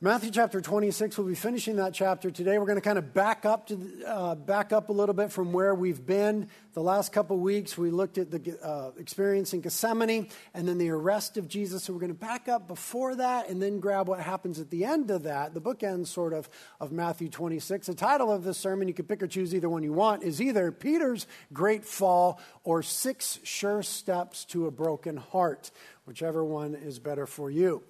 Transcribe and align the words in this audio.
Matthew 0.00 0.30
chapter 0.30 0.60
26, 0.60 1.18
we'll 1.18 1.26
be 1.26 1.34
finishing 1.34 1.74
that 1.74 1.92
chapter 1.92 2.30
today. 2.30 2.56
We're 2.56 2.66
going 2.66 2.76
to 2.76 2.80
kind 2.80 2.98
of 2.98 3.12
back 3.12 3.44
up 3.44 3.66
to 3.66 4.04
uh, 4.06 4.36
back 4.36 4.72
up 4.72 4.90
a 4.90 4.92
little 4.92 5.12
bit 5.12 5.32
from 5.32 5.52
where 5.52 5.74
we've 5.74 6.06
been 6.06 6.50
the 6.74 6.84
last 6.84 7.12
couple 7.12 7.36
weeks. 7.36 7.76
We 7.76 7.90
looked 7.90 8.16
at 8.16 8.30
the 8.30 8.56
uh, 8.62 8.92
experience 8.96 9.54
in 9.54 9.60
Gethsemane 9.60 10.28
and 10.54 10.68
then 10.68 10.78
the 10.78 10.90
arrest 10.90 11.36
of 11.36 11.48
Jesus. 11.48 11.82
So 11.82 11.92
we're 11.92 11.98
going 11.98 12.12
to 12.12 12.14
back 12.14 12.46
up 12.46 12.68
before 12.68 13.16
that 13.16 13.48
and 13.48 13.60
then 13.60 13.80
grab 13.80 14.06
what 14.06 14.20
happens 14.20 14.60
at 14.60 14.70
the 14.70 14.84
end 14.84 15.10
of 15.10 15.24
that, 15.24 15.52
the 15.52 15.60
bookend 15.60 16.06
sort 16.06 16.32
of 16.32 16.48
of 16.78 16.92
Matthew 16.92 17.28
26. 17.28 17.88
The 17.88 17.94
title 17.94 18.32
of 18.32 18.44
this 18.44 18.56
sermon, 18.56 18.86
you 18.86 18.94
can 18.94 19.06
pick 19.06 19.20
or 19.20 19.26
choose 19.26 19.52
either 19.52 19.68
one 19.68 19.82
you 19.82 19.92
want, 19.92 20.22
is 20.22 20.40
either 20.40 20.70
Peter's 20.70 21.26
Great 21.52 21.84
Fall 21.84 22.40
or 22.62 22.84
Six 22.84 23.40
Sure 23.42 23.82
Steps 23.82 24.44
to 24.44 24.68
a 24.68 24.70
Broken 24.70 25.16
Heart, 25.16 25.72
whichever 26.04 26.44
one 26.44 26.76
is 26.76 27.00
better 27.00 27.26
for 27.26 27.50
you. 27.50 27.82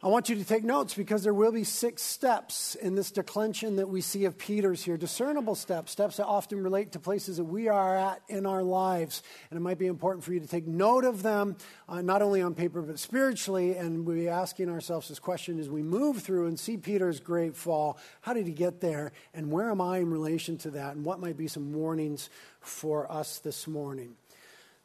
I 0.00 0.06
want 0.06 0.28
you 0.28 0.36
to 0.36 0.44
take 0.44 0.62
notes 0.62 0.94
because 0.94 1.24
there 1.24 1.34
will 1.34 1.50
be 1.50 1.64
six 1.64 2.04
steps 2.04 2.76
in 2.76 2.94
this 2.94 3.10
declension 3.10 3.76
that 3.76 3.88
we 3.88 4.00
see 4.00 4.26
of 4.26 4.38
Peter's 4.38 4.84
here. 4.84 4.96
Discernible 4.96 5.56
steps, 5.56 5.90
steps 5.90 6.18
that 6.18 6.26
often 6.26 6.62
relate 6.62 6.92
to 6.92 7.00
places 7.00 7.38
that 7.38 7.44
we 7.44 7.66
are 7.66 7.96
at 7.96 8.22
in 8.28 8.46
our 8.46 8.62
lives. 8.62 9.24
And 9.50 9.58
it 9.58 9.60
might 9.60 9.76
be 9.76 9.88
important 9.88 10.22
for 10.22 10.32
you 10.32 10.38
to 10.38 10.46
take 10.46 10.68
note 10.68 11.04
of 11.04 11.24
them, 11.24 11.56
uh, 11.88 12.00
not 12.00 12.22
only 12.22 12.40
on 12.40 12.54
paper, 12.54 12.80
but 12.80 13.00
spiritually. 13.00 13.76
And 13.76 14.06
we'll 14.06 14.14
be 14.14 14.28
asking 14.28 14.70
ourselves 14.70 15.08
this 15.08 15.18
question 15.18 15.58
as 15.58 15.68
we 15.68 15.82
move 15.82 16.22
through 16.22 16.46
and 16.46 16.56
see 16.60 16.76
Peter's 16.76 17.18
great 17.18 17.56
fall. 17.56 17.98
How 18.20 18.34
did 18.34 18.46
he 18.46 18.52
get 18.52 18.80
there? 18.80 19.10
And 19.34 19.50
where 19.50 19.68
am 19.68 19.80
I 19.80 19.98
in 19.98 20.12
relation 20.12 20.58
to 20.58 20.70
that? 20.70 20.94
And 20.94 21.04
what 21.04 21.18
might 21.18 21.36
be 21.36 21.48
some 21.48 21.72
warnings 21.72 22.30
for 22.60 23.10
us 23.10 23.40
this 23.40 23.66
morning? 23.66 24.14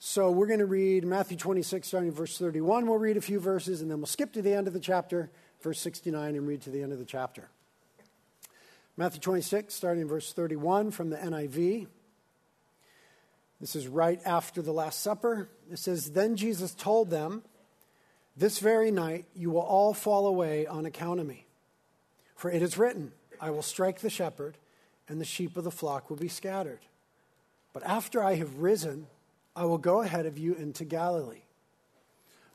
So 0.06 0.32
we're 0.32 0.48
going 0.48 0.60
to 0.60 0.66
read 0.66 1.06
Matthew 1.06 1.38
26, 1.38 1.88
starting 1.88 2.12
verse 2.12 2.38
31. 2.38 2.88
We'll 2.88 2.98
read 2.98 3.16
a 3.16 3.22
few 3.22 3.40
verses, 3.40 3.80
and 3.80 3.90
then 3.90 4.00
we'll 4.00 4.06
skip 4.06 4.34
to 4.34 4.42
the 4.42 4.54
end 4.54 4.68
of 4.68 4.74
the 4.74 4.80
chapter, 4.82 5.32
verse 5.62 5.80
69, 5.80 6.36
and 6.36 6.46
read 6.46 6.60
to 6.64 6.72
the 6.72 6.84
end 6.84 6.92
of 6.92 7.00
the 7.00 7.06
chapter. 7.06 7.48
Matthew 8.98 9.22
26, 9.22 9.74
starting 9.74 10.02
in 10.02 10.10
verse 10.10 10.34
31 10.34 10.92
from 10.92 11.10
the 11.10 11.16
NIV. 11.16 11.88
This 13.62 13.78
is 13.78 13.88
right 13.88 14.20
after 14.26 14.62
the 14.62 14.74
Last 14.74 15.00
Supper. 15.00 15.48
It 15.72 15.80
says, 15.80 16.12
Then 16.12 16.36
Jesus 16.36 16.76
told 16.76 17.10
them, 17.10 17.42
This 18.36 18.60
very 18.60 18.92
night 18.92 19.24
you 19.34 19.52
will 19.52 19.62
all 19.62 19.94
fall 19.94 20.28
away 20.28 20.68
on 20.68 20.86
account 20.86 21.22
of 21.22 21.26
me. 21.26 21.46
For 22.36 22.52
it 22.52 22.62
is 22.62 22.78
written, 22.78 23.14
I 23.40 23.52
will 23.52 23.62
strike 23.62 24.02
the 24.02 24.10
shepherd, 24.10 24.58
and 25.08 25.22
the 25.22 25.26
sheep 25.26 25.56
of 25.56 25.64
the 25.64 25.72
flock 25.72 26.10
will 26.10 26.18
be 26.18 26.28
scattered. 26.28 26.82
But 27.72 27.84
after 27.84 28.22
I 28.22 28.36
have 28.36 28.58
risen, 28.58 29.08
I 29.56 29.66
will 29.66 29.78
go 29.78 30.02
ahead 30.02 30.26
of 30.26 30.38
you 30.38 30.56
into 30.56 30.86
Galilee. 30.86 31.44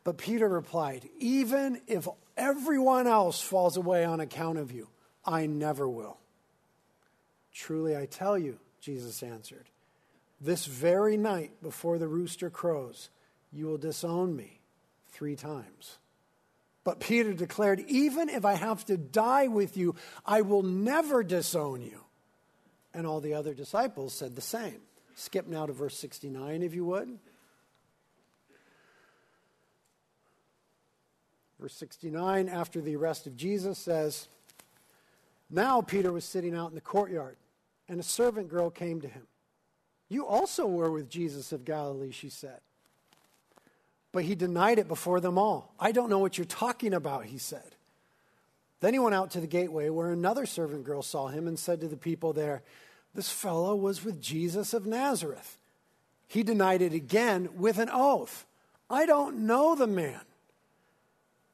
But 0.04 0.18
Peter 0.18 0.48
replied, 0.48 1.08
Even 1.18 1.80
if 1.86 2.08
everyone 2.36 3.06
else 3.06 3.40
falls 3.40 3.76
away 3.76 4.04
on 4.04 4.20
account 4.20 4.58
of 4.58 4.72
you, 4.72 4.88
I 5.24 5.46
never 5.46 5.88
will. 5.88 6.18
Truly 7.52 7.96
I 7.96 8.06
tell 8.06 8.38
you, 8.38 8.58
Jesus 8.80 9.22
answered, 9.22 9.68
this 10.40 10.66
very 10.66 11.16
night 11.16 11.50
before 11.62 11.98
the 11.98 12.08
rooster 12.08 12.50
crows, 12.50 13.10
you 13.52 13.66
will 13.66 13.78
disown 13.78 14.36
me 14.36 14.60
three 15.10 15.34
times. 15.34 15.98
But 16.84 17.00
Peter 17.00 17.32
declared, 17.32 17.80
Even 17.88 18.28
if 18.28 18.44
I 18.44 18.54
have 18.54 18.84
to 18.86 18.96
die 18.96 19.48
with 19.48 19.76
you, 19.76 19.96
I 20.24 20.42
will 20.42 20.62
never 20.62 21.24
disown 21.24 21.82
you. 21.82 22.04
And 22.94 23.06
all 23.06 23.20
the 23.20 23.34
other 23.34 23.52
disciples 23.52 24.14
said 24.14 24.36
the 24.36 24.40
same. 24.40 24.80
Skip 25.18 25.48
now 25.48 25.66
to 25.66 25.72
verse 25.72 25.98
69, 25.98 26.62
if 26.62 26.76
you 26.76 26.84
would. 26.84 27.18
Verse 31.58 31.74
69, 31.74 32.48
after 32.48 32.80
the 32.80 32.94
arrest 32.94 33.26
of 33.26 33.36
Jesus, 33.36 33.78
says, 33.78 34.28
Now 35.50 35.80
Peter 35.80 36.12
was 36.12 36.24
sitting 36.24 36.54
out 36.54 36.68
in 36.68 36.76
the 36.76 36.80
courtyard, 36.80 37.36
and 37.88 37.98
a 37.98 38.04
servant 38.04 38.48
girl 38.48 38.70
came 38.70 39.00
to 39.00 39.08
him. 39.08 39.26
You 40.08 40.24
also 40.24 40.68
were 40.68 40.92
with 40.92 41.10
Jesus 41.10 41.50
of 41.50 41.64
Galilee, 41.64 42.12
she 42.12 42.28
said. 42.28 42.60
But 44.12 44.22
he 44.22 44.36
denied 44.36 44.78
it 44.78 44.86
before 44.86 45.18
them 45.18 45.36
all. 45.36 45.74
I 45.80 45.90
don't 45.90 46.10
know 46.10 46.20
what 46.20 46.38
you're 46.38 46.44
talking 46.44 46.94
about, 46.94 47.24
he 47.24 47.38
said. 47.38 47.74
Then 48.78 48.92
he 48.92 49.00
went 49.00 49.16
out 49.16 49.32
to 49.32 49.40
the 49.40 49.48
gateway 49.48 49.88
where 49.88 50.12
another 50.12 50.46
servant 50.46 50.84
girl 50.84 51.02
saw 51.02 51.26
him 51.26 51.48
and 51.48 51.58
said 51.58 51.80
to 51.80 51.88
the 51.88 51.96
people 51.96 52.32
there, 52.32 52.62
this 53.18 53.32
fellow 53.32 53.74
was 53.74 54.04
with 54.04 54.22
Jesus 54.22 54.72
of 54.72 54.86
Nazareth. 54.86 55.58
He 56.28 56.44
denied 56.44 56.82
it 56.82 56.92
again 56.92 57.48
with 57.56 57.78
an 57.78 57.90
oath 57.92 58.46
I 58.88 59.06
don't 59.06 59.40
know 59.40 59.74
the 59.74 59.88
man. 59.88 60.20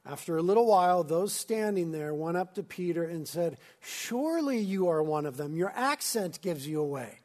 After 0.05 0.37
a 0.37 0.43
little 0.43 0.67
while, 0.67 1.03
those 1.03 1.33
standing 1.33 1.91
there 1.91 2.13
went 2.13 2.37
up 2.37 2.53
to 2.53 2.63
Peter 2.63 3.03
and 3.03 3.27
said, 3.27 3.57
Surely 3.81 4.59
you 4.59 4.89
are 4.89 5.01
one 5.01 5.25
of 5.25 5.37
them. 5.37 5.55
Your 5.57 5.73
accent 5.75 6.39
gives 6.43 6.67
you 6.67 6.79
away. 6.79 7.17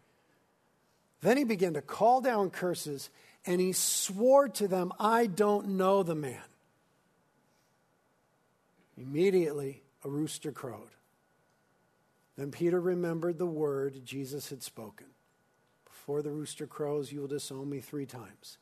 Then 1.21 1.37
he 1.37 1.45
began 1.45 1.75
to 1.75 1.83
call 1.83 2.22
down 2.22 2.49
curses 2.49 3.11
and 3.45 3.61
he 3.61 3.72
swore 3.72 4.49
to 4.49 4.67
them, 4.67 4.91
I 4.99 5.27
don't 5.27 5.77
know 5.77 6.03
the 6.03 6.15
man. 6.15 6.41
Immediately, 8.97 9.83
a 10.03 10.09
rooster 10.09 10.51
crowed. 10.51 10.89
Then 12.41 12.51
Peter 12.51 12.81
remembered 12.81 13.37
the 13.37 13.45
word 13.45 14.01
Jesus 14.03 14.49
had 14.49 14.62
spoken 14.62 15.09
Before 15.84 16.23
the 16.23 16.31
rooster 16.31 16.67
crows, 16.67 17.12
you 17.12 17.21
will 17.21 17.28
disown 17.28 17.69
me 17.69 17.81
three 17.81 18.06
times. 18.06 18.56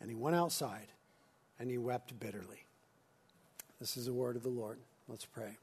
And 0.00 0.08
he 0.08 0.16
went 0.16 0.36
outside 0.36 0.86
and 1.58 1.68
he 1.68 1.76
wept 1.76 2.18
bitterly. 2.18 2.64
This 3.78 3.98
is 3.98 4.06
the 4.06 4.14
word 4.14 4.36
of 4.36 4.42
the 4.42 4.48
Lord. 4.48 4.78
Let's 5.06 5.26
pray. 5.26 5.58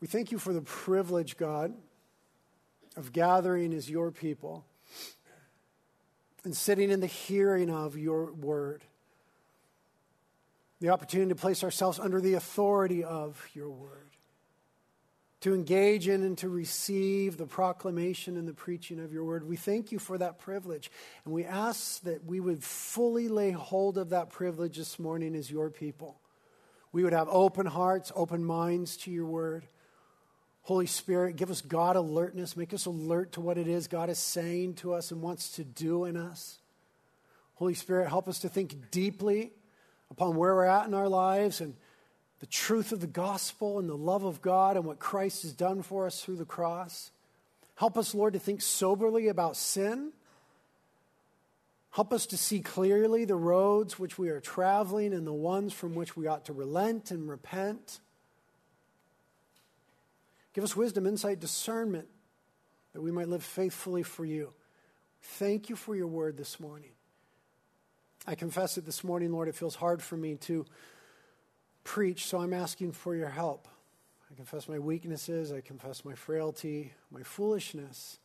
We 0.00 0.08
thank 0.08 0.32
you 0.32 0.40
for 0.40 0.52
the 0.52 0.60
privilege, 0.60 1.36
God, 1.36 1.72
of 2.96 3.12
gathering 3.12 3.72
as 3.72 3.88
your 3.88 4.10
people 4.10 4.64
and 6.42 6.56
sitting 6.56 6.90
in 6.90 6.98
the 6.98 7.06
hearing 7.06 7.70
of 7.70 7.96
your 7.96 8.32
word 8.32 8.82
the 10.80 10.88
opportunity 10.88 11.28
to 11.28 11.34
place 11.34 11.62
ourselves 11.62 11.98
under 11.98 12.20
the 12.20 12.34
authority 12.34 13.04
of 13.04 13.46
your 13.54 13.70
word, 13.70 14.10
to 15.40 15.54
engage 15.54 16.08
in 16.08 16.22
and 16.22 16.36
to 16.38 16.48
receive 16.48 17.36
the 17.36 17.46
proclamation 17.46 18.36
and 18.36 18.48
the 18.48 18.54
preaching 18.54 18.98
of 18.98 19.12
your 19.12 19.24
word. 19.24 19.46
We 19.46 19.56
thank 19.56 19.92
you 19.92 19.98
for 19.98 20.16
that 20.18 20.38
privilege, 20.38 20.90
and 21.24 21.34
we 21.34 21.44
ask 21.44 22.02
that 22.02 22.24
we 22.24 22.40
would 22.40 22.64
fully 22.64 23.28
lay 23.28 23.50
hold 23.50 23.98
of 23.98 24.10
that 24.10 24.30
privilege 24.30 24.78
this 24.78 24.98
morning 24.98 25.34
as 25.34 25.50
your 25.50 25.70
people. 25.70 26.18
We 26.92 27.04
would 27.04 27.12
have 27.12 27.28
open 27.28 27.66
hearts, 27.66 28.10
open 28.16 28.44
minds 28.44 28.96
to 28.98 29.10
your 29.10 29.26
word. 29.26 29.64
Holy 30.62 30.86
Spirit, 30.86 31.36
give 31.36 31.50
us 31.50 31.60
God 31.62 31.96
alertness. 31.96 32.56
Make 32.56 32.74
us 32.74 32.86
alert 32.86 33.32
to 33.32 33.40
what 33.40 33.58
it 33.58 33.68
is 33.68 33.86
God 33.86 34.10
is 34.10 34.18
saying 34.18 34.74
to 34.76 34.92
us 34.94 35.10
and 35.10 35.22
wants 35.22 35.52
to 35.52 35.64
do 35.64 36.04
in 36.04 36.16
us. 36.16 36.58
Holy 37.54 37.74
Spirit, 37.74 38.08
help 38.08 38.28
us 38.28 38.40
to 38.40 38.48
think 38.48 38.90
deeply 38.90 39.52
upon 40.10 40.36
where 40.36 40.54
we're 40.54 40.64
at 40.64 40.86
in 40.86 40.94
our 40.94 41.08
lives 41.08 41.60
and 41.60 41.74
the 42.40 42.46
truth 42.46 42.92
of 42.92 43.00
the 43.00 43.06
gospel 43.06 43.78
and 43.78 43.88
the 43.88 43.96
love 43.96 44.24
of 44.24 44.42
God 44.42 44.76
and 44.76 44.84
what 44.84 44.98
Christ 44.98 45.42
has 45.42 45.52
done 45.52 45.82
for 45.82 46.06
us 46.06 46.22
through 46.22 46.36
the 46.36 46.44
cross. 46.44 47.10
Help 47.74 47.96
us, 47.96 48.14
Lord, 48.14 48.32
to 48.32 48.38
think 48.38 48.62
soberly 48.62 49.28
about 49.28 49.56
sin. 49.56 50.12
Help 51.92 52.12
us 52.12 52.26
to 52.26 52.36
see 52.36 52.60
clearly 52.60 53.24
the 53.24 53.36
roads 53.36 53.98
which 53.98 54.18
we 54.18 54.28
are 54.28 54.40
traveling 54.40 55.12
and 55.12 55.26
the 55.26 55.32
ones 55.32 55.72
from 55.72 55.94
which 55.94 56.16
we 56.16 56.26
ought 56.26 56.44
to 56.46 56.52
relent 56.52 57.10
and 57.10 57.28
repent. 57.28 58.00
Give 60.52 60.64
us 60.64 60.76
wisdom, 60.76 61.06
insight, 61.06 61.40
discernment 61.40 62.08
that 62.92 63.00
we 63.00 63.10
might 63.12 63.28
live 63.28 63.42
faithfully 63.42 64.02
for 64.02 64.24
you. 64.24 64.52
Thank 65.22 65.68
you 65.68 65.76
for 65.76 65.94
your 65.94 66.06
word 66.06 66.36
this 66.36 66.58
morning. 66.58 66.90
I 68.26 68.34
confess 68.34 68.76
it 68.76 68.84
this 68.84 69.02
morning, 69.02 69.32
Lord, 69.32 69.48
it 69.48 69.54
feels 69.54 69.74
hard 69.74 70.02
for 70.02 70.16
me 70.16 70.36
to 70.36 70.66
preach, 71.84 72.26
so 72.26 72.38
I'm 72.38 72.52
asking 72.52 72.92
for 72.92 73.14
your 73.14 73.30
help. 73.30 73.66
I 74.30 74.34
confess 74.34 74.68
my 74.68 74.78
weaknesses, 74.78 75.52
I 75.52 75.60
confess 75.60 76.04
my 76.04 76.14
frailty, 76.14 76.92
my 77.10 77.22
foolishness, 77.22 78.18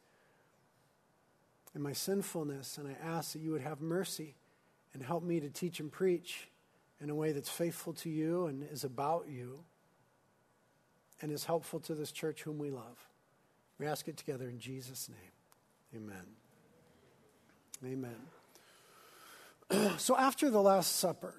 and 1.74 1.81
my 1.81 1.94
sinfulness, 1.94 2.78
and 2.78 2.88
I 2.88 2.96
ask 3.04 3.34
that 3.34 3.40
you 3.40 3.52
would 3.52 3.62
have 3.62 3.81
mercy 3.81 4.36
and 4.94 5.02
help 5.02 5.24
me 5.24 5.40
to 5.40 5.50
teach 5.50 5.80
and 5.80 5.92
preach 5.92 6.50
in 7.02 7.10
a 7.10 7.16
way 7.16 7.31
that's 7.31 7.50
faithful 7.50 7.94
to 7.94 8.10
you 8.10 8.48
and 8.48 8.64
is 8.72 8.84
about 8.84 9.28
you 9.28 9.60
and 11.22 11.31
is 11.31 11.46
helpful 11.46 11.80
to 11.81 11.96
this 11.96 12.12
church 12.12 12.44
whom 12.44 12.58
we 12.58 12.70
love. 12.70 13.08
We 13.80 13.88
ask 13.88 14.08
it 14.08 14.18
together 14.18 14.48
in 14.48 14.60
Jesus' 14.60 15.10
name. 15.10 16.02
Amen. 16.04 16.25
Amen. 17.84 18.45
so 19.98 20.18
after 20.18 20.50
the 20.50 20.62
Last 20.62 20.98
Supper, 20.98 21.36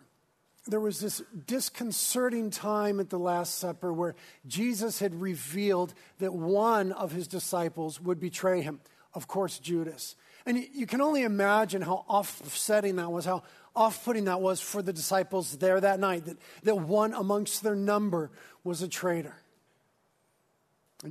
there 0.67 0.81
was 0.81 1.01
this 1.01 1.23
disconcerting 1.47 2.51
time 2.51 2.99
at 2.99 3.11
the 3.11 3.19
Last 3.19 3.59
Supper 3.59 3.93
where 3.93 4.17
Jesus 4.47 4.99
had 4.99 5.21
revealed 5.21 5.95
that 6.19 6.35
one 6.35 6.93
of 6.93 7.13
his 7.13 7.29
disciples 7.29 8.01
would 8.01 8.19
betray 8.19 8.63
him. 8.63 8.81
Of 9.15 9.29
course, 9.29 9.59
Judas. 9.59 10.17
And 10.45 10.65
you 10.73 10.87
can 10.87 11.01
only 11.01 11.23
imagine 11.23 11.83
how 11.83 12.05
offsetting 12.09 12.97
that 12.97 13.11
was, 13.11 13.25
how 13.25 13.43
off 13.75 14.05
putting 14.05 14.25
that 14.25 14.41
was 14.41 14.61
for 14.61 14.83
the 14.83 14.93
disciples 14.93 15.57
there 15.59 15.81
that 15.81 16.01
night, 16.01 16.25
that, 16.25 16.39
that 16.63 16.77
one 16.77 17.13
amongst 17.15 17.63
their 17.63 17.77
number 17.77 18.31
was 18.65 18.83
a 18.83 18.89
traitor. 18.89 19.37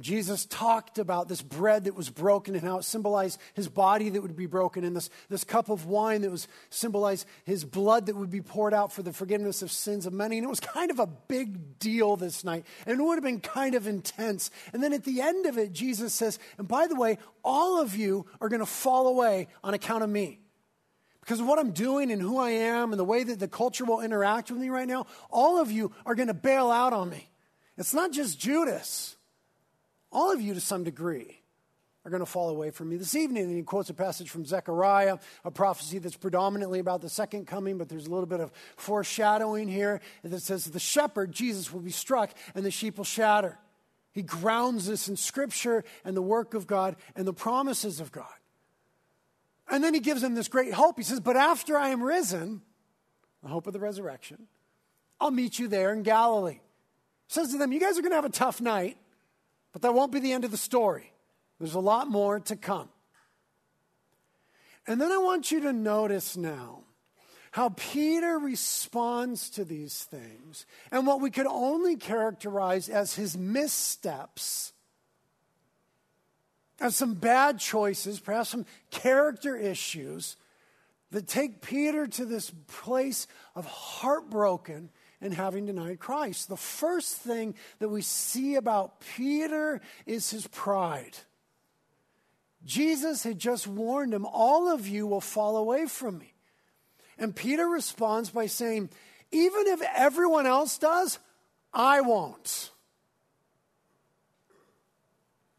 Jesus 0.01 0.45
talked 0.45 0.99
about 0.99 1.27
this 1.27 1.41
bread 1.41 1.85
that 1.85 1.95
was 1.95 2.09
broken 2.09 2.55
and 2.55 2.63
how 2.63 2.79
it 2.79 2.83
symbolized 2.83 3.39
his 3.53 3.67
body 3.67 4.09
that 4.09 4.21
would 4.21 4.35
be 4.35 4.45
broken, 4.45 4.83
and 4.83 4.95
this, 4.95 5.09
this 5.29 5.43
cup 5.43 5.69
of 5.69 5.85
wine 5.85 6.21
that 6.21 6.31
was 6.31 6.47
symbolized 6.69 7.27
his 7.43 7.63
blood 7.63 8.07
that 8.07 8.15
would 8.15 8.29
be 8.29 8.41
poured 8.41 8.73
out 8.73 8.91
for 8.91 9.03
the 9.03 9.13
forgiveness 9.13 9.61
of 9.61 9.71
sins 9.71 10.05
of 10.05 10.13
many. 10.13 10.37
And 10.37 10.45
it 10.45 10.49
was 10.49 10.59
kind 10.59 10.91
of 10.91 10.99
a 10.99 11.07
big 11.07 11.79
deal 11.79 12.15
this 12.15 12.43
night, 12.43 12.65
and 12.85 12.99
it 12.99 13.03
would 13.03 13.15
have 13.15 13.23
been 13.23 13.39
kind 13.39 13.75
of 13.75 13.87
intense. 13.87 14.49
And 14.73 14.81
then 14.81 14.93
at 14.93 15.03
the 15.03 15.21
end 15.21 15.45
of 15.45 15.57
it, 15.57 15.73
Jesus 15.73 16.13
says, 16.13 16.39
And 16.57 16.67
by 16.67 16.87
the 16.87 16.95
way, 16.95 17.17
all 17.43 17.81
of 17.81 17.95
you 17.95 18.25
are 18.41 18.49
going 18.49 18.59
to 18.61 18.65
fall 18.65 19.07
away 19.07 19.47
on 19.63 19.73
account 19.73 20.03
of 20.03 20.09
me. 20.09 20.39
Because 21.21 21.39
of 21.39 21.47
what 21.47 21.57
I'm 21.57 21.71
doing 21.71 22.11
and 22.11 22.21
who 22.21 22.37
I 22.37 22.51
am 22.51 22.91
and 22.91 22.99
the 22.99 23.03
way 23.03 23.23
that 23.23 23.39
the 23.39 23.47
culture 23.47 23.83
will 23.83 24.01
interact 24.01 24.51
with 24.51 24.59
me 24.59 24.69
right 24.69 24.87
now, 24.87 25.07
all 25.31 25.59
of 25.59 25.71
you 25.71 25.91
are 26.05 26.13
going 26.13 26.27
to 26.27 26.35
bail 26.35 26.69
out 26.69 26.93
on 26.93 27.09
me. 27.09 27.29
It's 27.77 27.93
not 27.93 28.11
just 28.11 28.39
Judas 28.39 29.15
all 30.15 30.31
of 30.31 30.41
you 30.41 30.53
to 30.53 30.61
some 30.61 30.85
degree 30.85 31.41
are 32.05 32.09
going 32.09 32.21
to 32.21 32.25
fall 32.25 32.49
away 32.49 32.71
from 32.71 32.87
me 32.87 32.95
this 32.95 33.15
evening. 33.15 33.43
And 33.43 33.57
he 33.57 33.63
quotes 33.63 33.89
a 33.89 33.93
passage 33.93 34.29
from 34.29 34.45
Zechariah, 34.45 35.17
a 35.43 35.51
prophecy 35.51 35.97
that's 35.97 36.15
predominantly 36.15 36.79
about 36.79 37.01
the 37.01 37.09
second 37.09 37.47
coming, 37.47 37.77
but 37.77 37.89
there's 37.89 38.05
a 38.05 38.09
little 38.09 38.25
bit 38.25 38.39
of 38.39 38.53
foreshadowing 38.77 39.67
here 39.67 39.99
that 40.23 40.39
says, 40.41 40.65
The 40.65 40.79
shepherd, 40.79 41.33
Jesus, 41.33 41.73
will 41.73 41.81
be 41.81 41.91
struck 41.91 42.31
and 42.55 42.65
the 42.65 42.71
sheep 42.71 42.97
will 42.97 43.03
shatter. 43.03 43.57
He 44.13 44.21
grounds 44.21 44.87
this 44.87 45.09
in 45.09 45.17
Scripture 45.17 45.83
and 46.05 46.15
the 46.15 46.21
work 46.21 46.53
of 46.53 46.65
God 46.65 46.95
and 47.17 47.27
the 47.27 47.33
promises 47.33 47.99
of 47.99 48.13
God. 48.13 48.25
And 49.69 49.83
then 49.83 49.93
he 49.93 49.99
gives 49.99 50.21
them 50.21 50.33
this 50.33 50.47
great 50.47 50.71
hope. 50.71 50.95
He 50.95 51.03
says, 51.03 51.19
But 51.19 51.35
after 51.35 51.77
I 51.77 51.89
am 51.89 52.01
risen, 52.01 52.61
the 53.43 53.49
hope 53.49 53.67
of 53.67 53.73
the 53.73 53.79
resurrection, 53.79 54.47
I'll 55.19 55.31
meet 55.31 55.59
you 55.59 55.67
there 55.67 55.91
in 55.91 56.03
Galilee. 56.03 56.59
He 57.27 57.33
says 57.33 57.51
to 57.51 57.57
them, 57.57 57.73
You 57.73 57.81
guys 57.81 57.97
are 57.97 58.01
going 58.01 58.11
to 58.11 58.17
have 58.17 58.23
a 58.23 58.29
tough 58.29 58.61
night. 58.61 58.97
But 59.75 59.81
that 59.81 59.93
won't 59.93 60.13
be 60.13 60.21
the 60.21 60.31
end 60.31 60.45
of 60.45 60.51
the 60.51 60.57
story. 60.57 61.11
There's 61.59 61.73
a 61.73 61.81
lot 61.81 62.07
more 62.07 62.39
to 62.39 62.55
come. 62.55 62.87
And 64.87 65.01
then 65.01 65.11
I 65.11 65.17
want 65.17 65.51
you 65.51 65.59
to 65.63 65.73
notice 65.73 66.37
now 66.37 66.83
how 67.51 67.73
Peter 67.75 68.39
responds 68.39 69.49
to 69.49 69.65
these 69.65 70.05
things 70.05 70.65
and 70.93 71.05
what 71.05 71.19
we 71.19 71.29
could 71.29 71.45
only 71.45 71.97
characterize 71.97 72.87
as 72.87 73.15
his 73.15 73.37
missteps, 73.37 74.71
as 76.79 76.95
some 76.95 77.13
bad 77.13 77.59
choices, 77.59 78.21
perhaps 78.21 78.51
some 78.51 78.65
character 78.91 79.57
issues 79.57 80.37
that 81.11 81.27
take 81.27 81.61
Peter 81.61 82.07
to 82.07 82.23
this 82.23 82.49
place 82.67 83.27
of 83.55 83.65
heartbroken 83.65 84.89
and 85.25 85.33
having 85.33 85.65
denied 85.65 85.99
Christ. 85.99 86.49
The 86.49 86.55
first 86.55 87.15
thing 87.15 87.55
that 87.79 87.89
we 87.89 88.03
see 88.03 88.55
about 88.55 88.99
Peter 89.17 89.81
is 90.05 90.29
his 90.29 90.45
pride. 90.47 91.17
Jesus 92.63 93.23
had 93.23 93.39
just 93.39 93.65
warned 93.65 94.13
him, 94.13 94.25
All 94.25 94.69
of 94.69 94.87
you 94.87 95.07
will 95.07 95.21
fall 95.21 95.57
away 95.57 95.87
from 95.87 96.19
me. 96.19 96.33
And 97.17 97.35
Peter 97.35 97.67
responds 97.67 98.29
by 98.29 98.45
saying, 98.45 98.91
Even 99.31 99.65
if 99.65 99.81
everyone 99.95 100.45
else 100.45 100.77
does, 100.77 101.17
I 101.73 102.01
won't. 102.01 102.69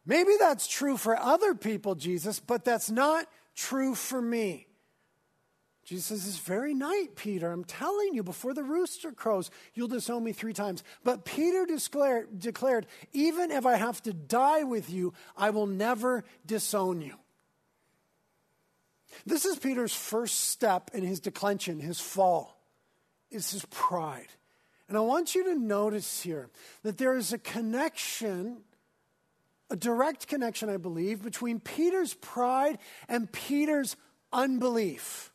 Maybe 0.06 0.30
that's 0.38 0.68
true 0.68 0.96
for 0.96 1.18
other 1.18 1.56
people, 1.56 1.96
Jesus, 1.96 2.38
but 2.38 2.64
that's 2.64 2.88
not 2.88 3.26
true 3.56 3.96
for 3.96 4.22
me. 4.22 4.65
Jesus 5.86 6.06
says, 6.06 6.26
This 6.26 6.38
very 6.38 6.74
night, 6.74 7.14
Peter, 7.14 7.50
I'm 7.50 7.62
telling 7.62 8.12
you, 8.12 8.24
before 8.24 8.52
the 8.52 8.64
rooster 8.64 9.12
crows, 9.12 9.52
you'll 9.72 9.86
disown 9.86 10.24
me 10.24 10.32
three 10.32 10.52
times. 10.52 10.82
But 11.04 11.24
Peter 11.24 11.64
declared, 11.64 12.40
declared, 12.40 12.86
Even 13.12 13.52
if 13.52 13.64
I 13.64 13.76
have 13.76 14.02
to 14.02 14.12
die 14.12 14.64
with 14.64 14.90
you, 14.90 15.14
I 15.36 15.50
will 15.50 15.68
never 15.68 16.24
disown 16.44 17.00
you. 17.00 17.14
This 19.24 19.44
is 19.44 19.58
Peter's 19.58 19.94
first 19.94 20.40
step 20.50 20.90
in 20.92 21.04
his 21.04 21.20
declension, 21.20 21.78
his 21.78 22.00
fall, 22.00 22.60
is 23.30 23.52
his 23.52 23.64
pride. 23.66 24.28
And 24.88 24.98
I 24.98 25.00
want 25.00 25.36
you 25.36 25.44
to 25.44 25.54
notice 25.54 26.22
here 26.22 26.50
that 26.82 26.98
there 26.98 27.16
is 27.16 27.32
a 27.32 27.38
connection, 27.38 28.58
a 29.70 29.76
direct 29.76 30.26
connection, 30.26 30.68
I 30.68 30.78
believe, 30.78 31.22
between 31.22 31.60
Peter's 31.60 32.14
pride 32.14 32.78
and 33.08 33.30
Peter's 33.30 33.96
unbelief. 34.32 35.30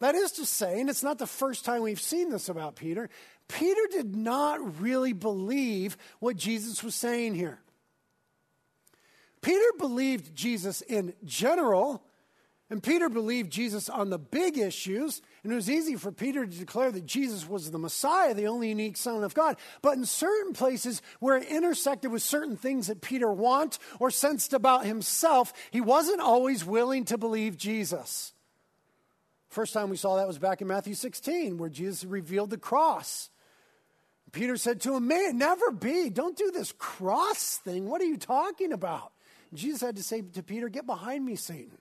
That 0.00 0.14
is 0.14 0.32
to 0.32 0.46
say, 0.46 0.80
and 0.80 0.90
it's 0.90 1.02
not 1.02 1.18
the 1.18 1.26
first 1.26 1.64
time 1.64 1.82
we've 1.82 2.00
seen 2.00 2.30
this 2.30 2.48
about 2.48 2.74
Peter, 2.74 3.08
Peter 3.48 3.82
did 3.90 4.16
not 4.16 4.80
really 4.80 5.12
believe 5.12 5.96
what 6.20 6.36
Jesus 6.36 6.82
was 6.82 6.94
saying 6.94 7.34
here. 7.34 7.60
Peter 9.42 9.72
believed 9.78 10.34
Jesus 10.34 10.80
in 10.82 11.14
general, 11.24 12.02
and 12.70 12.82
Peter 12.82 13.08
believed 13.08 13.50
Jesus 13.50 13.88
on 13.88 14.10
the 14.10 14.18
big 14.18 14.56
issues, 14.56 15.20
and 15.42 15.52
it 15.52 15.56
was 15.56 15.68
easy 15.68 15.96
for 15.96 16.12
Peter 16.12 16.46
to 16.46 16.58
declare 16.58 16.92
that 16.92 17.04
Jesus 17.04 17.48
was 17.48 17.70
the 17.70 17.78
Messiah, 17.78 18.32
the 18.32 18.46
only 18.46 18.68
unique 18.68 18.96
Son 18.96 19.24
of 19.24 19.34
God. 19.34 19.56
But 19.82 19.96
in 19.96 20.04
certain 20.04 20.52
places 20.52 21.02
where 21.18 21.36
it 21.36 21.48
intersected 21.48 22.12
with 22.12 22.22
certain 22.22 22.56
things 22.56 22.86
that 22.86 23.00
Peter 23.00 23.30
wanted 23.30 23.80
or 23.98 24.10
sensed 24.10 24.52
about 24.52 24.86
himself, 24.86 25.52
he 25.70 25.80
wasn't 25.80 26.20
always 26.20 26.64
willing 26.64 27.04
to 27.06 27.18
believe 27.18 27.56
Jesus. 27.56 28.32
First 29.50 29.72
time 29.72 29.90
we 29.90 29.96
saw 29.96 30.16
that 30.16 30.28
was 30.28 30.38
back 30.38 30.62
in 30.62 30.68
Matthew 30.68 30.94
16, 30.94 31.58
where 31.58 31.68
Jesus 31.68 32.04
revealed 32.04 32.50
the 32.50 32.58
cross. 32.58 33.30
Peter 34.32 34.56
said 34.56 34.80
to 34.82 34.94
him, 34.94 35.08
May 35.08 35.26
it 35.26 35.34
never 35.34 35.72
be. 35.72 36.08
Don't 36.08 36.36
do 36.36 36.52
this 36.52 36.72
cross 36.72 37.56
thing. 37.56 37.88
What 37.88 38.00
are 38.00 38.06
you 38.06 38.16
talking 38.16 38.72
about? 38.72 39.12
Jesus 39.52 39.80
had 39.80 39.96
to 39.96 40.04
say 40.04 40.22
to 40.22 40.42
Peter, 40.44 40.68
Get 40.68 40.86
behind 40.86 41.24
me, 41.24 41.34
Satan. 41.34 41.78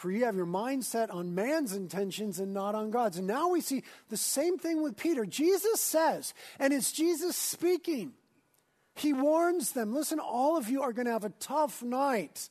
For 0.00 0.10
you 0.10 0.24
have 0.24 0.36
your 0.36 0.46
mind 0.46 0.84
set 0.84 1.10
on 1.10 1.34
man's 1.34 1.74
intentions 1.74 2.38
and 2.38 2.54
not 2.54 2.74
on 2.74 2.90
God's. 2.90 3.18
And 3.18 3.26
now 3.26 3.50
we 3.50 3.60
see 3.60 3.82
the 4.08 4.16
same 4.16 4.56
thing 4.56 4.82
with 4.82 4.96
Peter. 4.96 5.26
Jesus 5.26 5.78
says, 5.78 6.32
and 6.58 6.72
it's 6.72 6.90
Jesus 6.90 7.36
speaking. 7.36 8.12
He 8.94 9.12
warns 9.12 9.72
them 9.72 9.92
listen, 9.92 10.18
all 10.18 10.56
of 10.56 10.70
you 10.70 10.80
are 10.80 10.94
going 10.94 11.04
to 11.04 11.12
have 11.12 11.24
a 11.24 11.34
tough 11.38 11.82
night. 11.82 12.48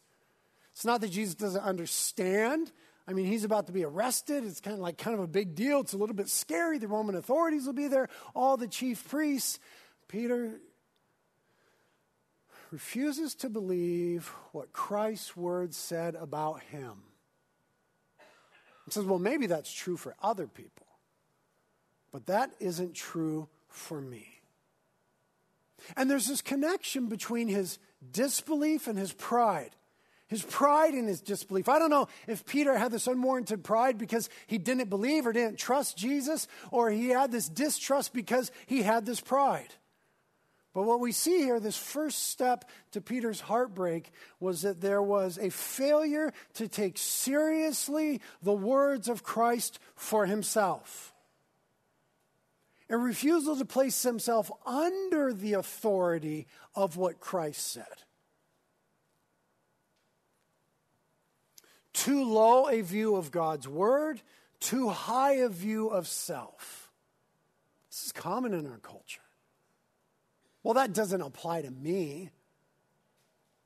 It's 0.73 0.85
not 0.85 1.01
that 1.01 1.09
Jesus 1.09 1.33
doesn't 1.33 1.63
understand 1.63 2.71
I 3.09 3.13
mean, 3.13 3.25
he's 3.25 3.43
about 3.43 3.65
to 3.65 3.73
be 3.73 3.83
arrested. 3.83 4.43
It's 4.43 4.61
kind 4.61 4.75
of 4.75 4.81
like 4.81 4.99
kind 4.99 5.15
of 5.15 5.23
a 5.23 5.27
big 5.27 5.55
deal. 5.55 5.79
It's 5.79 5.93
a 5.93 5.97
little 5.97 6.15
bit 6.15 6.29
scary. 6.29 6.77
The 6.77 6.87
Roman 6.87 7.15
authorities 7.15 7.65
will 7.65 7.73
be 7.73 7.87
there, 7.87 8.07
all 8.35 8.55
the 8.55 8.67
chief 8.67 9.09
priests. 9.09 9.59
Peter 10.07 10.59
refuses 12.69 13.33
to 13.33 13.49
believe 13.49 14.27
what 14.51 14.73
Christ's 14.73 15.35
words 15.35 15.75
said 15.75 16.13
about 16.13 16.61
him. 16.61 17.01
He 18.85 18.91
says, 18.91 19.05
well, 19.05 19.17
maybe 19.17 19.47
that's 19.47 19.73
true 19.73 19.97
for 19.97 20.15
other 20.21 20.45
people, 20.45 20.85
but 22.11 22.27
that 22.27 22.51
isn't 22.59 22.93
true 22.93 23.47
for 23.69 23.99
me. 23.99 24.27
And 25.97 26.11
there's 26.11 26.27
this 26.27 26.43
connection 26.43 27.07
between 27.07 27.47
his 27.47 27.79
disbelief 28.11 28.87
and 28.87 28.99
his 28.99 29.13
pride 29.13 29.71
his 30.29 30.43
pride 30.43 30.93
and 30.93 31.07
his 31.07 31.21
disbelief. 31.21 31.67
I 31.67 31.79
don't 31.79 31.89
know 31.89 32.07
if 32.27 32.45
Peter 32.45 32.77
had 32.77 32.91
this 32.91 33.07
unwarranted 33.07 33.63
pride 33.63 33.97
because 33.97 34.29
he 34.47 34.59
didn't 34.59 34.89
believe 34.89 35.25
or 35.25 35.33
didn't 35.33 35.57
trust 35.57 35.97
Jesus, 35.97 36.47
or 36.71 36.89
he 36.89 37.09
had 37.09 37.31
this 37.31 37.49
distrust 37.49 38.13
because 38.13 38.51
he 38.67 38.83
had 38.83 39.05
this 39.05 39.19
pride. 39.19 39.73
But 40.71 40.83
what 40.83 40.99
we 40.99 41.11
see 41.11 41.39
here, 41.39 41.59
this 41.59 41.77
first 41.77 42.29
step 42.29 42.69
to 42.91 43.01
Peter's 43.01 43.41
heartbreak, 43.41 44.11
was 44.39 44.61
that 44.61 44.81
there 44.81 45.01
was 45.01 45.39
a 45.39 45.49
failure 45.49 46.31
to 46.53 46.67
take 46.67 46.99
seriously 46.99 48.21
the 48.43 48.53
words 48.53 49.09
of 49.09 49.23
Christ 49.23 49.79
for 49.95 50.27
himself. 50.27 51.11
A 52.87 52.97
refusal 52.97 53.55
to 53.57 53.65
place 53.65 54.03
himself 54.03 54.51
under 54.65 55.33
the 55.33 55.53
authority 55.53 56.45
of 56.75 56.97
what 56.97 57.19
Christ 57.19 57.65
said. 57.65 58.03
Too 61.93 62.23
low 62.23 62.69
a 62.69 62.81
view 62.81 63.15
of 63.15 63.31
God's 63.31 63.67
word, 63.67 64.21
too 64.59 64.89
high 64.89 65.33
a 65.33 65.49
view 65.49 65.89
of 65.89 66.07
self. 66.07 66.91
This 67.89 68.05
is 68.05 68.11
common 68.11 68.53
in 68.53 68.67
our 68.67 68.77
culture. 68.77 69.21
Well, 70.63 70.75
that 70.75 70.93
doesn't 70.93 71.21
apply 71.21 71.63
to 71.63 71.71
me. 71.71 72.29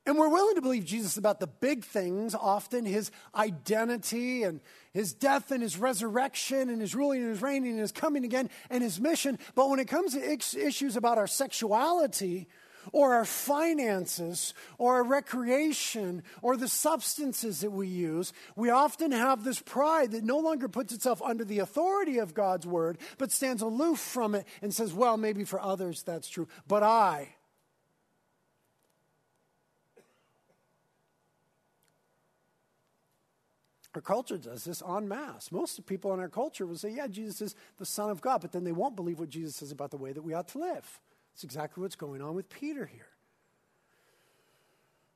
And 0.06 0.18
we're 0.18 0.28
willing 0.28 0.54
to 0.56 0.60
believe 0.60 0.84
Jesus 0.84 1.16
about 1.16 1.40
the 1.40 1.46
big 1.46 1.82
things, 1.82 2.34
often 2.34 2.84
his 2.84 3.10
identity 3.34 4.42
and 4.42 4.60
his 4.92 5.14
death 5.14 5.50
and 5.50 5.62
his 5.62 5.78
resurrection 5.78 6.68
and 6.68 6.80
his 6.80 6.94
ruling 6.94 7.22
and 7.22 7.30
his 7.30 7.40
reigning 7.40 7.70
and 7.70 7.80
his 7.80 7.92
coming 7.92 8.24
again 8.24 8.50
and 8.68 8.82
his 8.82 9.00
mission. 9.00 9.38
But 9.54 9.70
when 9.70 9.80
it 9.80 9.88
comes 9.88 10.12
to 10.12 10.22
issues 10.22 10.96
about 10.96 11.16
our 11.16 11.26
sexuality 11.26 12.48
or 12.92 13.14
our 13.14 13.24
finances 13.24 14.54
or 14.78 14.94
our 14.96 15.04
recreation 15.04 16.22
or 16.42 16.56
the 16.56 16.68
substances 16.68 17.60
that 17.60 17.70
we 17.70 17.88
use, 17.88 18.32
we 18.56 18.70
often 18.70 19.12
have 19.12 19.44
this 19.44 19.60
pride 19.60 20.12
that 20.12 20.24
no 20.24 20.38
longer 20.38 20.68
puts 20.68 20.92
itself 20.92 21.20
under 21.22 21.44
the 21.44 21.58
authority 21.58 22.18
of 22.18 22.34
God's 22.34 22.66
word, 22.66 22.98
but 23.18 23.32
stands 23.32 23.62
aloof 23.62 23.98
from 23.98 24.34
it 24.34 24.46
and 24.62 24.72
says, 24.74 24.92
well, 24.92 25.16
maybe 25.16 25.44
for 25.44 25.60
others 25.60 26.02
that's 26.02 26.28
true, 26.28 26.48
but 26.66 26.82
I. 26.82 27.34
Our 33.94 34.00
culture 34.00 34.38
does 34.38 34.64
this 34.64 34.82
en 34.82 35.06
masse. 35.06 35.52
Most 35.52 35.86
people 35.86 36.12
in 36.14 36.20
our 36.20 36.28
culture 36.28 36.66
will 36.66 36.76
say, 36.76 36.90
yeah, 36.90 37.06
Jesus 37.06 37.40
is 37.40 37.54
the 37.78 37.86
Son 37.86 38.10
of 38.10 38.20
God, 38.20 38.40
but 38.40 38.50
then 38.50 38.64
they 38.64 38.72
won't 38.72 38.96
believe 38.96 39.20
what 39.20 39.28
Jesus 39.28 39.56
says 39.56 39.70
about 39.70 39.92
the 39.92 39.96
way 39.96 40.12
that 40.12 40.22
we 40.22 40.34
ought 40.34 40.48
to 40.48 40.58
live. 40.58 41.00
It's 41.34 41.44
exactly 41.44 41.82
what's 41.82 41.96
going 41.96 42.22
on 42.22 42.34
with 42.34 42.48
Peter 42.48 42.86
here. 42.86 43.08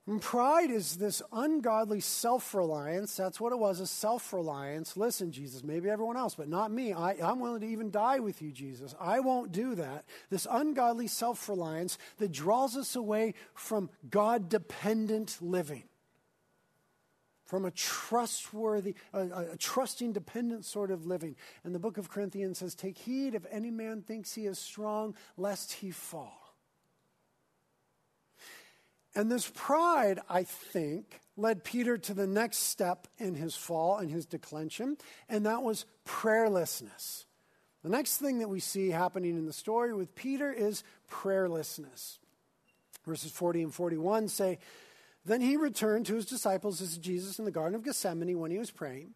And 0.08 0.22
pride 0.22 0.70
is 0.70 0.96
this 0.96 1.20
ungodly 1.32 2.00
self 2.00 2.54
reliance. 2.54 3.14
That's 3.14 3.38
what 3.38 3.52
it 3.52 3.58
was 3.58 3.78
a 3.78 3.86
self 3.86 4.32
reliance. 4.32 4.96
Listen, 4.96 5.30
Jesus, 5.30 5.62
maybe 5.62 5.90
everyone 5.90 6.16
else, 6.16 6.34
but 6.34 6.48
not 6.48 6.72
me. 6.72 6.94
I, 6.94 7.12
am 7.20 7.40
willing 7.40 7.60
to 7.60 7.66
even 7.66 7.90
die 7.90 8.18
with 8.18 8.40
you, 8.40 8.50
Jesus. 8.50 8.94
I 8.98 9.20
won't 9.20 9.52
do 9.52 9.74
that. 9.74 10.06
This 10.30 10.46
ungodly 10.50 11.08
self 11.08 11.46
reliance 11.46 11.98
that 12.16 12.32
draws 12.32 12.74
us 12.74 12.96
away 12.96 13.34
from 13.52 13.90
God 14.08 14.48
dependent 14.48 15.36
living, 15.42 15.84
from 17.48 17.64
a 17.64 17.70
trustworthy, 17.70 18.94
a, 19.14 19.52
a, 19.52 19.56
trusting, 19.56 20.12
dependent 20.12 20.66
sort 20.66 20.90
of 20.90 21.06
living. 21.06 21.34
And 21.64 21.74
the 21.74 21.78
book 21.78 21.96
of 21.96 22.10
Corinthians 22.10 22.58
says, 22.58 22.74
Take 22.74 22.98
heed 22.98 23.34
if 23.34 23.46
any 23.50 23.70
man 23.70 24.02
thinks 24.02 24.34
he 24.34 24.44
is 24.44 24.58
strong, 24.58 25.14
lest 25.38 25.72
he 25.72 25.90
fall. 25.90 26.54
And 29.14 29.32
this 29.32 29.50
pride, 29.54 30.20
I 30.28 30.44
think, 30.44 31.20
led 31.38 31.64
Peter 31.64 31.96
to 31.96 32.12
the 32.12 32.26
next 32.26 32.58
step 32.58 33.08
in 33.16 33.34
his 33.34 33.56
fall 33.56 33.96
and 33.96 34.10
his 34.10 34.26
declension, 34.26 34.98
and 35.26 35.46
that 35.46 35.62
was 35.62 35.86
prayerlessness. 36.06 37.24
The 37.82 37.88
next 37.88 38.18
thing 38.18 38.40
that 38.40 38.48
we 38.48 38.60
see 38.60 38.90
happening 38.90 39.38
in 39.38 39.46
the 39.46 39.54
story 39.54 39.94
with 39.94 40.14
Peter 40.14 40.52
is 40.52 40.84
prayerlessness. 41.10 42.18
Verses 43.06 43.32
40 43.32 43.62
and 43.62 43.74
41 43.74 44.28
say, 44.28 44.58
Then 45.28 45.42
he 45.42 45.58
returned 45.58 46.06
to 46.06 46.14
his 46.14 46.24
disciples 46.24 46.80
as 46.80 46.96
Jesus 46.96 47.38
in 47.38 47.44
the 47.44 47.50
Garden 47.50 47.74
of 47.74 47.84
Gethsemane 47.84 48.38
when 48.38 48.50
he 48.50 48.58
was 48.58 48.70
praying, 48.70 49.12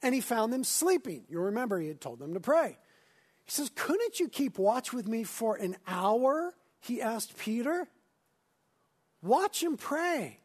and 0.00 0.14
he 0.14 0.20
found 0.20 0.52
them 0.52 0.62
sleeping. 0.62 1.24
You'll 1.28 1.42
remember 1.42 1.80
he 1.80 1.88
had 1.88 2.00
told 2.00 2.20
them 2.20 2.34
to 2.34 2.40
pray. 2.40 2.78
He 3.44 3.50
says, 3.50 3.68
Couldn't 3.74 4.20
you 4.20 4.28
keep 4.28 4.56
watch 4.56 4.92
with 4.92 5.08
me 5.08 5.24
for 5.24 5.56
an 5.56 5.76
hour? 5.84 6.54
He 6.80 7.02
asked 7.02 7.36
Peter. 7.36 7.88
Watch 9.20 9.64
and 9.64 9.76
pray 9.76 10.38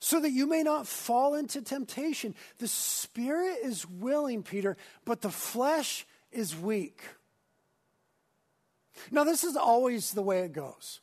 so 0.00 0.20
that 0.20 0.32
you 0.32 0.46
may 0.46 0.62
not 0.62 0.86
fall 0.86 1.34
into 1.34 1.62
temptation. 1.62 2.34
The 2.58 2.68
spirit 2.68 3.60
is 3.62 3.88
willing, 3.88 4.42
Peter, 4.42 4.76
but 5.06 5.22
the 5.22 5.30
flesh 5.30 6.06
is 6.30 6.54
weak. 6.54 7.00
Now, 9.10 9.24
this 9.24 9.44
is 9.44 9.56
always 9.56 10.10
the 10.10 10.22
way 10.22 10.40
it 10.40 10.52
goes. 10.52 11.00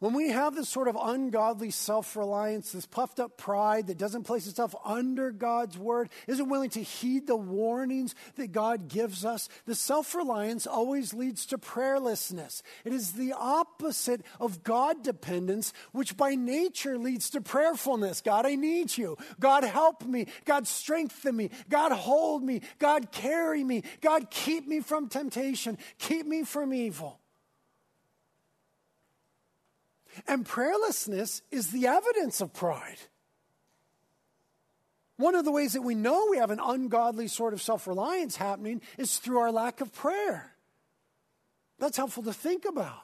When 0.00 0.14
we 0.14 0.30
have 0.30 0.54
this 0.54 0.70
sort 0.70 0.88
of 0.88 0.96
ungodly 0.98 1.70
self 1.70 2.16
reliance, 2.16 2.72
this 2.72 2.86
puffed 2.86 3.20
up 3.20 3.36
pride 3.36 3.88
that 3.88 3.98
doesn't 3.98 4.24
place 4.24 4.46
itself 4.46 4.74
under 4.82 5.30
God's 5.30 5.76
word, 5.76 6.08
isn't 6.26 6.48
willing 6.48 6.70
to 6.70 6.82
heed 6.82 7.26
the 7.26 7.36
warnings 7.36 8.14
that 8.36 8.50
God 8.50 8.88
gives 8.88 9.26
us, 9.26 9.50
the 9.66 9.74
self 9.74 10.14
reliance 10.14 10.66
always 10.66 11.12
leads 11.12 11.44
to 11.46 11.58
prayerlessness. 11.58 12.62
It 12.86 12.94
is 12.94 13.12
the 13.12 13.34
opposite 13.34 14.22
of 14.40 14.62
God 14.64 15.04
dependence, 15.04 15.74
which 15.92 16.16
by 16.16 16.34
nature 16.34 16.96
leads 16.96 17.28
to 17.30 17.42
prayerfulness. 17.42 18.22
God, 18.22 18.46
I 18.46 18.54
need 18.54 18.96
you. 18.96 19.18
God, 19.38 19.64
help 19.64 20.06
me. 20.06 20.28
God, 20.46 20.66
strengthen 20.66 21.36
me. 21.36 21.50
God, 21.68 21.92
hold 21.92 22.42
me. 22.42 22.62
God, 22.78 23.12
carry 23.12 23.62
me. 23.62 23.82
God, 24.00 24.30
keep 24.30 24.66
me 24.66 24.80
from 24.80 25.10
temptation. 25.10 25.76
Keep 25.98 26.24
me 26.24 26.44
from 26.44 26.72
evil. 26.72 27.20
And 30.26 30.44
prayerlessness 30.44 31.42
is 31.50 31.70
the 31.70 31.86
evidence 31.86 32.40
of 32.40 32.52
pride. 32.52 32.98
One 35.16 35.34
of 35.34 35.44
the 35.44 35.52
ways 35.52 35.74
that 35.74 35.82
we 35.82 35.94
know 35.94 36.28
we 36.30 36.38
have 36.38 36.50
an 36.50 36.60
ungodly 36.62 37.28
sort 37.28 37.52
of 37.52 37.60
self 37.60 37.86
reliance 37.86 38.36
happening 38.36 38.80
is 38.96 39.18
through 39.18 39.38
our 39.38 39.52
lack 39.52 39.80
of 39.80 39.92
prayer. 39.92 40.54
That's 41.78 41.96
helpful 41.96 42.22
to 42.24 42.32
think 42.32 42.64
about. 42.64 43.02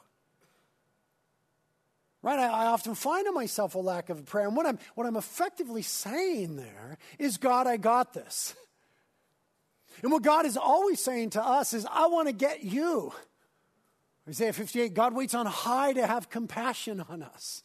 Right? 2.23 2.39
I, 2.39 2.47
I, 2.47 2.65
often 2.67 2.95
find 2.95 3.27
in 3.27 3.33
myself 3.33 3.75
a 3.75 3.79
lack 3.79 4.09
of 4.09 4.25
prayer. 4.25 4.47
And 4.47 4.55
what 4.55 4.65
I'm, 4.65 4.79
what 4.95 5.05
I'm 5.05 5.15
effectively 5.15 5.81
saying 5.81 6.55
there 6.55 6.97
is, 7.19 7.37
God, 7.37 7.67
I 7.67 7.77
got 7.77 8.13
this. 8.13 8.55
And 10.01 10.11
what 10.11 10.23
God 10.23 10.45
is 10.45 10.57
always 10.57 10.99
saying 10.99 11.31
to 11.31 11.43
us 11.43 11.73
is, 11.73 11.85
I 11.89 12.07
want 12.07 12.27
to 12.27 12.33
get 12.33 12.63
you. 12.63 13.13
Isaiah 14.27 14.53
58 14.53 14.93
God 14.93 15.13
waits 15.13 15.33
on 15.33 15.45
high 15.45 15.93
to 15.93 16.05
have 16.05 16.29
compassion 16.29 17.03
on 17.07 17.23
us. 17.23 17.63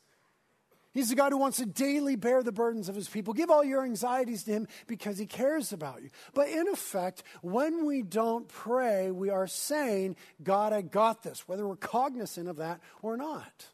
He's 0.92 1.08
the 1.08 1.14
God 1.14 1.32
who 1.32 1.38
wants 1.38 1.56
to 1.56 1.66
daily 1.66 2.16
bear 2.16 2.42
the 2.42 2.52
burdens 2.52 2.90
of 2.90 2.94
his 2.94 3.08
people. 3.08 3.32
Give 3.32 3.50
all 3.50 3.64
your 3.64 3.82
anxieties 3.82 4.44
to 4.44 4.50
him 4.50 4.68
because 4.86 5.16
he 5.16 5.24
cares 5.24 5.72
about 5.72 6.02
you. 6.02 6.10
But 6.34 6.48
in 6.48 6.68
effect, 6.68 7.22
when 7.40 7.86
we 7.86 8.02
don't 8.02 8.46
pray, 8.46 9.10
we 9.10 9.30
are 9.30 9.46
saying, 9.46 10.16
God, 10.42 10.74
I 10.74 10.82
got 10.82 11.22
this, 11.22 11.48
whether 11.48 11.66
we're 11.66 11.76
cognizant 11.76 12.46
of 12.46 12.56
that 12.56 12.80
or 13.00 13.16
not. 13.16 13.68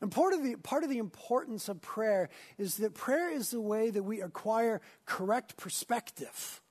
And 0.00 0.10
part 0.10 0.32
of, 0.32 0.42
the, 0.42 0.56
part 0.56 0.84
of 0.84 0.88
the 0.88 0.96
importance 0.96 1.68
of 1.68 1.82
prayer 1.82 2.30
is 2.56 2.78
that 2.78 2.94
prayer 2.94 3.30
is 3.30 3.50
the 3.50 3.60
way 3.60 3.90
that 3.90 4.02
we 4.02 4.22
acquire 4.22 4.80
correct 5.04 5.58
perspective. 5.58 6.62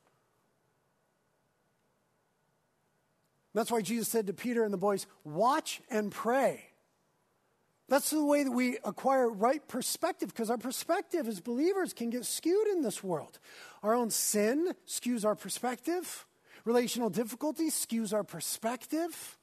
That's 3.54 3.72
why 3.72 3.82
Jesus 3.82 4.08
said 4.08 4.28
to 4.28 4.34
Peter 4.34 4.64
and 4.64 4.74
the 4.74 4.78
boys, 4.78 5.08
Watch 5.24 5.82
and 5.90 6.12
pray. 6.12 6.66
That's 7.90 8.12
the 8.12 8.24
way 8.24 8.44
that 8.44 8.52
we 8.52 8.78
acquire 8.84 9.28
right 9.28 9.68
perspective 9.68 10.30
because 10.30 10.52
our 10.52 10.60
perspective 10.60 11.28
as 11.28 11.40
believers 11.40 11.92
can 11.92 12.12
get 12.12 12.24
skewed 12.26 12.68
in 12.68 12.84
this 12.84 13.04
world. 13.04 13.40
Our 13.82 13.96
own 13.96 14.12
sin 14.12 14.74
skews 14.88 15.26
our 15.26 15.36
perspective, 15.36 16.28
relational 16.66 17.10
difficulty 17.10 17.70
skews 17.70 18.14
our 18.14 18.24
perspective. 18.24 19.38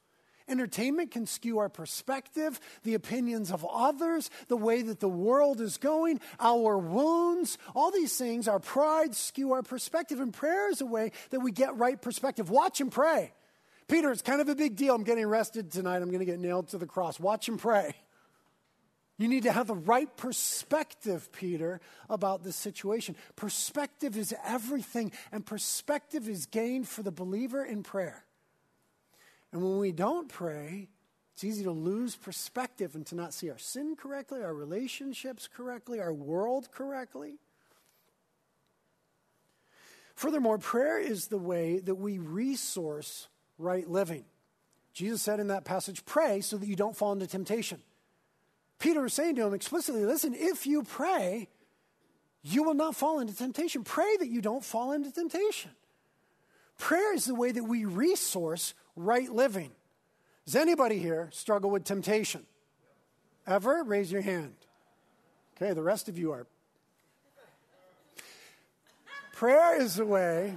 Entertainment 0.49 1.11
can 1.11 1.25
skew 1.25 1.59
our 1.59 1.67
perspective, 1.67 2.57
the 2.83 2.93
opinions 2.93 3.51
of 3.51 3.65
others, 3.69 4.29
the 4.47 4.55
way 4.55 4.81
that 4.81 5.01
the 5.01 5.09
world 5.09 5.59
is 5.59 5.75
going, 5.75 6.21
our 6.39 6.77
wounds, 6.77 7.57
all 7.75 7.91
these 7.91 8.17
things, 8.17 8.47
our 8.47 8.59
pride 8.59 9.13
skew 9.13 9.51
our 9.51 9.61
perspective. 9.61 10.21
And 10.21 10.33
prayer 10.33 10.71
is 10.71 10.79
a 10.79 10.85
way 10.85 11.11
that 11.31 11.41
we 11.41 11.51
get 11.51 11.75
right 11.75 12.01
perspective. 12.01 12.49
Watch 12.49 12.79
and 12.79 12.89
pray. 12.89 13.33
Peter, 13.87 14.11
it's 14.11 14.21
kind 14.21 14.41
of 14.41 14.49
a 14.49 14.55
big 14.55 14.75
deal. 14.75 14.95
I'm 14.95 15.03
getting 15.03 15.23
arrested 15.23 15.71
tonight. 15.71 15.97
I'm 15.97 16.09
going 16.09 16.19
to 16.19 16.25
get 16.25 16.39
nailed 16.39 16.69
to 16.69 16.77
the 16.77 16.85
cross. 16.85 17.19
Watch 17.19 17.47
and 17.47 17.57
pray. 17.57 17.95
You 19.17 19.27
need 19.27 19.43
to 19.43 19.51
have 19.51 19.67
the 19.67 19.75
right 19.75 20.15
perspective, 20.15 21.31
Peter, 21.31 21.81
about 22.09 22.43
this 22.43 22.55
situation. 22.55 23.15
Perspective 23.35 24.15
is 24.15 24.35
everything, 24.45 25.11
and 25.31 25.45
perspective 25.45 26.29
is 26.29 26.45
gained 26.45 26.87
for 26.87 27.01
the 27.01 27.11
believer 27.11 27.65
in 27.65 27.81
prayer. 27.81 28.25
And 29.51 29.63
when 29.63 29.79
we 29.79 29.91
don't 29.91 30.27
pray, 30.27 30.89
it's 31.33 31.43
easy 31.43 31.63
to 31.63 31.71
lose 31.71 32.15
perspective 32.15 32.93
and 32.93 33.05
to 33.07 33.15
not 33.15 33.33
see 33.33 33.49
our 33.49 33.57
sin 33.57 33.95
correctly, 33.95 34.43
our 34.43 34.53
relationships 34.53 35.47
correctly, 35.47 35.99
our 35.99 36.13
world 36.13 36.69
correctly. 36.71 37.35
Furthermore, 40.15 40.57
prayer 40.57 40.99
is 40.99 41.27
the 41.27 41.37
way 41.37 41.79
that 41.79 41.95
we 41.95 42.17
resource 42.17 43.27
right 43.57 43.89
living. 43.89 44.25
Jesus 44.93 45.21
said 45.21 45.39
in 45.39 45.47
that 45.47 45.65
passage, 45.65 46.05
pray 46.05 46.41
so 46.41 46.57
that 46.57 46.67
you 46.67 46.75
don't 46.75 46.95
fall 46.95 47.11
into 47.11 47.27
temptation. 47.27 47.81
Peter 48.79 49.01
was 49.01 49.13
saying 49.13 49.35
to 49.35 49.45
him 49.45 49.53
explicitly, 49.53 50.05
listen, 50.05 50.33
if 50.35 50.65
you 50.67 50.83
pray, 50.83 51.47
you 52.43 52.63
will 52.63 52.73
not 52.73 52.95
fall 52.95 53.19
into 53.19 53.35
temptation. 53.35 53.83
Pray 53.83 54.17
that 54.19 54.29
you 54.29 54.41
don't 54.41 54.63
fall 54.63 54.91
into 54.91 55.11
temptation. 55.11 55.71
Prayer 56.77 57.13
is 57.13 57.25
the 57.25 57.35
way 57.35 57.51
that 57.51 57.63
we 57.63 57.85
resource 57.85 58.73
right 58.95 59.31
living. 59.31 59.71
Does 60.45 60.55
anybody 60.55 60.99
here 60.99 61.29
struggle 61.33 61.69
with 61.69 61.83
temptation? 61.83 62.45
Ever? 63.45 63.83
Raise 63.83 64.11
your 64.11 64.21
hand. 64.21 64.53
Okay, 65.55 65.73
the 65.73 65.81
rest 65.81 66.07
of 66.07 66.17
you 66.17 66.31
are. 66.31 66.45
Prayer 69.33 69.81
is 69.81 69.95
the 69.95 70.05
way 70.05 70.55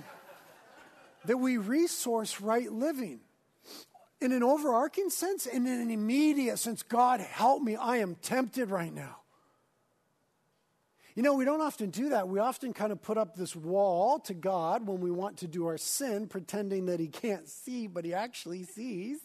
that 1.27 1.37
we 1.37 1.57
resource 1.57 2.41
right 2.41 2.71
living. 2.71 3.21
In 4.21 4.33
an 4.33 4.43
overarching 4.43 5.09
sense 5.09 5.47
and 5.47 5.67
in 5.67 5.81
an 5.81 5.91
immediate 5.91 6.59
sense, 6.59 6.83
God, 6.83 7.21
help 7.21 7.63
me, 7.63 7.77
I 7.77 7.99
am 7.99 8.17
tempted 8.17 8.71
right 8.71 8.93
now. 8.93 9.17
You 11.15 11.23
know, 11.23 11.35
we 11.35 11.45
don't 11.45 11.61
often 11.61 11.91
do 11.91 12.11
that. 12.11 12.29
We 12.29 12.39
often 12.39 12.73
kind 12.73 12.93
of 12.93 13.03
put 13.03 13.19
up 13.19 13.35
this 13.35 13.57
wall 13.57 14.21
to 14.21 14.35
God 14.35 14.87
when 14.87 15.01
we 15.01 15.11
want 15.11 15.39
to 15.39 15.49
do 15.49 15.67
our 15.67 15.77
sin, 15.77 16.29
pretending 16.29 16.87
that 16.87 17.01
He 17.01 17.09
can't 17.09 17.49
see, 17.49 17.87
but 17.87 18.05
He 18.05 18.15
actually 18.15 18.65
sees. 18.65 19.19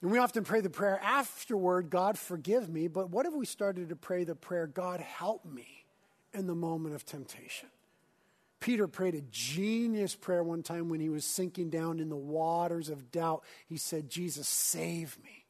And 0.00 0.10
we 0.10 0.18
often 0.18 0.44
pray 0.44 0.60
the 0.60 0.70
prayer 0.70 1.00
afterward, 1.02 1.90
God, 1.90 2.18
forgive 2.18 2.68
me. 2.68 2.88
But 2.88 3.10
what 3.10 3.26
if 3.26 3.34
we 3.34 3.46
started 3.46 3.88
to 3.88 3.96
pray 3.96 4.24
the 4.24 4.36
prayer, 4.36 4.66
God, 4.66 5.00
help 5.00 5.44
me 5.44 5.84
in 6.32 6.46
the 6.46 6.54
moment 6.54 6.94
of 6.94 7.04
temptation? 7.04 7.68
Peter 8.60 8.88
prayed 8.88 9.14
a 9.14 9.20
genius 9.30 10.14
prayer 10.16 10.42
one 10.42 10.62
time 10.62 10.88
when 10.88 11.00
he 11.00 11.08
was 11.08 11.24
sinking 11.24 11.70
down 11.70 12.00
in 12.00 12.08
the 12.08 12.16
waters 12.16 12.88
of 12.88 13.10
doubt. 13.10 13.44
He 13.66 13.76
said, 13.76 14.10
Jesus, 14.10 14.48
save 14.48 15.16
me. 15.22 15.44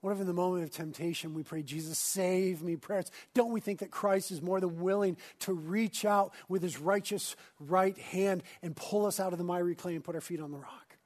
What 0.00 0.12
if 0.12 0.20
in 0.20 0.26
the 0.26 0.32
moment 0.32 0.62
of 0.62 0.70
temptation 0.70 1.34
we 1.34 1.42
pray, 1.42 1.62
Jesus, 1.62 1.98
save 1.98 2.62
me 2.62 2.76
prayers? 2.76 3.10
Don't 3.34 3.52
we 3.52 3.60
think 3.60 3.80
that 3.80 3.90
Christ 3.90 4.30
is 4.30 4.40
more 4.40 4.60
than 4.60 4.80
willing 4.80 5.16
to 5.40 5.52
reach 5.52 6.04
out 6.04 6.32
with 6.48 6.62
his 6.62 6.78
righteous 6.78 7.34
right 7.58 7.98
hand 7.98 8.44
and 8.62 8.76
pull 8.76 9.06
us 9.06 9.18
out 9.18 9.32
of 9.32 9.38
the 9.38 9.44
miry 9.44 9.74
clay 9.74 9.96
and 9.96 10.04
put 10.04 10.14
our 10.14 10.20
feet 10.20 10.40
on 10.40 10.52
the 10.52 10.58
rock? 10.58 10.96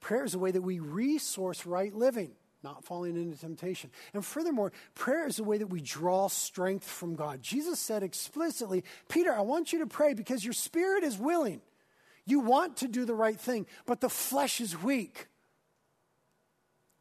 Prayer 0.00 0.24
is 0.24 0.34
a 0.34 0.38
way 0.38 0.52
that 0.52 0.62
we 0.62 0.78
resource 0.78 1.66
right 1.66 1.92
living, 1.92 2.32
not 2.64 2.84
falling 2.84 3.16
into 3.16 3.38
temptation. 3.38 3.90
And 4.12 4.24
furthermore, 4.24 4.72
prayer 4.96 5.28
is 5.28 5.38
a 5.38 5.44
way 5.44 5.58
that 5.58 5.68
we 5.68 5.80
draw 5.80 6.28
strength 6.28 6.88
from 6.88 7.14
God. 7.14 7.40
Jesus 7.42 7.78
said 7.78 8.02
explicitly, 8.02 8.82
Peter, 9.08 9.32
I 9.32 9.42
want 9.42 9.72
you 9.72 9.78
to 9.80 9.86
pray 9.86 10.14
because 10.14 10.42
your 10.42 10.54
spirit 10.54 11.04
is 11.04 11.16
willing. 11.16 11.60
You 12.26 12.40
want 12.40 12.78
to 12.78 12.88
do 12.88 13.04
the 13.04 13.14
right 13.14 13.38
thing, 13.38 13.66
but 13.86 14.00
the 14.00 14.08
flesh 14.08 14.60
is 14.60 14.82
weak. 14.82 15.28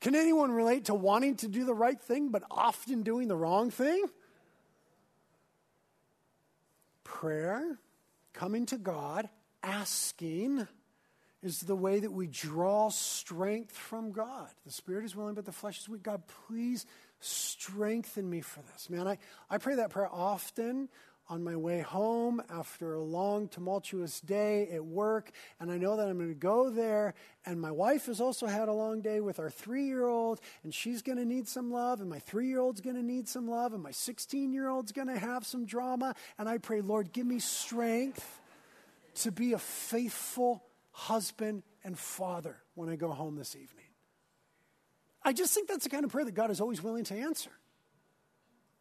Can 0.01 0.15
anyone 0.15 0.51
relate 0.51 0.85
to 0.85 0.93
wanting 0.93 1.37
to 1.37 1.47
do 1.47 1.63
the 1.63 1.73
right 1.73 1.99
thing, 1.99 2.27
but 2.29 2.43
often 2.51 3.03
doing 3.03 3.29
the 3.29 3.37
wrong 3.37 3.71
thing? 3.71 4.03
Prayer, 7.05 7.79
coming 8.33 8.65
to 8.65 8.77
God, 8.77 9.29
asking, 9.63 10.67
is 11.43 11.59
the 11.59 11.75
way 11.75 11.99
that 11.99 12.11
we 12.11 12.25
draw 12.27 12.89
strength 12.89 13.75
from 13.75 14.11
God. 14.11 14.49
The 14.65 14.71
spirit 14.71 15.03
is 15.03 15.15
willing, 15.15 15.35
but 15.35 15.45
the 15.45 15.51
flesh 15.51 15.79
is 15.79 15.89
weak. 15.89 16.03
God, 16.03 16.23
please 16.47 16.85
strengthen 17.19 18.29
me 18.29 18.41
for 18.41 18.61
this. 18.71 18.89
Man, 18.89 19.07
I, 19.07 19.17
I 19.49 19.57
pray 19.57 19.75
that 19.75 19.89
prayer 19.89 20.09
often 20.11 20.89
on 21.29 21.43
my 21.43 21.55
way 21.55 21.79
home 21.79 22.41
after 22.49 22.95
a 22.95 23.01
long, 23.01 23.47
tumultuous 23.47 24.19
day 24.21 24.67
at 24.71 24.83
work. 24.83 25.31
And 25.59 25.71
I 25.71 25.77
know 25.77 25.95
that 25.95 26.07
I'm 26.07 26.17
going 26.17 26.29
to 26.29 26.35
go 26.35 26.69
there. 26.69 27.13
And 27.45 27.59
my 27.61 27.71
wife 27.71 28.07
has 28.07 28.19
also 28.19 28.45
had 28.45 28.67
a 28.67 28.73
long 28.73 29.01
day 29.01 29.19
with 29.21 29.39
our 29.39 29.49
three 29.49 29.85
year 29.85 30.05
old, 30.05 30.41
and 30.63 30.73
she's 30.73 31.01
going 31.01 31.17
to 31.17 31.25
need 31.25 31.47
some 31.47 31.71
love. 31.71 32.01
And 32.01 32.09
my 32.09 32.19
three 32.19 32.47
year 32.47 32.59
old's 32.59 32.81
going 32.81 32.95
to 32.95 33.03
need 33.03 33.27
some 33.27 33.47
love. 33.47 33.73
And 33.73 33.81
my 33.81 33.91
16 33.91 34.51
year 34.51 34.69
old's 34.69 34.91
going 34.91 35.07
to 35.07 35.17
have 35.17 35.45
some 35.45 35.65
drama. 35.65 36.15
And 36.37 36.47
I 36.47 36.57
pray, 36.57 36.81
Lord, 36.81 37.13
give 37.13 37.25
me 37.25 37.39
strength 37.39 38.41
to 39.15 39.31
be 39.31 39.53
a 39.53 39.59
faithful 39.59 40.63
husband 40.93 41.63
and 41.83 41.99
father 41.99 42.57
when 42.75 42.87
I 42.87 42.95
go 42.95 43.09
home 43.09 43.35
this 43.35 43.55
evening. 43.55 43.85
I 45.21 45.33
just 45.33 45.53
think 45.53 45.67
that's 45.67 45.83
the 45.83 45.89
kind 45.89 46.05
of 46.05 46.11
prayer 46.11 46.25
that 46.25 46.33
God 46.33 46.51
is 46.51 46.61
always 46.61 46.81
willing 46.81 47.03
to 47.05 47.15
answer 47.15 47.51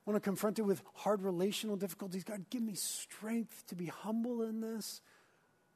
when 0.05 0.17
I'm 0.17 0.23
confronted 0.23 0.67
with 0.67 0.83
hard 0.95 1.23
relational 1.23 1.77
difficulties, 1.77 2.25
God, 2.25 2.47
give 2.51 2.63
me 2.63 2.75
strength 2.75 3.67
to 3.69 3.75
be 3.75 3.87
humble 3.87 4.43
in 4.43 4.61
this, 4.61 5.01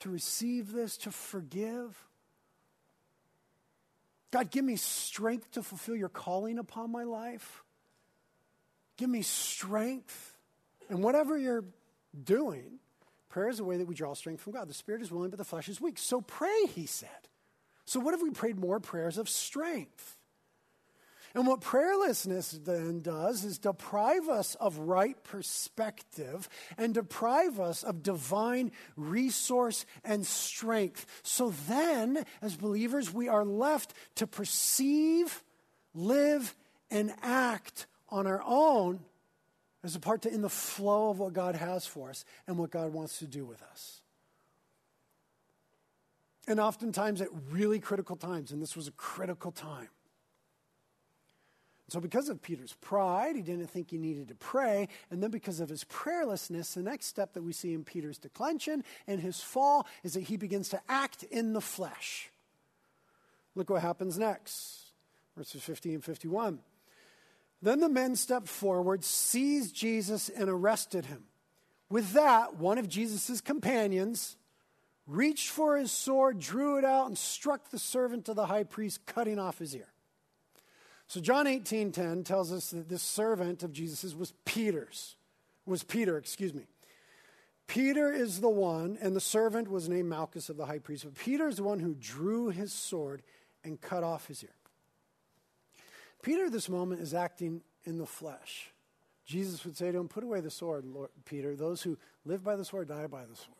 to 0.00 0.10
receive 0.10 0.72
this, 0.72 0.96
to 0.98 1.12
forgive. 1.12 1.96
God, 4.32 4.50
give 4.50 4.64
me 4.64 4.76
strength 4.76 5.52
to 5.52 5.62
fulfill 5.62 5.94
your 5.94 6.08
calling 6.08 6.58
upon 6.58 6.90
my 6.90 7.04
life. 7.04 7.62
Give 8.96 9.08
me 9.08 9.22
strength. 9.22 10.36
And 10.88 11.02
whatever 11.02 11.38
you're 11.38 11.64
doing, 12.24 12.80
prayer 13.36 13.50
is 13.50 13.60
a 13.60 13.64
way 13.64 13.76
that 13.76 13.86
we 13.86 13.94
draw 13.94 14.14
strength 14.14 14.40
from 14.40 14.54
God. 14.54 14.66
The 14.66 14.72
spirit 14.72 15.02
is 15.02 15.12
willing, 15.12 15.28
but 15.28 15.36
the 15.36 15.44
flesh 15.44 15.68
is 15.68 15.78
weak. 15.78 15.98
So 15.98 16.22
pray, 16.22 16.64
he 16.74 16.86
said. 16.86 17.28
So, 17.84 18.00
what 18.00 18.14
if 18.14 18.22
we 18.22 18.30
prayed 18.30 18.58
more 18.58 18.80
prayers 18.80 19.18
of 19.18 19.28
strength? 19.28 20.16
And 21.34 21.46
what 21.46 21.60
prayerlessness 21.60 22.64
then 22.64 23.02
does 23.02 23.44
is 23.44 23.58
deprive 23.58 24.30
us 24.30 24.54
of 24.54 24.78
right 24.78 25.22
perspective 25.22 26.48
and 26.78 26.94
deprive 26.94 27.60
us 27.60 27.82
of 27.82 28.02
divine 28.02 28.72
resource 28.96 29.84
and 30.02 30.24
strength. 30.24 31.04
So 31.22 31.50
then, 31.68 32.24
as 32.40 32.56
believers, 32.56 33.12
we 33.12 33.28
are 33.28 33.44
left 33.44 33.92
to 34.14 34.26
perceive, 34.26 35.42
live, 35.94 36.56
and 36.90 37.12
act 37.20 37.86
on 38.08 38.26
our 38.26 38.42
own 38.46 39.00
as 39.86 39.96
a 39.96 40.00
part 40.00 40.22
to 40.22 40.32
in 40.32 40.42
the 40.42 40.50
flow 40.50 41.10
of 41.10 41.18
what 41.18 41.32
God 41.32 41.54
has 41.54 41.86
for 41.86 42.10
us 42.10 42.24
and 42.46 42.58
what 42.58 42.70
God 42.70 42.92
wants 42.92 43.18
to 43.20 43.26
do 43.26 43.44
with 43.46 43.62
us. 43.62 44.02
And 46.46 46.60
oftentimes 46.60 47.20
at 47.20 47.28
really 47.50 47.80
critical 47.80 48.16
times, 48.16 48.52
and 48.52 48.60
this 48.60 48.76
was 48.76 48.86
a 48.86 48.92
critical 48.92 49.50
time 49.50 49.88
so, 51.88 52.00
because 52.00 52.28
of 52.28 52.42
Peter's 52.42 52.72
pride, 52.80 53.36
he 53.36 53.42
didn't 53.42 53.68
think 53.68 53.90
he 53.90 53.98
needed 53.98 54.26
to 54.28 54.34
pray. 54.34 54.88
And 55.10 55.22
then, 55.22 55.30
because 55.30 55.60
of 55.60 55.68
his 55.68 55.84
prayerlessness, 55.84 56.74
the 56.74 56.82
next 56.82 57.06
step 57.06 57.34
that 57.34 57.42
we 57.42 57.52
see 57.52 57.74
in 57.74 57.84
Peter's 57.84 58.18
declension 58.18 58.82
and 59.06 59.20
his 59.20 59.40
fall 59.40 59.86
is 60.02 60.14
that 60.14 60.22
he 60.22 60.36
begins 60.36 60.68
to 60.70 60.80
act 60.88 61.22
in 61.24 61.52
the 61.52 61.60
flesh. 61.60 62.30
Look 63.54 63.70
what 63.70 63.82
happens 63.82 64.18
next. 64.18 64.86
Verses 65.36 65.62
50 65.62 65.94
and 65.94 66.04
51. 66.04 66.58
Then 67.62 67.80
the 67.80 67.88
men 67.88 68.16
stepped 68.16 68.48
forward, 68.48 69.04
seized 69.04 69.74
Jesus, 69.74 70.28
and 70.28 70.48
arrested 70.48 71.06
him. 71.06 71.24
With 71.88 72.12
that, 72.12 72.56
one 72.56 72.78
of 72.78 72.88
Jesus' 72.88 73.40
companions 73.40 74.36
reached 75.06 75.50
for 75.50 75.76
his 75.76 75.92
sword, 75.92 76.40
drew 76.40 76.78
it 76.78 76.84
out, 76.84 77.06
and 77.06 77.16
struck 77.16 77.70
the 77.70 77.78
servant 77.78 78.28
of 78.28 78.36
the 78.36 78.46
high 78.46 78.64
priest, 78.64 79.06
cutting 79.06 79.38
off 79.38 79.58
his 79.58 79.74
ear. 79.74 79.88
So 81.06 81.20
John 81.20 81.46
18:10 81.46 82.24
tells 82.24 82.52
us 82.52 82.70
that 82.70 82.88
this 82.88 83.02
servant 83.02 83.62
of 83.62 83.72
Jesus's 83.72 84.16
was 84.16 84.32
Peter's. 84.44 85.16
Was 85.64 85.84
Peter, 85.84 86.16
excuse 86.16 86.52
me. 86.52 86.66
Peter 87.66 88.12
is 88.12 88.40
the 88.40 88.48
one, 88.48 88.96
and 89.00 89.14
the 89.14 89.20
servant 89.20 89.68
was 89.68 89.88
named 89.88 90.08
Malchus 90.08 90.48
of 90.48 90.56
the 90.56 90.66
high 90.66 90.78
priest. 90.78 91.04
But 91.04 91.14
Peter 91.14 91.48
is 91.48 91.56
the 91.56 91.64
one 91.64 91.80
who 91.80 91.94
drew 91.94 92.48
his 92.48 92.72
sword 92.72 93.22
and 93.64 93.80
cut 93.80 94.04
off 94.04 94.26
his 94.26 94.44
ear. 94.44 94.54
Peter, 96.26 96.50
this 96.50 96.68
moment, 96.68 97.00
is 97.00 97.14
acting 97.14 97.60
in 97.84 97.98
the 97.98 98.04
flesh. 98.04 98.72
Jesus 99.26 99.64
would 99.64 99.76
say 99.76 99.92
to 99.92 99.98
him, 99.98 100.08
Put 100.08 100.24
away 100.24 100.40
the 100.40 100.50
sword, 100.50 100.84
Lord, 100.84 101.10
Peter. 101.24 101.54
Those 101.54 101.82
who 101.82 101.96
live 102.24 102.42
by 102.42 102.56
the 102.56 102.64
sword 102.64 102.88
die 102.88 103.06
by 103.06 103.24
the 103.26 103.36
sword. 103.36 103.54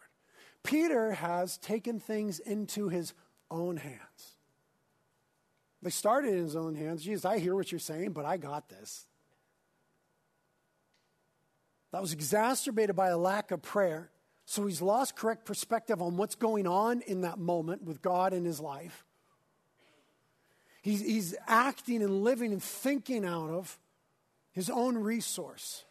Peter 0.65 1.13
has 1.13 1.59
taken 1.59 2.01
things 2.01 2.41
into 2.41 2.89
his 2.89 3.15
own 3.53 3.77
hands. 3.77 4.35
They 5.81 5.91
started 5.91 6.35
in 6.35 6.43
his 6.43 6.57
own 6.57 6.75
hands. 6.75 7.05
Jesus, 7.05 7.25
I 7.25 7.39
hear 7.39 7.55
what 7.55 7.71
you're 7.71 7.79
saying, 7.79 8.11
but 8.11 8.25
I 8.25 8.37
got 8.37 8.69
this. 8.69 9.07
That 11.93 12.03
was 12.03 12.13
exacerbated 12.13 12.97
by 12.97 13.11
a 13.11 13.17
lack 13.17 13.53
of 13.53 13.63
prayer. 13.63 14.11
So 14.45 14.67
he's 14.67 14.83
lost 14.83 15.15
correct 15.15 15.45
perspective 15.45 16.03
on 16.03 16.17
what's 16.17 16.35
going 16.35 16.67
on 16.67 17.03
in 17.03 17.21
that 17.21 17.39
moment 17.39 17.85
with 17.85 18.03
God 18.03 18.33
in 18.33 18.45
his 18.45 18.59
life. 18.59 19.06
He's, 20.87 21.01
he's 21.01 21.35
acting 21.49 22.01
and 22.01 22.23
living 22.23 22.53
and 22.53 22.63
thinking 22.63 23.25
out 23.25 23.51
of 23.51 23.77
his 24.53 24.71
own 24.71 24.97
resource. 24.97 25.85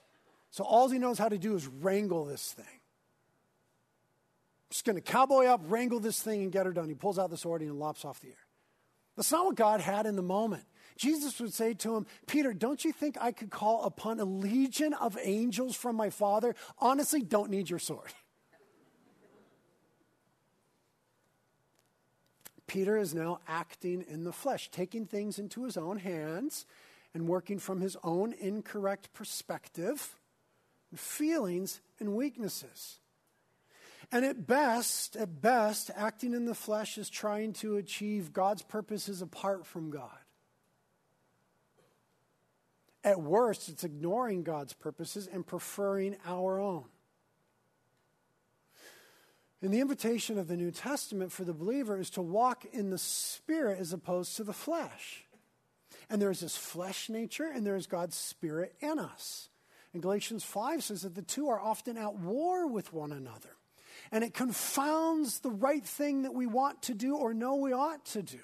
So 0.52 0.64
all 0.64 0.88
he 0.88 1.00
knows 1.00 1.20
how 1.20 1.28
to 1.28 1.38
do 1.38 1.54
is 1.54 1.68
wrangle 1.68 2.24
this 2.24 2.54
thing. 2.54 2.80
Just 4.70 4.86
going 4.86 4.96
to 4.96 5.02
cowboy 5.02 5.48
up, 5.48 5.60
wrangle 5.66 6.00
this 6.00 6.22
thing, 6.22 6.44
and 6.44 6.50
get 6.50 6.66
her 6.66 6.72
done. 6.72 6.88
He 6.88 6.96
pulls 6.96 7.20
out 7.20 7.30
the 7.30 7.36
sword 7.36 7.62
and 7.62 7.78
lops 7.78 8.06
off 8.06 8.22
the 8.22 8.30
ear. 8.30 8.38
That's 9.18 9.34
not 9.34 9.44
what 9.44 9.56
God 9.56 9.82
had 9.82 10.06
in 10.06 10.16
the 10.16 10.22
moment. 10.22 10.64
Jesus 10.96 11.42
would 11.42 11.54
say 11.54 11.74
to 11.74 11.98
him, 11.98 12.06
Peter, 12.26 12.54
don't 12.54 12.86
you 12.86 12.94
think 12.94 13.18
I 13.20 13.34
could 13.34 13.50
call 13.50 13.84
upon 13.84 14.22
a 14.22 14.26
legion 14.26 14.94
of 14.94 15.18
angels 15.22 15.76
from 15.76 15.98
my 15.98 16.10
Father? 16.10 16.56
Honestly, 16.80 17.22
don't 17.22 17.50
need 17.50 17.70
your 17.70 17.80
sword. 17.80 18.14
Peter 22.68 22.98
is 22.98 23.14
now 23.14 23.40
acting 23.48 24.04
in 24.08 24.24
the 24.24 24.34
flesh, 24.34 24.70
taking 24.72 25.06
things 25.06 25.38
into 25.38 25.64
his 25.64 25.78
own 25.78 25.98
hands 25.98 26.66
and 27.14 27.28
working 27.28 27.60
from 27.60 27.82
his 27.82 27.96
own 28.04 28.34
incorrect 28.34 29.14
perspective, 29.14 30.16
feelings, 30.96 31.80
and 32.00 32.16
weaknesses. 32.16 33.00
And 34.12 34.26
at 34.26 34.46
best, 34.46 35.16
at 35.16 35.42
best, 35.42 35.92
acting 35.96 36.34
in 36.34 36.46
the 36.46 36.56
flesh 36.56 36.98
is 36.98 37.10
trying 37.10 37.54
to 37.54 37.78
achieve 37.78 38.34
God's 38.34 38.62
purposes 38.62 39.22
apart 39.22 39.66
from 39.66 39.90
God. 39.90 40.18
At 43.04 43.22
worst, 43.22 43.70
it's 43.70 43.84
ignoring 43.84 44.44
God's 44.44 44.74
purposes 44.74 45.28
and 45.32 45.46
preferring 45.46 46.18
our 46.26 46.60
own. 46.60 46.86
And 49.62 49.74
the 49.74 49.80
invitation 49.80 50.38
of 50.38 50.48
the 50.48 50.58
New 50.58 50.72
Testament 50.72 51.32
for 51.32 51.44
the 51.44 51.54
believer 51.54 52.00
is 52.00 52.10
to 52.12 52.22
walk 52.22 52.66
in 52.72 52.90
the 52.90 52.98
Spirit 52.98 53.80
as 53.80 53.94
opposed 53.94 54.36
to 54.38 54.44
the 54.44 54.54
flesh. 54.54 55.26
And 56.10 56.22
there 56.22 56.30
is 56.30 56.42
this 56.42 56.58
flesh 56.58 57.10
nature, 57.10 57.50
and 57.52 57.66
there 57.66 57.76
is 57.76 57.88
God's 57.88 58.16
Spirit 58.16 58.76
in 58.80 59.00
us. 59.00 59.50
And 59.94 60.02
Galatians 60.02 60.44
5 60.44 60.84
says 60.84 61.02
that 61.02 61.16
the 61.16 61.22
two 61.22 61.50
are 61.50 61.60
often 61.60 61.98
at 61.98 62.16
war 62.16 62.68
with 62.68 62.94
one 62.94 63.12
another 63.12 63.56
and 64.12 64.24
it 64.24 64.34
confounds 64.34 65.40
the 65.40 65.52
right 65.52 65.84
thing 65.84 66.24
that 66.24 66.34
we 66.34 66.46
want 66.46 66.82
to 66.84 66.94
do 66.94 67.16
or 67.16 67.34
know 67.34 67.56
we 67.56 67.74
ought 67.74 68.06
to 68.06 68.22
do. 68.22 68.40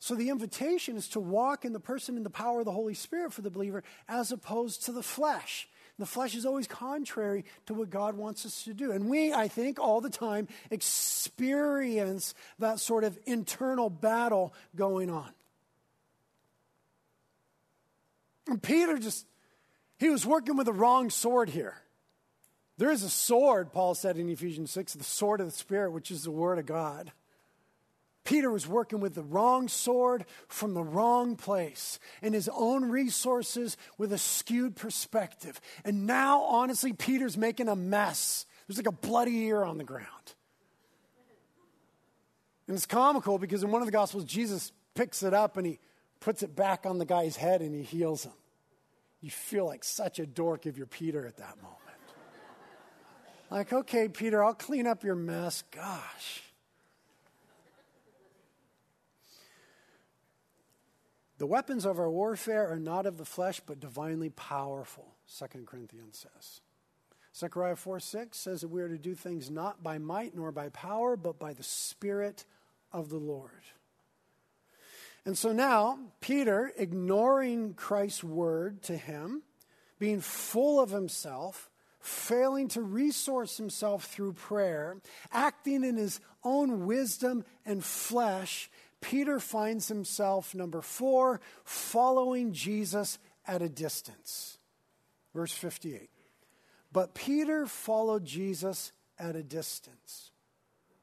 So 0.00 0.14
the 0.14 0.30
invitation 0.30 0.96
is 0.96 1.08
to 1.10 1.20
walk 1.20 1.64
in 1.64 1.72
the 1.72 1.80
person 1.80 2.16
and 2.16 2.24
the 2.24 2.30
power 2.30 2.60
of 2.60 2.64
the 2.64 2.72
Holy 2.72 2.94
Spirit 2.94 3.32
for 3.32 3.42
the 3.42 3.50
believer 3.50 3.82
as 4.08 4.30
opposed 4.30 4.84
to 4.84 4.92
the 4.92 5.02
flesh. 5.02 5.68
The 5.98 6.06
flesh 6.06 6.36
is 6.36 6.46
always 6.46 6.68
contrary 6.68 7.44
to 7.66 7.74
what 7.74 7.90
God 7.90 8.16
wants 8.16 8.46
us 8.46 8.64
to 8.64 8.74
do. 8.74 8.92
And 8.92 9.08
we, 9.08 9.32
I 9.32 9.48
think, 9.48 9.80
all 9.80 10.00
the 10.00 10.10
time 10.10 10.46
experience 10.70 12.34
that 12.60 12.78
sort 12.78 13.02
of 13.02 13.18
internal 13.26 13.90
battle 13.90 14.54
going 14.76 15.10
on. 15.10 15.30
And 18.46 18.62
Peter 18.62 18.98
just, 18.98 19.26
he 19.98 20.08
was 20.08 20.24
working 20.24 20.56
with 20.56 20.66
the 20.66 20.72
wrong 20.72 21.10
sword 21.10 21.50
here. 21.50 21.76
There 22.78 22.92
is 22.92 23.02
a 23.02 23.10
sword, 23.10 23.72
Paul 23.72 23.96
said 23.96 24.16
in 24.16 24.28
Ephesians 24.28 24.70
6, 24.70 24.94
the 24.94 25.04
sword 25.04 25.40
of 25.40 25.46
the 25.46 25.52
Spirit, 25.52 25.90
which 25.90 26.12
is 26.12 26.22
the 26.22 26.30
Word 26.30 26.60
of 26.60 26.66
God. 26.66 27.10
Peter 28.28 28.50
was 28.50 28.68
working 28.68 29.00
with 29.00 29.14
the 29.14 29.22
wrong 29.22 29.68
sword 29.68 30.26
from 30.48 30.74
the 30.74 30.82
wrong 30.82 31.34
place 31.34 31.98
in 32.20 32.34
his 32.34 32.46
own 32.52 32.84
resources 32.90 33.78
with 33.96 34.12
a 34.12 34.18
skewed 34.18 34.76
perspective. 34.76 35.58
And 35.82 36.06
now, 36.06 36.42
honestly, 36.42 36.92
Peter's 36.92 37.38
making 37.38 37.68
a 37.68 37.74
mess. 37.74 38.44
There's 38.66 38.76
like 38.76 38.86
a 38.86 38.92
bloody 38.92 39.34
ear 39.46 39.64
on 39.64 39.78
the 39.78 39.84
ground. 39.84 40.34
And 42.66 42.76
it's 42.76 42.84
comical 42.84 43.38
because 43.38 43.62
in 43.62 43.70
one 43.70 43.80
of 43.80 43.86
the 43.86 43.92
Gospels, 43.92 44.26
Jesus 44.26 44.72
picks 44.94 45.22
it 45.22 45.32
up 45.32 45.56
and 45.56 45.66
he 45.66 45.78
puts 46.20 46.42
it 46.42 46.54
back 46.54 46.84
on 46.84 46.98
the 46.98 47.06
guy's 47.06 47.34
head 47.34 47.62
and 47.62 47.74
he 47.74 47.82
heals 47.82 48.24
him. 48.24 48.34
You 49.22 49.30
feel 49.30 49.64
like 49.64 49.82
such 49.82 50.18
a 50.18 50.26
dork 50.26 50.66
if 50.66 50.76
you're 50.76 50.86
Peter 50.86 51.26
at 51.26 51.38
that 51.38 51.56
moment. 51.62 51.78
Like, 53.50 53.72
okay, 53.72 54.06
Peter, 54.06 54.44
I'll 54.44 54.52
clean 54.52 54.86
up 54.86 55.02
your 55.02 55.14
mess. 55.14 55.64
Gosh. 55.70 56.42
The 61.38 61.46
weapons 61.46 61.84
of 61.84 61.98
our 61.98 62.10
warfare 62.10 62.68
are 62.68 62.80
not 62.80 63.06
of 63.06 63.16
the 63.16 63.24
flesh, 63.24 63.60
but 63.64 63.80
divinely 63.80 64.28
powerful, 64.28 65.14
2 65.38 65.64
Corinthians 65.64 66.18
says. 66.18 66.60
Zechariah 67.34 67.76
4 67.76 68.00
6 68.00 68.36
says 68.36 68.60
that 68.62 68.68
we 68.68 68.82
are 68.82 68.88
to 68.88 68.98
do 68.98 69.14
things 69.14 69.48
not 69.48 69.82
by 69.82 69.98
might 69.98 70.34
nor 70.34 70.50
by 70.50 70.68
power, 70.70 71.16
but 71.16 71.38
by 71.38 71.52
the 71.52 71.62
Spirit 71.62 72.44
of 72.92 73.08
the 73.08 73.18
Lord. 73.18 73.62
And 75.24 75.38
so 75.38 75.52
now, 75.52 75.98
Peter, 76.20 76.72
ignoring 76.76 77.74
Christ's 77.74 78.24
word 78.24 78.82
to 78.84 78.96
him, 78.96 79.42
being 80.00 80.20
full 80.20 80.80
of 80.80 80.90
himself, 80.90 81.70
failing 82.00 82.68
to 82.68 82.82
resource 82.82 83.56
himself 83.56 84.06
through 84.06 84.32
prayer, 84.32 84.96
acting 85.30 85.84
in 85.84 85.96
his 85.96 86.20
own 86.42 86.86
wisdom 86.86 87.44
and 87.66 87.84
flesh, 87.84 88.70
Peter 89.00 89.38
finds 89.38 89.88
himself, 89.88 90.54
number 90.54 90.82
four, 90.82 91.40
following 91.64 92.52
Jesus 92.52 93.18
at 93.46 93.62
a 93.62 93.68
distance. 93.68 94.58
Verse 95.34 95.52
58. 95.52 96.10
But 96.92 97.14
Peter 97.14 97.66
followed 97.66 98.24
Jesus 98.24 98.92
at 99.18 99.36
a 99.36 99.42
distance. 99.42 100.30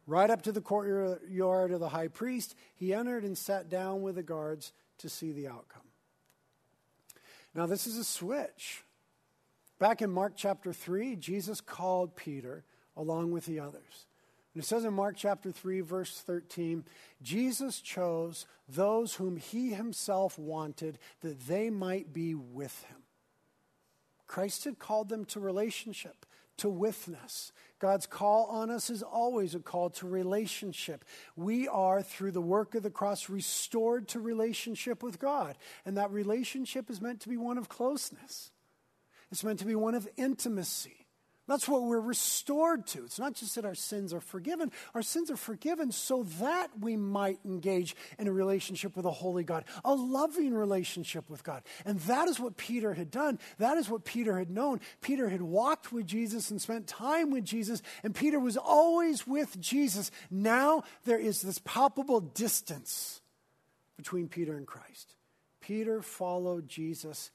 Right 0.07 0.29
up 0.29 0.43
to 0.43 0.51
the 0.51 0.61
courtyard 0.61 1.71
of 1.71 1.79
the 1.79 1.89
high 1.89 2.09
priest, 2.09 2.55
he 2.75 2.93
entered 2.93 3.23
and 3.23 3.37
sat 3.37 3.69
down 3.69 4.01
with 4.01 4.15
the 4.15 4.23
guards 4.23 4.71
to 4.99 5.09
see 5.09 5.31
the 5.31 5.47
outcome. 5.47 5.81
Now, 7.55 7.65
this 7.65 7.87
is 7.87 7.97
a 7.97 8.03
switch. 8.03 8.83
Back 9.79 10.01
in 10.01 10.11
Mark 10.11 10.33
chapter 10.35 10.73
3, 10.73 11.15
Jesus 11.15 11.61
called 11.61 12.15
Peter 12.15 12.63
along 12.95 13.31
with 13.31 13.45
the 13.45 13.59
others. 13.59 14.05
And 14.55 14.63
it 14.63 14.65
says 14.65 14.85
in 14.85 14.93
Mark 14.93 15.17
chapter 15.17 15.51
3, 15.51 15.81
verse 15.81 16.21
13, 16.25 16.85
Jesus 17.21 17.81
chose 17.81 18.45
those 18.69 19.15
whom 19.15 19.35
he 19.35 19.73
himself 19.73 20.39
wanted 20.39 20.97
that 21.19 21.41
they 21.41 21.69
might 21.69 22.13
be 22.13 22.35
with 22.35 22.81
him. 22.85 22.99
Christ 24.27 24.63
had 24.63 24.79
called 24.79 25.09
them 25.09 25.25
to 25.25 25.41
relationship, 25.41 26.25
to 26.57 26.69
witness. 26.69 27.51
God's 27.79 28.07
call 28.07 28.45
on 28.45 28.69
us 28.69 28.89
is 28.89 29.03
always 29.03 29.55
a 29.55 29.59
call 29.59 29.89
to 29.89 30.07
relationship. 30.07 31.03
We 31.35 31.67
are, 31.67 32.01
through 32.01 32.31
the 32.31 32.39
work 32.39 32.75
of 32.75 32.83
the 32.83 32.89
cross, 32.89 33.29
restored 33.29 34.07
to 34.09 34.21
relationship 34.21 35.03
with 35.03 35.19
God. 35.19 35.57
And 35.85 35.97
that 35.97 36.11
relationship 36.11 36.89
is 36.89 37.01
meant 37.01 37.19
to 37.21 37.29
be 37.29 37.35
one 37.35 37.57
of 37.57 37.67
closeness, 37.67 38.51
it's 39.29 39.43
meant 39.43 39.59
to 39.59 39.65
be 39.65 39.75
one 39.75 39.95
of 39.95 40.07
intimacy. 40.15 41.04
That's 41.47 41.67
what 41.67 41.83
we're 41.83 41.99
restored 41.99 42.87
to. 42.87 43.03
It's 43.03 43.19
not 43.19 43.35
just 43.35 43.55
that 43.55 43.65
our 43.65 43.75
sins 43.75 44.13
are 44.13 44.21
forgiven, 44.21 44.71
our 44.95 45.03
sins 45.03 45.29
are 45.29 45.37
forgiven 45.37 45.91
so 45.91 46.23
that 46.39 46.69
we 46.79 46.97
might 46.97 47.39
engage 47.45 47.95
in 48.17 48.27
a 48.27 48.31
relationship 48.31 48.95
with 48.95 49.05
a 49.05 49.11
holy 49.11 49.43
God, 49.43 49.65
a 49.83 49.93
loving 49.93 50.55
relationship 50.55 51.29
with 51.29 51.43
God. 51.43 51.61
And 51.85 51.99
that 52.01 52.27
is 52.27 52.39
what 52.39 52.57
Peter 52.57 52.95
had 52.95 53.11
done. 53.11 53.37
That 53.59 53.77
is 53.77 53.89
what 53.89 54.05
Peter 54.05 54.39
had 54.39 54.49
known. 54.49 54.79
Peter 55.01 55.29
had 55.29 55.41
walked 55.41 55.91
with 55.91 56.07
Jesus 56.07 56.49
and 56.49 56.59
spent 56.59 56.87
time 56.87 57.29
with 57.29 57.45
Jesus, 57.45 57.83
and 58.03 58.15
Peter 58.15 58.39
was 58.39 58.57
always 58.57 59.27
with 59.27 59.59
Jesus. 59.61 60.09
Now 60.31 60.83
there 61.05 61.19
is 61.19 61.43
this 61.43 61.59
palpable 61.59 62.21
distance 62.21 63.21
between 63.97 64.29
Peter 64.29 64.57
and 64.57 64.65
Christ. 64.65 65.15
Peter 65.61 66.01
followed 66.01 66.67
Jesus 66.67 67.29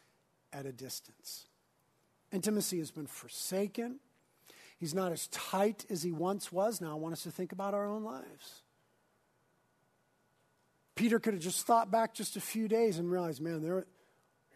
at 0.53 0.67
a 0.67 0.73
distance. 0.73 1.47
Intimacy 2.33 2.79
has 2.79 2.91
been 2.91 3.07
forsaken. 3.07 3.99
He's 4.79 4.95
not 4.95 5.13
as 5.13 5.27
tight 5.29 5.85
as 5.91 6.03
he 6.03 6.13
once 6.13 6.51
was. 6.51 6.81
Now, 6.81 6.93
I 6.93 6.95
want 6.95 7.13
us 7.13 7.23
to 7.25 7.31
think 7.31 7.53
about 7.53 7.75
our 7.75 7.87
own 7.87 8.03
lives. 8.03 8.63
Peter 10.95 11.19
could 11.19 11.35
have 11.35 11.43
just 11.43 11.67
thought 11.67 11.91
back 11.91 12.15
just 12.15 12.37
a 12.37 12.41
few 12.41 12.69
days 12.69 12.99
and 12.99 13.11
realized, 13.11 13.41
man, 13.41 13.63
there, 13.63 13.87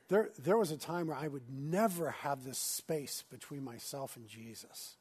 there, 0.08 0.30
there 0.38 0.58
was 0.58 0.70
a 0.70 0.76
time 0.76 1.06
where 1.06 1.16
I 1.16 1.28
would 1.28 1.50
never 1.50 2.10
have 2.10 2.44
this 2.44 2.58
space 2.58 3.24
between 3.30 3.64
myself 3.64 4.16
and 4.16 4.28
Jesus. 4.28 4.96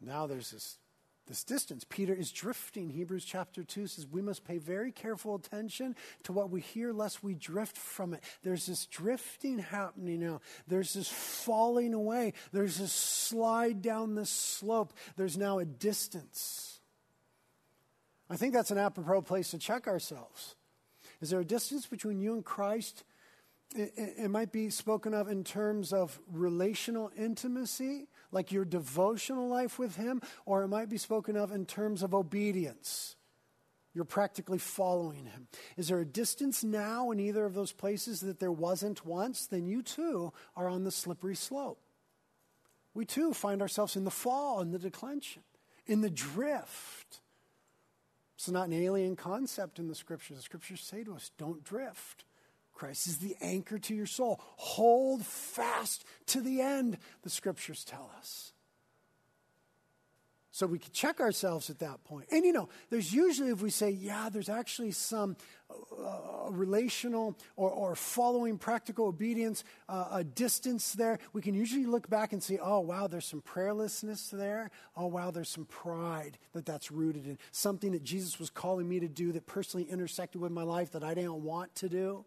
Now 0.00 0.26
there's 0.26 0.50
this 0.50 0.78
this 1.26 1.44
distance. 1.44 1.84
Peter 1.88 2.14
is 2.14 2.32
drifting. 2.32 2.90
Hebrews 2.90 3.24
chapter 3.24 3.62
2 3.62 3.86
says 3.86 4.06
we 4.06 4.22
must 4.22 4.44
pay 4.44 4.58
very 4.58 4.90
careful 4.90 5.34
attention 5.34 5.94
to 6.24 6.32
what 6.32 6.50
we 6.50 6.60
hear 6.60 6.92
lest 6.92 7.22
we 7.22 7.34
drift 7.34 7.76
from 7.76 8.14
it. 8.14 8.22
There's 8.42 8.66
this 8.66 8.86
drifting 8.86 9.58
happening 9.58 10.20
now. 10.20 10.40
There's 10.66 10.94
this 10.94 11.08
falling 11.08 11.94
away. 11.94 12.32
There's 12.52 12.78
this 12.78 12.92
slide 12.92 13.82
down 13.82 14.14
this 14.14 14.30
slope. 14.30 14.92
There's 15.16 15.38
now 15.38 15.58
a 15.58 15.64
distance. 15.64 16.80
I 18.28 18.36
think 18.36 18.52
that's 18.54 18.70
an 18.70 18.78
apropos 18.78 19.22
place 19.22 19.50
to 19.50 19.58
check 19.58 19.86
ourselves. 19.86 20.54
Is 21.20 21.30
there 21.30 21.40
a 21.40 21.44
distance 21.44 21.86
between 21.86 22.20
you 22.20 22.34
and 22.34 22.44
Christ? 22.44 23.04
It, 23.74 23.92
it, 23.96 24.30
might 24.30 24.50
be 24.50 24.68
spoken 24.70 25.14
of 25.14 25.28
in 25.28 25.44
terms 25.44 25.92
of 25.92 26.18
relational 26.32 27.12
intimacy 27.16 28.08
like 28.32 28.52
your 28.52 28.64
devotional 28.64 29.48
life 29.48 29.78
with 29.78 29.96
Him, 29.96 30.22
or 30.46 30.62
it 30.62 30.68
might 30.68 30.88
be 30.88 30.98
spoken 30.98 31.36
of 31.36 31.52
in 31.52 31.66
terms 31.66 32.02
of 32.02 32.14
obedience. 32.14 33.16
You're 33.92 34.04
practically 34.04 34.58
following 34.58 35.26
Him. 35.26 35.48
Is 35.76 35.88
there 35.88 36.00
a 36.00 36.06
distance 36.06 36.62
now 36.62 37.10
in 37.10 37.18
either 37.18 37.44
of 37.44 37.54
those 37.54 37.72
places 37.72 38.20
that 38.20 38.38
there 38.38 38.52
wasn't 38.52 39.04
once? 39.04 39.46
Then 39.46 39.66
you 39.66 39.82
too 39.82 40.32
are 40.56 40.68
on 40.68 40.84
the 40.84 40.92
slippery 40.92 41.34
slope. 41.34 41.80
We 42.94 43.04
too 43.04 43.32
find 43.32 43.62
ourselves 43.62 43.96
in 43.96 44.04
the 44.04 44.10
fall, 44.10 44.60
in 44.60 44.70
the 44.72 44.78
declension, 44.78 45.42
in 45.86 46.00
the 46.00 46.10
drift. 46.10 47.20
It's 48.36 48.48
not 48.48 48.68
an 48.68 48.72
alien 48.72 49.16
concept 49.16 49.78
in 49.78 49.88
the 49.88 49.94
scriptures. 49.94 50.38
The 50.38 50.42
scriptures 50.42 50.80
say 50.80 51.04
to 51.04 51.14
us, 51.14 51.30
don't 51.36 51.62
drift. 51.62 52.24
Christ 52.80 53.08
is 53.08 53.18
the 53.18 53.36
anchor 53.42 53.78
to 53.78 53.94
your 53.94 54.06
soul. 54.06 54.40
Hold 54.56 55.26
fast 55.26 56.02
to 56.28 56.40
the 56.40 56.62
end, 56.62 56.96
the 57.20 57.28
scriptures 57.28 57.84
tell 57.84 58.10
us. 58.16 58.54
So 60.50 60.66
we 60.66 60.78
can 60.78 60.90
check 60.90 61.20
ourselves 61.20 61.68
at 61.68 61.80
that 61.80 62.02
point. 62.04 62.28
And 62.32 62.42
you 62.42 62.54
know, 62.54 62.70
there's 62.88 63.12
usually, 63.12 63.50
if 63.50 63.60
we 63.60 63.68
say, 63.68 63.90
yeah, 63.90 64.30
there's 64.32 64.48
actually 64.48 64.92
some 64.92 65.36
uh, 65.70 66.48
relational 66.48 67.36
or, 67.54 67.70
or, 67.70 67.94
following 67.94 68.56
practical 68.56 69.08
obedience, 69.08 69.62
uh, 69.86 70.08
a 70.12 70.24
distance 70.24 70.94
there, 70.94 71.18
we 71.34 71.42
can 71.42 71.54
usually 71.54 71.84
look 71.84 72.08
back 72.08 72.32
and 72.32 72.42
see, 72.42 72.58
oh, 72.58 72.80
wow, 72.80 73.08
there's 73.08 73.26
some 73.26 73.42
prayerlessness 73.42 74.30
there. 74.30 74.70
Oh, 74.96 75.06
wow, 75.06 75.30
there's 75.30 75.50
some 75.50 75.66
pride 75.66 76.38
that 76.54 76.64
that's 76.64 76.90
rooted 76.90 77.26
in. 77.26 77.38
Something 77.52 77.92
that 77.92 78.04
Jesus 78.04 78.38
was 78.38 78.48
calling 78.48 78.88
me 78.88 79.00
to 79.00 79.08
do 79.08 79.32
that 79.32 79.46
personally 79.46 79.84
intersected 79.84 80.40
with 80.40 80.50
my 80.50 80.62
life 80.62 80.92
that 80.92 81.04
I 81.04 81.12
didn't 81.12 81.44
want 81.44 81.74
to 81.76 81.90
do. 81.90 82.24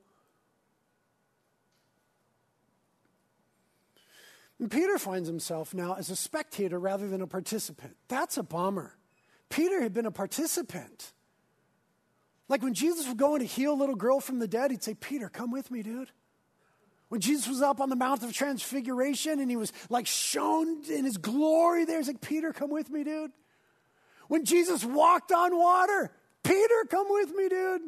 And 4.60 4.70
Peter 4.70 4.98
finds 4.98 5.28
himself 5.28 5.74
now 5.74 5.96
as 5.96 6.10
a 6.10 6.16
spectator 6.16 6.80
rather 6.80 7.08
than 7.08 7.22
a 7.22 7.28
participant. 7.28 7.96
That's 8.08 8.38
a 8.38 8.44
bummer. 8.44 8.96
Peter 9.50 9.82
had 9.82 9.94
been 9.94 10.06
a 10.06 10.12
participant. 10.12 11.13
Like 12.48 12.62
when 12.62 12.74
Jesus 12.74 13.06
was 13.06 13.16
going 13.16 13.39
to 13.39 13.46
heal 13.46 13.74
a 13.74 13.76
little 13.76 13.96
girl 13.96 14.20
from 14.20 14.39
the 14.39 14.48
dead, 14.48 14.72
he'd 14.72 14.84
say, 14.84 14.94
Peter, 14.94 15.30
come 15.30 15.52
with 15.52 15.72
me, 15.72 15.82
dude. 15.82 16.10
When 17.10 17.22
Jesus 17.22 17.48
was 17.48 17.62
up 17.62 17.80
on 17.80 17.89
the 17.89 17.96
Mount 17.96 18.24
of 18.24 18.34
Transfiguration 18.34 19.39
and 19.39 19.50
he 19.50 19.56
was 19.56 19.72
like 19.89 20.08
shown 20.08 20.84
in 20.89 21.06
his 21.06 21.18
glory 21.18 21.86
there, 21.86 21.98
he's 21.98 22.08
like, 22.08 22.22
Peter, 22.22 22.52
come 22.52 22.72
with 22.72 22.89
me, 22.89 23.04
dude. 23.04 23.32
When 24.28 24.46
Jesus 24.46 24.84
walked 24.84 25.32
on 25.32 25.56
water, 25.56 26.12
Peter, 26.44 26.86
come 26.89 27.06
with 27.10 27.36
me, 27.36 27.50
dude. 27.50 27.82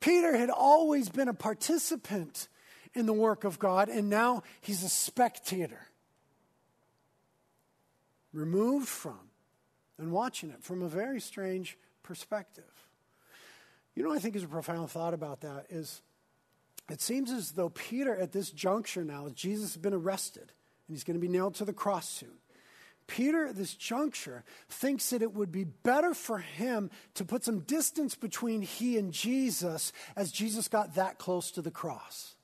Peter 0.00 0.36
had 0.36 0.50
always 0.50 1.08
been 1.08 1.28
a 1.28 1.34
participant 1.34 2.48
in 2.94 3.06
the 3.06 3.12
work 3.12 3.44
of 3.44 3.58
God, 3.58 3.88
and 3.88 4.10
now 4.10 4.42
he's 4.60 4.82
a 4.82 4.88
spectator, 4.88 5.88
removed 8.32 8.88
from 8.88 9.18
and 9.98 10.12
watching 10.12 10.50
it 10.50 10.62
from 10.62 10.82
a 10.82 10.88
very 10.88 11.20
strange 11.20 11.78
perspective. 12.02 12.64
You 13.94 14.02
know, 14.02 14.12
I 14.12 14.18
think 14.18 14.36
is 14.36 14.44
a 14.44 14.48
profound 14.48 14.90
thought 14.90 15.14
about 15.14 15.42
that 15.42 15.66
is 15.70 16.00
it 16.90 17.00
seems 17.00 17.30
as 17.30 17.52
though 17.52 17.68
Peter, 17.68 18.14
at 18.14 18.32
this 18.32 18.50
juncture 18.50 19.04
now, 19.04 19.28
Jesus 19.34 19.74
has 19.74 19.82
been 19.82 19.94
arrested 19.94 20.42
and 20.42 20.96
he's 20.96 21.04
going 21.04 21.18
to 21.18 21.20
be 21.20 21.32
nailed 21.32 21.54
to 21.56 21.64
the 21.64 21.72
cross 21.72 22.08
soon. 22.08 22.32
Peter, 23.06 23.46
at 23.46 23.56
this 23.56 23.74
juncture, 23.74 24.44
thinks 24.68 25.10
that 25.10 25.22
it 25.22 25.34
would 25.34 25.52
be 25.52 25.64
better 25.64 26.14
for 26.14 26.38
him 26.38 26.90
to 27.14 27.24
put 27.24 27.44
some 27.44 27.60
distance 27.60 28.14
between 28.14 28.62
he 28.62 28.96
and 28.96 29.12
Jesus 29.12 29.92
as 30.16 30.32
Jesus 30.32 30.68
got 30.68 30.94
that 30.94 31.18
close 31.18 31.50
to 31.52 31.62
the 31.62 31.70
cross. 31.70 32.34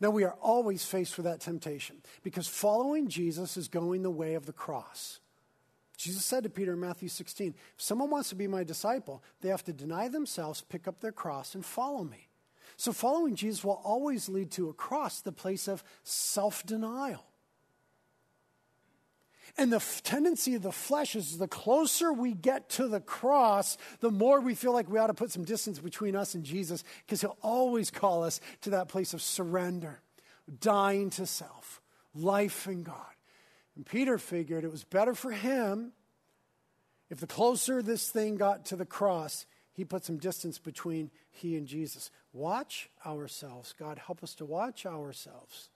Now, 0.00 0.10
we 0.10 0.24
are 0.24 0.36
always 0.40 0.84
faced 0.84 1.16
with 1.16 1.24
that 1.24 1.40
temptation 1.40 2.02
because 2.22 2.46
following 2.46 3.08
Jesus 3.08 3.56
is 3.56 3.68
going 3.68 4.02
the 4.02 4.10
way 4.10 4.34
of 4.34 4.46
the 4.46 4.52
cross. 4.52 5.20
Jesus 5.96 6.24
said 6.24 6.44
to 6.44 6.50
Peter 6.50 6.74
in 6.74 6.80
Matthew 6.80 7.08
16, 7.08 7.54
If 7.74 7.82
someone 7.82 8.10
wants 8.10 8.28
to 8.28 8.36
be 8.36 8.46
my 8.46 8.62
disciple, 8.62 9.22
they 9.40 9.48
have 9.48 9.64
to 9.64 9.72
deny 9.72 10.08
themselves, 10.08 10.60
pick 10.60 10.86
up 10.86 11.00
their 11.00 11.12
cross, 11.12 11.54
and 11.54 11.64
follow 11.64 12.04
me. 12.04 12.28
So, 12.76 12.92
following 12.92 13.34
Jesus 13.34 13.64
will 13.64 13.80
always 13.84 14.28
lead 14.28 14.52
to 14.52 14.68
a 14.68 14.72
cross, 14.72 15.20
the 15.20 15.32
place 15.32 15.66
of 15.66 15.82
self 16.04 16.64
denial. 16.64 17.27
And 19.58 19.72
the 19.72 19.76
f- 19.76 20.02
tendency 20.04 20.54
of 20.54 20.62
the 20.62 20.72
flesh 20.72 21.16
is 21.16 21.36
the 21.36 21.48
closer 21.48 22.12
we 22.12 22.32
get 22.32 22.68
to 22.70 22.86
the 22.86 23.00
cross, 23.00 23.76
the 24.00 24.10
more 24.10 24.40
we 24.40 24.54
feel 24.54 24.72
like 24.72 24.88
we 24.88 24.98
ought 24.98 25.08
to 25.08 25.14
put 25.14 25.32
some 25.32 25.44
distance 25.44 25.80
between 25.80 26.14
us 26.14 26.34
and 26.34 26.44
Jesus, 26.44 26.84
because 27.04 27.20
he'll 27.20 27.36
always 27.42 27.90
call 27.90 28.22
us 28.22 28.40
to 28.62 28.70
that 28.70 28.88
place 28.88 29.14
of 29.14 29.20
surrender, 29.20 30.00
dying 30.60 31.10
to 31.10 31.26
self, 31.26 31.82
life 32.14 32.68
in 32.68 32.84
God. 32.84 32.94
And 33.74 33.84
Peter 33.84 34.16
figured 34.16 34.62
it 34.62 34.70
was 34.70 34.84
better 34.84 35.14
for 35.14 35.32
him 35.32 35.92
if 37.10 37.20
the 37.20 37.26
closer 37.26 37.82
this 37.82 38.10
thing 38.10 38.36
got 38.36 38.66
to 38.66 38.76
the 38.76 38.84
cross, 38.84 39.46
he 39.72 39.84
put 39.84 40.04
some 40.04 40.18
distance 40.18 40.58
between 40.58 41.10
he 41.30 41.56
and 41.56 41.66
Jesus. 41.66 42.10
Watch 42.32 42.90
ourselves. 43.06 43.74
God, 43.78 43.98
help 43.98 44.22
us 44.22 44.34
to 44.36 44.44
watch 44.44 44.84
ourselves. 44.84 45.70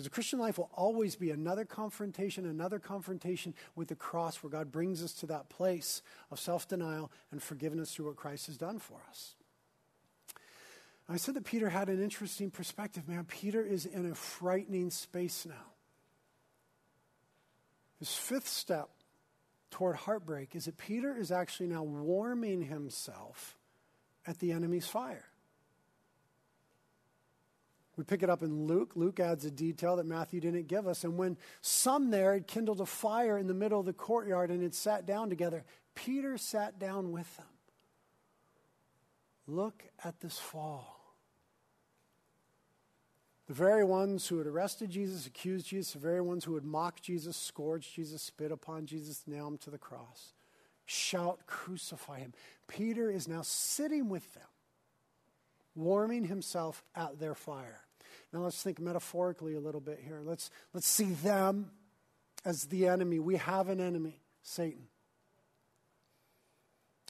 Because 0.00 0.06
the 0.08 0.14
Christian 0.14 0.38
life 0.38 0.56
will 0.56 0.70
always 0.72 1.14
be 1.14 1.30
another 1.30 1.66
confrontation, 1.66 2.46
another 2.46 2.78
confrontation 2.78 3.52
with 3.76 3.88
the 3.88 3.94
cross 3.94 4.42
where 4.42 4.50
God 4.50 4.72
brings 4.72 5.04
us 5.04 5.12
to 5.12 5.26
that 5.26 5.50
place 5.50 6.00
of 6.30 6.40
self 6.40 6.66
denial 6.66 7.12
and 7.30 7.42
forgiveness 7.42 7.92
through 7.92 8.06
what 8.06 8.16
Christ 8.16 8.46
has 8.46 8.56
done 8.56 8.78
for 8.78 8.96
us. 9.10 9.34
I 11.06 11.18
said 11.18 11.34
that 11.34 11.44
Peter 11.44 11.68
had 11.68 11.90
an 11.90 12.02
interesting 12.02 12.50
perspective. 12.50 13.10
Man, 13.10 13.26
Peter 13.26 13.62
is 13.62 13.84
in 13.84 14.10
a 14.10 14.14
frightening 14.14 14.90
space 14.90 15.44
now. 15.44 15.74
His 17.98 18.14
fifth 18.14 18.48
step 18.48 18.88
toward 19.70 19.96
heartbreak 19.96 20.56
is 20.56 20.64
that 20.64 20.78
Peter 20.78 21.14
is 21.14 21.30
actually 21.30 21.66
now 21.66 21.82
warming 21.82 22.62
himself 22.62 23.58
at 24.26 24.38
the 24.38 24.52
enemy's 24.52 24.86
fire. 24.86 25.29
We 28.00 28.04
pick 28.04 28.22
it 28.22 28.30
up 28.30 28.42
in 28.42 28.66
Luke. 28.66 28.92
Luke 28.94 29.20
adds 29.20 29.44
a 29.44 29.50
detail 29.50 29.96
that 29.96 30.06
Matthew 30.06 30.40
didn't 30.40 30.68
give 30.68 30.88
us. 30.88 31.04
And 31.04 31.18
when 31.18 31.36
some 31.60 32.10
there 32.10 32.32
had 32.32 32.46
kindled 32.46 32.80
a 32.80 32.86
fire 32.86 33.36
in 33.36 33.46
the 33.46 33.52
middle 33.52 33.78
of 33.78 33.84
the 33.84 33.92
courtyard 33.92 34.50
and 34.50 34.62
had 34.62 34.74
sat 34.74 35.04
down 35.04 35.28
together, 35.28 35.64
Peter 35.94 36.38
sat 36.38 36.78
down 36.78 37.12
with 37.12 37.36
them. 37.36 37.44
Look 39.46 39.84
at 40.02 40.18
this 40.20 40.38
fall. 40.38 41.14
The 43.48 43.52
very 43.52 43.84
ones 43.84 44.26
who 44.26 44.38
had 44.38 44.46
arrested 44.46 44.88
Jesus, 44.88 45.26
accused 45.26 45.66
Jesus, 45.66 45.92
the 45.92 45.98
very 45.98 46.22
ones 46.22 46.44
who 46.44 46.54
had 46.54 46.64
mocked 46.64 47.02
Jesus, 47.02 47.36
scourged 47.36 47.94
Jesus, 47.94 48.22
spit 48.22 48.50
upon 48.50 48.86
Jesus, 48.86 49.24
nailed 49.26 49.52
him 49.52 49.58
to 49.58 49.70
the 49.70 49.76
cross. 49.76 50.32
Shout, 50.86 51.40
crucify 51.46 52.20
him. 52.20 52.32
Peter 52.66 53.10
is 53.10 53.28
now 53.28 53.42
sitting 53.42 54.08
with 54.08 54.32
them, 54.32 54.48
warming 55.74 56.24
himself 56.24 56.82
at 56.94 57.18
their 57.18 57.34
fire. 57.34 57.82
Now 58.32 58.40
let's 58.40 58.62
think 58.62 58.78
metaphorically 58.78 59.54
a 59.54 59.60
little 59.60 59.80
bit 59.80 60.00
here. 60.04 60.20
Let's, 60.24 60.50
let's 60.72 60.86
see 60.86 61.12
them 61.12 61.70
as 62.44 62.66
the 62.66 62.86
enemy. 62.86 63.18
We 63.18 63.36
have 63.36 63.68
an 63.68 63.80
enemy, 63.80 64.20
Satan. 64.42 64.86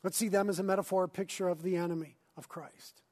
Let's 0.02 0.16
see 0.16 0.28
them 0.28 0.48
as 0.48 0.58
a 0.58 0.62
metaphor, 0.62 1.04
a 1.04 1.08
picture 1.08 1.48
of 1.48 1.62
the 1.62 1.76
enemy 1.76 2.16
of 2.36 2.48
Christ. 2.48 3.02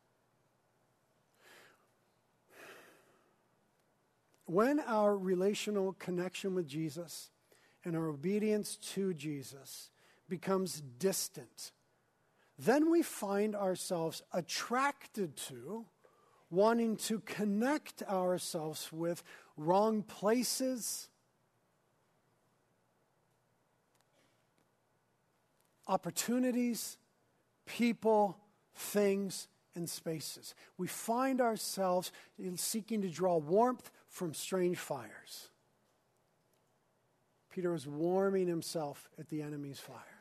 when 4.49 4.81
our 4.81 5.17
relational 5.17 5.93
connection 5.99 6.55
with 6.55 6.67
Jesus 6.67 7.31
and 7.85 7.95
our 7.95 8.09
obedience 8.09 8.77
to 8.77 9.13
Jesus 9.13 9.91
becomes 10.27 10.83
distant, 10.99 11.73
then 12.59 12.91
we 12.91 13.03
find 13.03 13.55
ourselves 13.55 14.23
attracted 14.33 15.37
to, 15.37 15.85
wanting 16.51 16.97
to 16.97 17.21
connect 17.21 18.03
ourselves 18.05 18.89
with 18.93 19.23
wrong 19.57 20.03
places, 20.03 21.09
opportunities, 25.87 26.97
people, 27.67 28.39
things, 28.75 29.49
and 29.75 29.89
spaces. 29.89 30.55
We 30.77 30.87
find 30.87 31.41
ourselves 31.41 32.13
seeking 32.57 33.03
to 33.03 33.09
draw 33.09 33.37
warmth 33.37 33.91
from 34.09 34.35
strange 34.35 34.79
fires. 34.79 35.51
Peter 37.51 37.73
was 37.73 37.87
warming 37.87 38.47
himself 38.47 39.09
at 39.19 39.29
the 39.29 39.43
enemy's 39.43 39.81
fire. 39.81 40.18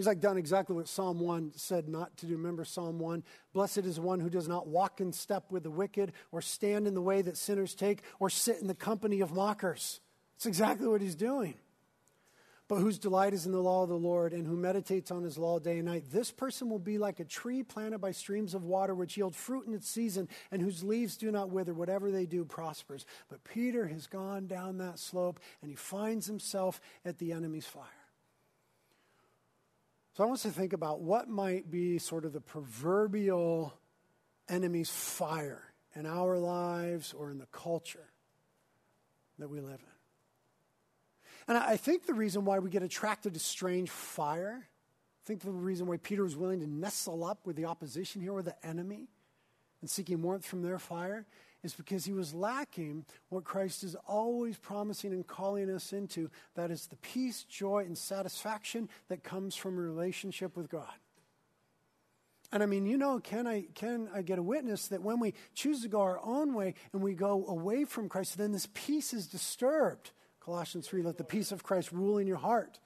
He's 0.00 0.06
like 0.06 0.22
done 0.22 0.38
exactly 0.38 0.74
what 0.74 0.88
Psalm 0.88 1.20
1 1.20 1.52
said 1.56 1.86
not 1.86 2.16
to 2.16 2.26
do. 2.26 2.34
Remember 2.34 2.64
Psalm 2.64 2.98
1? 2.98 3.22
Blessed 3.52 3.80
is 3.80 4.00
one 4.00 4.18
who 4.18 4.30
does 4.30 4.48
not 4.48 4.66
walk 4.66 4.98
in 4.98 5.12
step 5.12 5.52
with 5.52 5.62
the 5.62 5.70
wicked, 5.70 6.14
or 6.32 6.40
stand 6.40 6.86
in 6.86 6.94
the 6.94 7.02
way 7.02 7.20
that 7.20 7.36
sinners 7.36 7.74
take, 7.74 8.00
or 8.18 8.30
sit 8.30 8.62
in 8.62 8.66
the 8.66 8.74
company 8.74 9.20
of 9.20 9.34
mockers. 9.34 10.00
It's 10.36 10.46
exactly 10.46 10.88
what 10.88 11.02
he's 11.02 11.14
doing 11.14 11.52
but 12.66 12.78
whose 12.78 13.00
delight 13.00 13.34
is 13.34 13.46
in 13.46 13.52
the 13.52 13.60
law 13.60 13.82
of 13.82 13.88
the 13.88 13.96
Lord 13.96 14.32
and 14.32 14.46
who 14.46 14.56
meditates 14.56 15.10
on 15.10 15.24
his 15.24 15.36
law 15.36 15.58
day 15.58 15.78
and 15.78 15.86
night. 15.86 16.04
This 16.12 16.30
person 16.30 16.70
will 16.70 16.78
be 16.78 16.98
like 16.98 17.18
a 17.18 17.24
tree 17.24 17.64
planted 17.64 17.98
by 17.98 18.12
streams 18.12 18.54
of 18.54 18.62
water, 18.62 18.94
which 18.94 19.16
yield 19.16 19.34
fruit 19.34 19.66
in 19.66 19.74
its 19.74 19.88
season 19.88 20.28
and 20.52 20.62
whose 20.62 20.84
leaves 20.84 21.16
do 21.16 21.32
not 21.32 21.50
wither. 21.50 21.74
Whatever 21.74 22.12
they 22.12 22.26
do 22.26 22.44
prospers. 22.44 23.04
But 23.28 23.42
Peter 23.42 23.88
has 23.88 24.06
gone 24.06 24.46
down 24.46 24.78
that 24.78 25.00
slope 25.00 25.40
and 25.60 25.68
he 25.68 25.74
finds 25.74 26.26
himself 26.26 26.80
at 27.04 27.18
the 27.18 27.32
enemy's 27.32 27.66
fire. 27.66 27.99
So 30.20 30.24
I 30.24 30.26
want 30.26 30.40
us 30.40 30.42
to 30.42 30.50
think 30.50 30.74
about 30.74 31.00
what 31.00 31.30
might 31.30 31.70
be 31.70 31.96
sort 31.96 32.26
of 32.26 32.34
the 32.34 32.42
proverbial 32.42 33.72
enemy's 34.50 34.90
fire 34.90 35.72
in 35.94 36.04
our 36.04 36.36
lives 36.36 37.14
or 37.14 37.30
in 37.30 37.38
the 37.38 37.46
culture 37.46 38.10
that 39.38 39.48
we 39.48 39.62
live 39.62 39.80
in. 39.80 39.94
And 41.48 41.56
I 41.56 41.78
think 41.78 42.04
the 42.04 42.12
reason 42.12 42.44
why 42.44 42.58
we 42.58 42.68
get 42.68 42.82
attracted 42.82 43.32
to 43.32 43.40
strange 43.40 43.88
fire, 43.88 44.58
I 44.62 45.22
think 45.24 45.40
the 45.40 45.52
reason 45.52 45.86
why 45.86 45.96
Peter 45.96 46.22
was 46.22 46.36
willing 46.36 46.60
to 46.60 46.66
nestle 46.66 47.24
up 47.24 47.46
with 47.46 47.56
the 47.56 47.64
opposition 47.64 48.20
here, 48.20 48.34
with 48.34 48.44
the 48.44 48.66
enemy, 48.66 49.08
and 49.80 49.88
seeking 49.88 50.20
warmth 50.20 50.44
from 50.44 50.60
their 50.60 50.78
fire, 50.78 51.24
is 51.62 51.74
because 51.74 52.04
he 52.04 52.12
was 52.12 52.32
lacking 52.34 53.04
what 53.28 53.44
Christ 53.44 53.84
is 53.84 53.96
always 54.06 54.56
promising 54.56 55.12
and 55.12 55.26
calling 55.26 55.70
us 55.70 55.92
into 55.92 56.30
that 56.54 56.70
is 56.70 56.86
the 56.86 56.96
peace, 56.96 57.44
joy, 57.44 57.84
and 57.84 57.96
satisfaction 57.96 58.88
that 59.08 59.22
comes 59.22 59.54
from 59.54 59.76
a 59.78 59.80
relationship 59.80 60.56
with 60.56 60.70
God. 60.70 60.92
And 62.52 62.62
I 62.62 62.66
mean, 62.66 62.86
you 62.86 62.98
know, 62.98 63.20
can 63.20 63.46
I, 63.46 63.66
can 63.74 64.08
I 64.12 64.22
get 64.22 64.38
a 64.38 64.42
witness 64.42 64.88
that 64.88 65.02
when 65.02 65.20
we 65.20 65.34
choose 65.54 65.82
to 65.82 65.88
go 65.88 66.00
our 66.00 66.20
own 66.24 66.54
way 66.54 66.74
and 66.92 67.00
we 67.00 67.14
go 67.14 67.46
away 67.46 67.84
from 67.84 68.08
Christ, 68.08 68.38
then 68.38 68.52
this 68.52 68.68
peace 68.74 69.12
is 69.12 69.28
disturbed? 69.28 70.10
Colossians 70.40 70.88
3, 70.88 71.02
let 71.02 71.16
the 71.16 71.24
peace 71.24 71.52
of 71.52 71.62
Christ 71.62 71.92
rule 71.92 72.18
in 72.18 72.26
your 72.26 72.38
heart. 72.38 72.80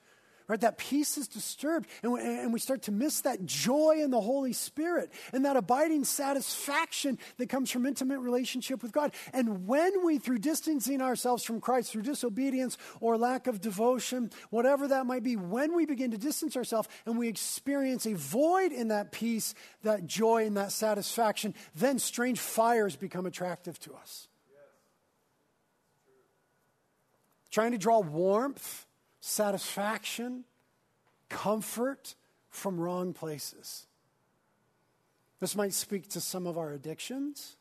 Right? 0.47 0.61
That 0.61 0.77
peace 0.77 1.17
is 1.17 1.27
disturbed, 1.27 1.89
and 2.03 2.13
we, 2.13 2.21
and 2.21 2.53
we 2.53 2.59
start 2.59 2.83
to 2.83 2.93
miss 2.93 3.23
that 3.23 3.47
joy 3.47 4.01
in 4.03 4.11
the 4.11 4.21
Holy 4.21 4.53
Spirit 4.53 5.11
and 5.33 5.47
that 5.47 5.57
abiding 5.57 6.05
satisfaction 6.05 7.19
that 7.39 7.49
comes 7.49 7.71
from 7.71 7.87
intimate 7.87 8.19
relationship 8.19 8.83
with 8.83 8.93
God. 8.93 9.15
And 9.33 9.67
when 9.67 10.05
we, 10.05 10.19
through 10.19 10.41
distancing 10.41 11.01
ourselves 11.01 11.45
from 11.45 11.63
Christ, 11.63 11.93
through 11.93 12.03
disobedience 12.03 12.77
or 13.01 13.17
lack 13.17 13.47
of 13.47 13.63
devotion, 13.63 14.31
whatever 14.51 14.89
that 14.89 15.07
might 15.07 15.23
be, 15.23 15.37
when 15.37 15.75
we 15.75 15.87
begin 15.87 16.11
to 16.11 16.19
distance 16.19 16.59
ourselves 16.59 16.89
and 17.07 17.17
we 17.17 17.29
experience 17.29 18.05
a 18.05 18.13
void 18.13 18.71
in 18.71 18.89
that 18.89 19.13
peace, 19.13 19.55
that 19.83 20.07
joy, 20.07 20.45
and 20.45 20.59
that 20.59 20.73
satisfaction, 20.73 21.55
then 21.75 21.99
strange 21.99 22.39
fires 22.39 22.97
become 22.97 23.25
attractive 23.25 23.79
to 23.81 23.95
us. 23.95 24.29
trying 27.55 27.71
to 27.71 27.79
draw 27.79 28.01
warmth, 28.01 28.84
satisfaction, 29.25 30.45
comfort 31.31 32.15
from 32.51 32.79
wrong 32.79 33.15
places. 33.15 33.87
This 35.41 35.57
might 35.57 35.73
speak 35.73 36.09
to 36.11 36.21
some 36.21 36.47
of 36.47 36.59
our 36.59 36.73
addictions. 36.73 37.57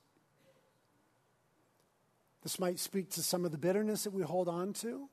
This 2.43 2.59
might 2.59 2.79
speak 2.79 3.11
to 3.11 3.23
some 3.23 3.45
of 3.45 3.51
the 3.51 3.57
bitterness 3.57 4.03
that 4.03 4.11
we 4.11 4.23
hold 4.23 4.49
on 4.49 4.73
to. 4.73 5.07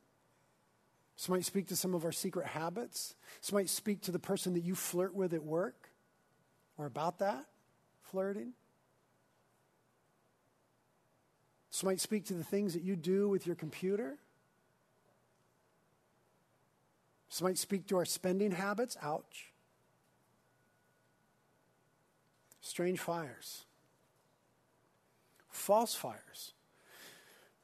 This 1.16 1.28
might 1.28 1.44
speak 1.44 1.68
to 1.68 1.76
some 1.76 1.94
of 1.94 2.04
our 2.04 2.12
secret 2.12 2.46
habits. 2.46 3.14
This 3.40 3.52
might 3.52 3.68
speak 3.68 4.02
to 4.02 4.10
the 4.10 4.18
person 4.18 4.54
that 4.54 4.64
you 4.64 4.74
flirt 4.74 5.14
with 5.14 5.32
at 5.32 5.44
work 5.44 5.90
or 6.76 6.86
about 6.86 7.20
that 7.20 7.46
flirting. 8.02 8.54
This 11.70 11.84
might 11.84 12.00
speak 12.00 12.24
to 12.26 12.34
the 12.34 12.42
things 12.42 12.74
that 12.74 12.82
you 12.82 12.96
do 12.96 13.28
with 13.28 13.46
your 13.46 13.54
computer. 13.54 14.18
This 17.30 17.42
might 17.42 17.58
speak 17.58 17.86
to 17.86 17.96
our 17.96 18.04
spending 18.04 18.50
habits. 18.50 18.96
Ouch. 19.02 19.52
Strange 22.60 23.00
fires, 23.00 23.64
false 25.48 25.94
fires. 25.94 26.52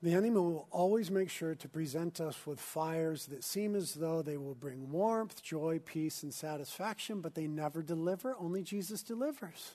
The 0.02 0.12
enemy 0.12 0.30
will 0.30 0.68
always 0.70 1.10
make 1.10 1.30
sure 1.30 1.54
to 1.54 1.68
present 1.68 2.20
us 2.20 2.46
with 2.46 2.60
fires 2.60 3.26
that 3.26 3.42
seem 3.42 3.74
as 3.74 3.94
though 3.94 4.22
they 4.22 4.36
will 4.36 4.54
bring 4.54 4.90
warmth, 4.90 5.42
joy, 5.42 5.80
peace, 5.84 6.22
and 6.22 6.32
satisfaction, 6.32 7.20
but 7.20 7.34
they 7.34 7.46
never 7.46 7.82
deliver. 7.82 8.36
Only 8.38 8.62
Jesus 8.62 9.02
delivers. 9.02 9.74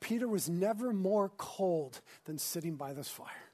Peter 0.00 0.26
was 0.26 0.48
never 0.48 0.92
more 0.92 1.30
cold 1.36 2.00
than 2.24 2.38
sitting 2.38 2.74
by 2.74 2.92
this 2.92 3.08
fire. 3.08 3.49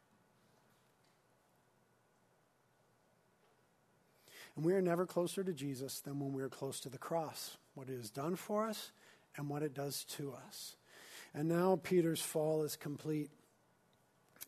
And 4.57 4.65
we 4.65 4.73
are 4.73 4.81
never 4.81 5.07
closer 5.07 5.45
to 5.45 5.53
Jesus 5.53 6.01
than 6.01 6.19
when 6.19 6.33
we 6.33 6.43
are 6.43 6.49
close 6.49 6.81
to 6.81 6.89
the 6.89 6.99
cross, 6.99 7.59
what 7.75 7.91
it 7.91 7.97
has 7.97 8.11
done 8.11 8.37
for 8.37 8.67
us 8.67 8.91
and 9.37 9.49
what 9.49 9.63
it 9.63 9.75
does 9.75 10.05
to 10.05 10.33
us. 10.47 10.77
And 11.35 11.49
now 11.49 11.79
Peter's 11.83 12.23
fall 12.23 12.63
is 12.63 12.75
complete. 12.75 13.31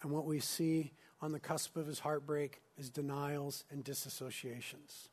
And 0.03 0.11
what 0.11 0.25
we 0.25 0.41
see 0.41 0.93
on 1.21 1.33
the 1.33 1.41
cusp 1.41 1.77
of 1.77 1.87
his 1.87 1.99
heartbreak 1.99 2.63
is 2.79 2.89
denials 2.89 3.65
and 3.71 3.85
disassociations. 3.85 5.09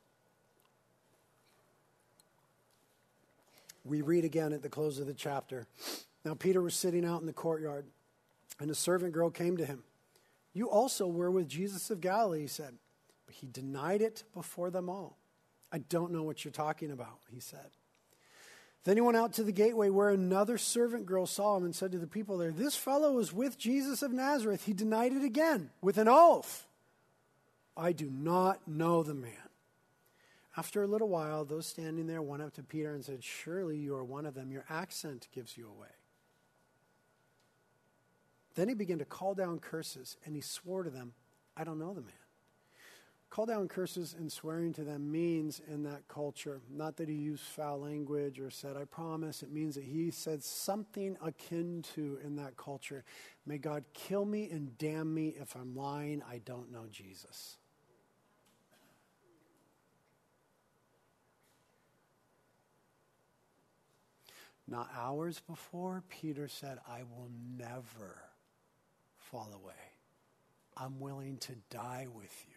We 3.84 4.01
read 4.01 4.23
again 4.23 4.53
at 4.53 4.63
the 4.63 4.69
close 4.69 4.99
of 4.99 5.08
the 5.08 5.13
chapter. 5.13 5.67
Now, 6.23 6.34
Peter 6.34 6.62
was 6.62 6.73
sitting 6.73 7.05
out 7.05 7.21
in 7.21 7.27
the 7.27 7.34
courtyard, 7.34 7.86
and 8.60 8.71
a 8.71 8.75
servant 8.75 9.13
girl 9.13 9.29
came 9.29 9.58
to 9.58 9.65
him. 9.65 9.84
You 10.53 10.69
also 10.69 11.05
were 11.05 11.29
with 11.29 11.47
Jesus 11.47 11.91
of 11.91 12.01
Galilee, 12.01 12.41
he 12.41 12.47
said. 12.47 12.75
But 13.25 13.35
he 13.35 13.47
denied 13.47 14.01
it 14.01 14.23
before 14.33 14.69
them 14.69 14.89
all. 14.89 15.17
I 15.71 15.79
don't 15.79 16.11
know 16.11 16.23
what 16.23 16.45
you're 16.45 16.51
talking 16.51 16.91
about, 16.91 17.19
he 17.29 17.39
said. 17.39 17.71
Then 18.85 18.97
he 18.97 19.01
went 19.01 19.17
out 19.17 19.33
to 19.33 19.43
the 19.43 19.51
gateway 19.51 19.89
where 19.89 20.09
another 20.09 20.59
servant 20.59 21.07
girl 21.07 21.25
saw 21.25 21.57
him 21.57 21.65
and 21.65 21.75
said 21.75 21.91
to 21.91 21.97
the 21.97 22.05
people 22.05 22.38
there, 22.38 22.51
This 22.51 22.75
fellow 22.75 23.13
was 23.13 23.33
with 23.33 23.57
Jesus 23.57 24.03
of 24.03 24.13
Nazareth. 24.13 24.65
He 24.65 24.73
denied 24.73 25.13
it 25.13 25.23
again 25.23 25.71
with 25.81 25.97
an 25.97 26.07
oath. 26.07 26.67
I 27.75 27.91
do 27.91 28.09
not 28.09 28.67
know 28.67 29.01
the 29.01 29.15
man. 29.15 29.31
After 30.55 30.83
a 30.83 30.88
little 30.88 31.09
while, 31.09 31.43
those 31.43 31.65
standing 31.65 32.07
there 32.07 32.21
went 32.21 32.43
up 32.43 32.53
to 32.53 32.63
Peter 32.63 32.93
and 32.93 33.03
said, 33.03 33.23
Surely 33.23 33.75
you 33.77 33.95
are 33.95 34.03
one 34.03 34.25
of 34.25 34.35
them. 34.35 34.51
Your 34.51 34.65
accent 34.69 35.27
gives 35.33 35.57
you 35.57 35.67
away. 35.67 35.89
Then 38.53 38.69
he 38.69 38.75
began 38.75 38.99
to 38.99 39.05
call 39.05 39.33
down 39.33 39.59
curses, 39.59 40.15
and 40.25 40.33
he 40.35 40.41
swore 40.41 40.83
to 40.83 40.89
them, 40.89 41.13
I 41.57 41.65
don't 41.65 41.79
know 41.79 41.93
the 41.93 42.01
man. 42.01 42.13
Call 43.36 43.45
down 43.45 43.67
curses 43.67 44.15
and 44.17 44.32
swearing 44.32 44.71
to 44.71 44.86
them 44.86 45.12
means 45.12 45.62
in 45.69 45.84
that 45.84 46.08
culture, 46.08 46.62
not 46.71 46.95
that 46.95 47.10
he 47.10 47.15
used 47.15 47.43
foul 47.43 47.82
language 47.82 48.39
or 48.39 48.50
said, 48.50 48.78
I 48.78 48.86
promise. 48.86 49.43
It 49.43 49.52
means 49.52 49.76
that 49.76 49.84
he 49.84 50.10
said 50.10 50.41
something 50.41 51.17
akin 51.21 51.84
to 51.95 52.17
in 52.24 52.38
that 52.38 52.56
culture, 52.56 53.04
May 53.45 53.58
God 53.58 53.84
kill 53.93 54.24
me 54.24 54.50
and 54.50 54.78
damn 54.78 55.13
me 55.13 55.36
if 55.38 55.54
I'm 55.54 55.76
lying. 55.76 56.24
I 56.26 56.38
don't 56.45 56.71
know 56.71 56.86
Jesus. 56.89 57.58
Not 64.65 64.89
hours 64.95 65.41
before, 65.41 66.04
Peter 66.08 66.48
said, 66.48 66.78
I 66.88 67.00
will 67.04 67.30
never 67.58 68.15
fall 69.17 69.52
away. 69.54 69.74
I'm 70.78 71.02
willing 71.02 71.36
to 71.39 71.52
die 71.69 72.08
with 72.15 72.45
you. 72.48 72.55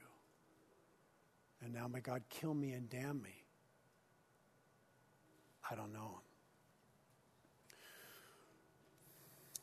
And 1.63 1.75
now 1.75 1.89
may 1.89 2.01
God 2.01 2.23
kill 2.29 2.55
me 2.55 2.73
and 2.73 2.89
damn 2.89 3.23
me. 3.23 3.45
I 5.71 5.75
don't 5.75 5.93
know 5.93 5.99
him. 5.99 6.23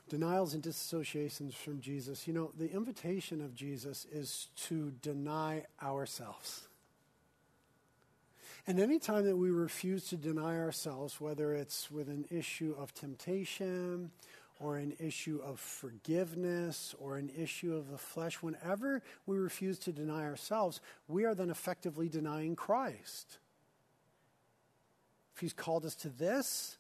Denials 0.08 0.54
and 0.54 0.62
disassociations 0.62 1.56
from 1.56 1.82
Jesus. 1.82 2.28
You 2.28 2.34
know, 2.34 2.52
the 2.58 2.72
invitation 2.72 3.42
of 3.42 3.56
Jesus 3.56 4.06
is 4.12 4.50
to 4.68 4.92
deny 5.02 5.64
ourselves. 5.82 6.68
And 8.68 8.80
anytime 8.80 9.26
that 9.26 9.38
we 9.38 9.50
refuse 9.50 10.08
to 10.10 10.18
deny 10.18 10.58
ourselves, 10.60 11.20
whether 11.20 11.54
it's 11.54 11.90
with 11.90 12.08
an 12.08 12.26
issue 12.30 12.76
of 12.78 12.94
temptation 12.94 14.12
or 14.60 14.78
an 14.78 14.94
issue 15.00 15.42
of 15.44 15.60
forgiveness 15.60 16.96
or 17.00 17.18
an 17.18 17.30
issue 17.38 17.76
of 17.76 17.92
the 17.92 17.98
flesh, 17.98 18.42
whenever 18.42 19.02
we 19.26 19.38
refuse 19.38 19.78
to 19.80 19.92
deny 19.92 20.24
ourselves, 20.24 20.80
we 21.08 21.26
are 21.26 21.36
then 21.36 21.50
effectively 21.50 22.08
denying 22.08 22.56
Christ. 22.56 23.38
If 25.36 25.42
He's 25.42 25.54
called 25.54 25.86
us 25.86 25.96
to 25.96 26.10
this, 26.10 26.78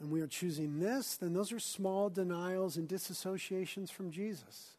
and 0.00 0.10
we 0.10 0.22
are 0.22 0.26
choosing 0.26 0.80
this, 0.80 1.16
then 1.16 1.34
those 1.34 1.52
are 1.52 1.60
small 1.60 2.08
denials 2.08 2.76
and 2.76 2.88
disassociations 2.88 3.90
from 3.90 4.10
Jesus. 4.10 4.76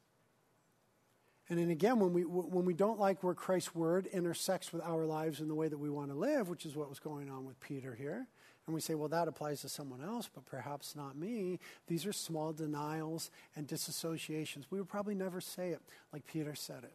And 1.47 1.59
then 1.59 1.69
again, 1.69 1.99
when 1.99 2.13
we, 2.13 2.23
when 2.23 2.65
we 2.65 2.73
don't 2.73 2.99
like 2.99 3.23
where 3.23 3.33
Christ's 3.33 3.75
word 3.75 4.07
intersects 4.07 4.73
with 4.73 4.81
our 4.81 5.05
lives 5.05 5.41
in 5.41 5.47
the 5.47 5.53
way 5.53 5.67
that 5.67 5.77
we 5.77 5.89
want 5.89 6.09
to 6.09 6.15
live, 6.15 6.49
which 6.49 6.65
is 6.65 6.75
what 6.75 6.89
was 6.89 6.99
going 6.99 7.29
on 7.29 7.45
with 7.45 7.59
Peter 7.59 7.93
here, 7.93 8.27
and 8.67 8.75
we 8.75 8.81
say, 8.81 8.93
well, 8.93 9.09
that 9.09 9.27
applies 9.27 9.61
to 9.61 9.69
someone 9.69 10.03
else, 10.03 10.29
but 10.33 10.45
perhaps 10.45 10.95
not 10.95 11.17
me. 11.17 11.59
These 11.87 12.05
are 12.05 12.13
small 12.13 12.53
denials 12.53 13.31
and 13.55 13.67
disassociations. 13.67 14.65
We 14.69 14.77
would 14.77 14.89
probably 14.89 15.15
never 15.15 15.41
say 15.41 15.69
it 15.69 15.81
like 16.13 16.27
Peter 16.27 16.53
said 16.53 16.83
it. 16.83 16.93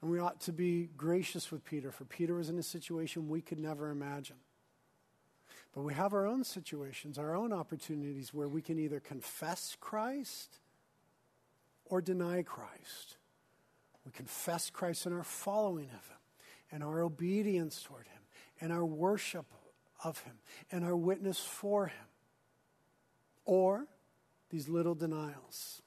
And 0.00 0.10
we 0.10 0.18
ought 0.18 0.40
to 0.42 0.52
be 0.52 0.88
gracious 0.96 1.52
with 1.52 1.64
Peter, 1.64 1.92
for 1.92 2.04
Peter 2.04 2.34
was 2.34 2.48
in 2.48 2.58
a 2.58 2.62
situation 2.62 3.28
we 3.28 3.40
could 3.40 3.60
never 3.60 3.90
imagine. 3.90 4.36
But 5.72 5.82
we 5.82 5.94
have 5.94 6.12
our 6.12 6.26
own 6.26 6.42
situations, 6.42 7.16
our 7.16 7.34
own 7.34 7.52
opportunities 7.52 8.34
where 8.34 8.48
we 8.48 8.60
can 8.60 8.78
either 8.80 8.98
confess 8.98 9.76
Christ 9.80 10.58
or 11.84 12.02
deny 12.02 12.42
Christ. 12.42 13.16
We 14.04 14.10
confess 14.10 14.68
Christ 14.68 15.06
in 15.06 15.12
our 15.12 15.22
following 15.22 15.86
of 15.86 16.08
Him 16.08 16.18
and 16.72 16.82
our 16.82 17.00
obedience 17.00 17.80
toward 17.82 18.08
Him 18.08 18.21
and 18.62 18.72
our 18.72 18.84
worship 18.84 19.44
of 20.04 20.20
Him 20.20 20.34
and 20.70 20.84
our 20.84 20.96
witness 20.96 21.38
for 21.38 21.88
Him. 21.88 22.06
Or 23.44 23.86
these 24.50 24.68
little 24.68 24.94
denials. 24.94 25.82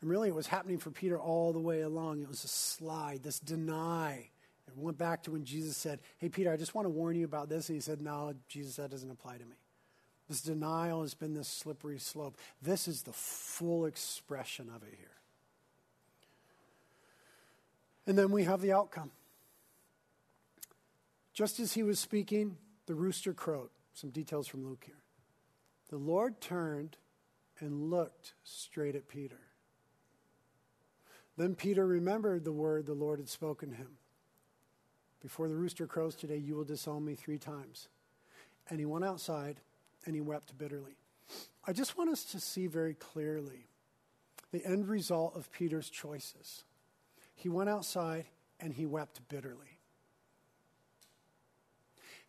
And 0.00 0.10
really, 0.10 0.28
it 0.28 0.34
was 0.34 0.48
happening 0.48 0.78
for 0.78 0.90
Peter 0.90 1.18
all 1.18 1.52
the 1.52 1.60
way 1.60 1.82
along. 1.82 2.22
It 2.22 2.28
was 2.28 2.42
a 2.42 2.48
slide, 2.48 3.22
this 3.22 3.38
deny. 3.38 4.30
It 4.66 4.76
went 4.76 4.98
back 4.98 5.22
to 5.22 5.30
when 5.30 5.44
Jesus 5.44 5.76
said, 5.76 6.00
Hey, 6.18 6.28
Peter, 6.28 6.52
I 6.52 6.56
just 6.56 6.74
want 6.74 6.86
to 6.86 6.90
warn 6.90 7.14
you 7.14 7.24
about 7.24 7.48
this. 7.48 7.68
And 7.68 7.76
he 7.76 7.80
said, 7.80 8.02
No, 8.02 8.34
Jesus, 8.48 8.76
that 8.76 8.90
doesn't 8.90 9.10
apply 9.10 9.38
to 9.38 9.44
me. 9.44 9.56
This 10.28 10.40
denial 10.40 11.02
has 11.02 11.14
been 11.14 11.34
this 11.34 11.48
slippery 11.48 11.98
slope. 11.98 12.36
This 12.60 12.88
is 12.88 13.02
the 13.02 13.12
full 13.12 13.86
expression 13.86 14.68
of 14.74 14.82
it 14.82 14.94
here. 14.98 15.08
And 18.06 18.18
then 18.18 18.32
we 18.32 18.42
have 18.44 18.60
the 18.60 18.72
outcome. 18.72 19.12
Just 21.32 21.60
as 21.60 21.72
he 21.72 21.82
was 21.82 21.98
speaking, 21.98 22.56
the 22.86 22.94
rooster 22.94 23.32
crowed. 23.32 23.70
Some 23.94 24.10
details 24.10 24.46
from 24.46 24.64
Luke 24.64 24.84
here. 24.86 25.02
The 25.90 25.98
Lord 25.98 26.40
turned 26.40 26.96
and 27.60 27.90
looked 27.90 28.34
straight 28.44 28.96
at 28.96 29.08
Peter. 29.08 29.38
Then 31.36 31.54
Peter 31.54 31.86
remembered 31.86 32.44
the 32.44 32.52
word 32.52 32.86
the 32.86 32.94
Lord 32.94 33.18
had 33.18 33.28
spoken 33.28 33.70
to 33.70 33.76
him. 33.76 33.98
Before 35.20 35.48
the 35.48 35.54
rooster 35.54 35.86
crows 35.86 36.14
today, 36.14 36.36
you 36.36 36.56
will 36.56 36.64
disown 36.64 37.04
me 37.04 37.14
three 37.14 37.38
times. 37.38 37.88
And 38.68 38.78
he 38.78 38.86
went 38.86 39.04
outside 39.04 39.60
and 40.04 40.14
he 40.14 40.20
wept 40.20 40.56
bitterly. 40.58 40.96
I 41.64 41.72
just 41.72 41.96
want 41.96 42.10
us 42.10 42.24
to 42.24 42.40
see 42.40 42.66
very 42.66 42.94
clearly 42.94 43.68
the 44.50 44.64
end 44.66 44.88
result 44.88 45.36
of 45.36 45.50
Peter's 45.52 45.88
choices. 45.88 46.64
He 47.34 47.48
went 47.48 47.70
outside 47.70 48.26
and 48.60 48.74
he 48.74 48.84
wept 48.84 49.20
bitterly. 49.28 49.71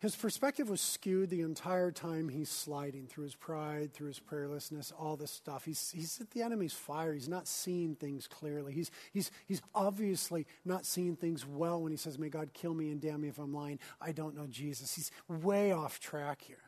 His 0.00 0.14
perspective 0.14 0.68
was 0.68 0.80
skewed 0.80 1.30
the 1.30 1.40
entire 1.40 1.90
time 1.90 2.28
he's 2.28 2.50
sliding 2.50 3.06
through 3.06 3.24
his 3.24 3.34
pride, 3.34 3.92
through 3.92 4.08
his 4.08 4.20
prayerlessness, 4.20 4.92
all 4.98 5.16
this 5.16 5.30
stuff. 5.30 5.64
He's, 5.64 5.92
he's 5.92 6.20
at 6.20 6.30
the 6.30 6.42
enemy's 6.42 6.74
fire. 6.74 7.14
He's 7.14 7.28
not 7.28 7.48
seeing 7.48 7.94
things 7.94 8.26
clearly. 8.26 8.74
He's, 8.74 8.90
he's, 9.12 9.30
he's 9.46 9.62
obviously 9.74 10.46
not 10.64 10.84
seeing 10.84 11.16
things 11.16 11.46
well 11.46 11.80
when 11.80 11.90
he 11.90 11.96
says, 11.96 12.18
May 12.18 12.28
God 12.28 12.52
kill 12.52 12.74
me 12.74 12.90
and 12.90 13.00
damn 13.00 13.22
me 13.22 13.28
if 13.28 13.38
I'm 13.38 13.54
lying. 13.54 13.78
I 14.00 14.12
don't 14.12 14.36
know 14.36 14.46
Jesus. 14.46 14.94
He's 14.94 15.10
way 15.28 15.72
off 15.72 16.00
track 16.00 16.42
here. 16.42 16.58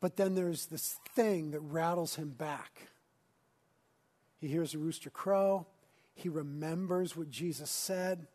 But 0.00 0.16
then 0.16 0.34
there's 0.34 0.66
this 0.66 0.96
thing 1.14 1.52
that 1.52 1.60
rattles 1.60 2.16
him 2.16 2.30
back. 2.30 2.88
He 4.40 4.48
hears 4.48 4.74
a 4.74 4.78
rooster 4.78 5.10
crow. 5.10 5.68
He 6.14 6.28
remembers 6.28 7.16
what 7.16 7.30
Jesus 7.30 7.70
said 7.70 8.26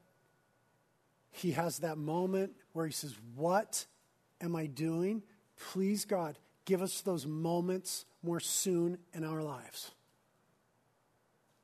he 1.32 1.51
has 1.51 1.80
that 1.80 1.97
moment 1.97 2.53
where 2.73 2.86
he 2.86 2.91
says, 2.91 3.15
What 3.36 3.86
am 4.41 4.55
I 4.55 4.65
doing? 4.65 5.23
Please, 5.71 6.05
God, 6.05 6.38
give 6.65 6.82
us 6.82 7.01
those 7.01 7.25
moments 7.25 8.05
more 8.23 8.39
soon 8.39 8.97
in 9.13 9.23
our 9.23 9.41
lives. 9.41 9.91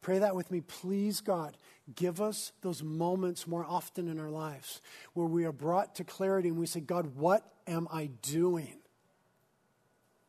Pray 0.02 0.20
that 0.20 0.36
with 0.36 0.52
me. 0.52 0.60
Please, 0.60 1.22
God, 1.22 1.56
give 1.96 2.20
us 2.22 2.52
those 2.62 2.84
moments 2.84 3.48
more 3.48 3.66
often 3.66 4.10
in 4.10 4.20
our 4.20 4.30
lives 4.30 4.82
where 5.14 5.26
we 5.26 5.46
are 5.46 5.54
brought 5.54 5.96
to 5.96 6.04
clarity 6.04 6.50
and 6.50 6.58
we 6.58 6.66
say, 6.66 6.82
God, 6.82 7.16
what 7.16 7.44
am 7.68 7.88
I 7.92 8.08
doing? 8.22 8.80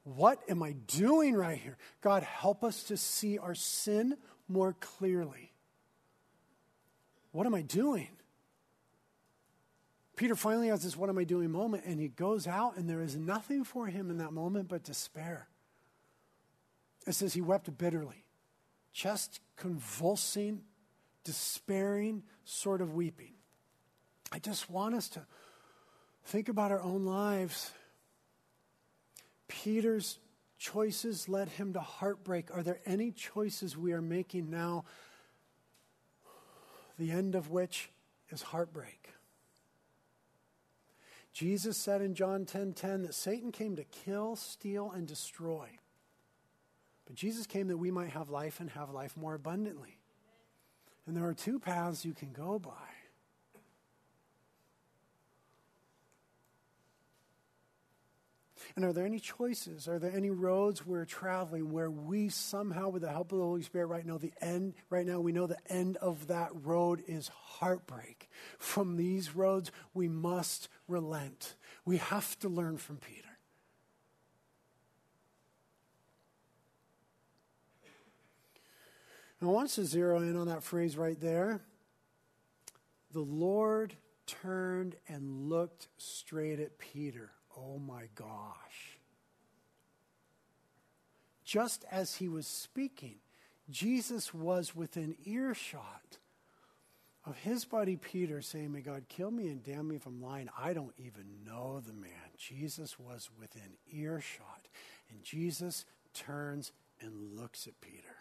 What 0.05 0.41
am 0.49 0.63
I 0.63 0.73
doing 0.87 1.35
right 1.35 1.59
here? 1.59 1.77
God, 2.03 2.23
help 2.23 2.63
us 2.63 2.85
to 2.85 2.97
see 2.97 3.39
our 3.39 3.55
sin 3.55 4.17
more 4.49 4.77
clearly. 4.79 5.53
What 7.33 7.47
am 7.47 7.55
I 7.55 7.63
doing? 7.63 8.11
Peter 10.17 10.37
finally 10.37 10.69
has 10.69 10.83
this 10.83 10.97
what 10.97 11.09
am 11.09 11.19
I 11.19 11.25
doing 11.25 11.51
moment, 11.51 11.85
and 11.87 12.01
he 12.01 12.09
goes 12.09 12.47
out, 12.47 12.77
and 12.77 12.89
there 12.89 13.03
is 13.03 13.17
nothing 13.17 13.65
for 13.65 13.87
him 13.87 14.11
in 14.11 14.19
that 14.19 14.33
moment 14.33 14.69
but 14.69 14.85
despair. 14.85 15.49
It 17.07 17.15
says 17.15 17.35
he 17.35 17.41
wept 17.41 17.77
bitterly, 17.77 18.25
just 18.93 19.41
convulsing, 19.57 20.63
despairing 21.25 22.23
sort 22.45 22.81
of 22.81 22.95
weeping. 22.95 23.33
I 24.31 24.39
just 24.39 24.71
want 24.71 24.95
us 24.95 25.09
to 25.11 25.27
think 26.25 26.49
about 26.49 26.71
our 26.71 26.81
own 26.81 27.05
lives. 27.05 27.73
Peter's 29.49 30.19
choices 30.59 31.29
led 31.29 31.49
him 31.49 31.73
to 31.75 31.81
heartbreak. 31.81 32.55
Are 32.55 32.63
there 32.63 32.81
any 32.87 33.11
choices 33.11 33.77
we 33.77 33.93
are 33.93 34.01
making 34.01 34.49
now, 34.49 34.85
the 36.99 37.11
end 37.11 37.35
of 37.35 37.51
which 37.51 37.91
is 38.31 38.41
heartbreak? 38.43 39.14
Jesus 41.35 41.77
said 41.77 42.01
in 42.01 42.15
John 42.15 42.47
10:10 42.47 42.47
10, 42.47 42.73
10, 42.75 43.03
that 43.03 43.15
Satan 43.15 43.51
came 43.51 43.75
to 43.75 43.85
kill, 43.85 44.37
steal 44.37 44.93
and 44.93 45.07
destroy. 45.07 45.69
But 47.07 47.17
Jesus 47.17 47.47
came 47.47 47.67
that 47.69 47.77
we 47.77 47.91
might 47.91 48.11
have 48.11 48.31
life 48.31 48.61
and 48.61 48.71
have 48.71 48.91
life 48.91 49.17
more 49.17 49.35
abundantly. 49.35 49.99
And 51.07 51.17
there 51.17 51.27
are 51.27 51.35
two 51.35 51.59
paths 51.59 52.05
you 52.05 52.15
can 52.15 52.33
go 52.33 52.59
by. 52.59 52.94
And 58.77 58.85
are 58.85 58.93
there 58.93 59.07
any 59.07 59.21
choices? 59.21 59.87
Are 59.87 60.01
there 60.01 60.11
any 60.11 60.31
roads 60.31 60.85
we're 60.85 61.05
traveling 61.05 61.71
where 61.71 61.91
we 61.91 62.29
somehow, 62.29 62.89
with 62.89 63.03
the 63.03 63.11
help 63.11 63.31
of 63.31 63.39
the 63.39 63.45
Holy 63.45 63.63
Spirit, 63.63 63.87
right 63.87 64.05
now, 64.05 64.19
the 64.19 64.33
end, 64.41 64.75
right 64.91 65.07
now, 65.07 65.21
we 65.21 65.31
know 65.31 65.47
the 65.47 65.57
end 65.69 65.97
of 65.99 66.27
that 66.27 66.51
road 66.65 67.03
is 67.07 67.29
heartbreak. 67.29 68.29
From 68.59 68.97
these 68.97 69.37
roads, 69.37 69.71
we 69.93 70.09
must 70.09 70.69
relent. 70.89 71.55
We 71.85 71.99
have 71.99 72.37
to 72.41 72.49
learn 72.49 72.79
from 72.79 72.97
Peter. 72.97 73.29
I 79.41 79.47
want 79.47 79.69
to 79.71 79.85
zero 79.85 80.19
in 80.19 80.37
on 80.37 80.47
that 80.47 80.63
phrase 80.63 80.97
right 80.97 81.21
there. 81.21 81.61
The 83.13 83.21
Lord 83.21 83.95
turned 84.27 84.97
and 85.07 85.49
looked 85.49 85.89
straight 85.99 86.59
at 86.61 86.79
Peter. 86.79 87.31
Oh 87.57 87.79
my 87.79 88.09
gosh. 88.15 88.99
Just 91.45 91.85
as 91.91 92.17
he 92.17 92.29
was 92.29 92.47
speaking, 92.47 93.17
Jesus 93.71 94.35
was 94.35 94.75
within 94.75 95.17
earshot 95.25 96.19
of 97.27 97.37
his 97.39 97.65
buddy 97.65 97.97
Peter 97.97 98.43
saying, 98.43 98.73
May 98.73 98.81
God 98.81 99.05
kill 99.09 99.31
me 99.31 99.49
and 99.49 99.63
damn 99.63 99.89
me 99.89 99.97
if 99.97 100.07
I'm 100.07 100.21
lying. 100.21 100.49
I 100.59 100.73
don't 100.73 100.95
even 100.99 101.25
know 101.47 101.81
the 101.87 101.93
man. 101.93 102.11
Jesus 102.37 102.99
was 102.99 103.31
within 103.39 103.77
earshot. 103.91 104.69
And 105.11 105.23
Jesus 105.23 105.85
turns 106.13 106.73
and 107.01 107.39
looks 107.39 107.67
at 107.67 107.81
Peter. 107.81 108.17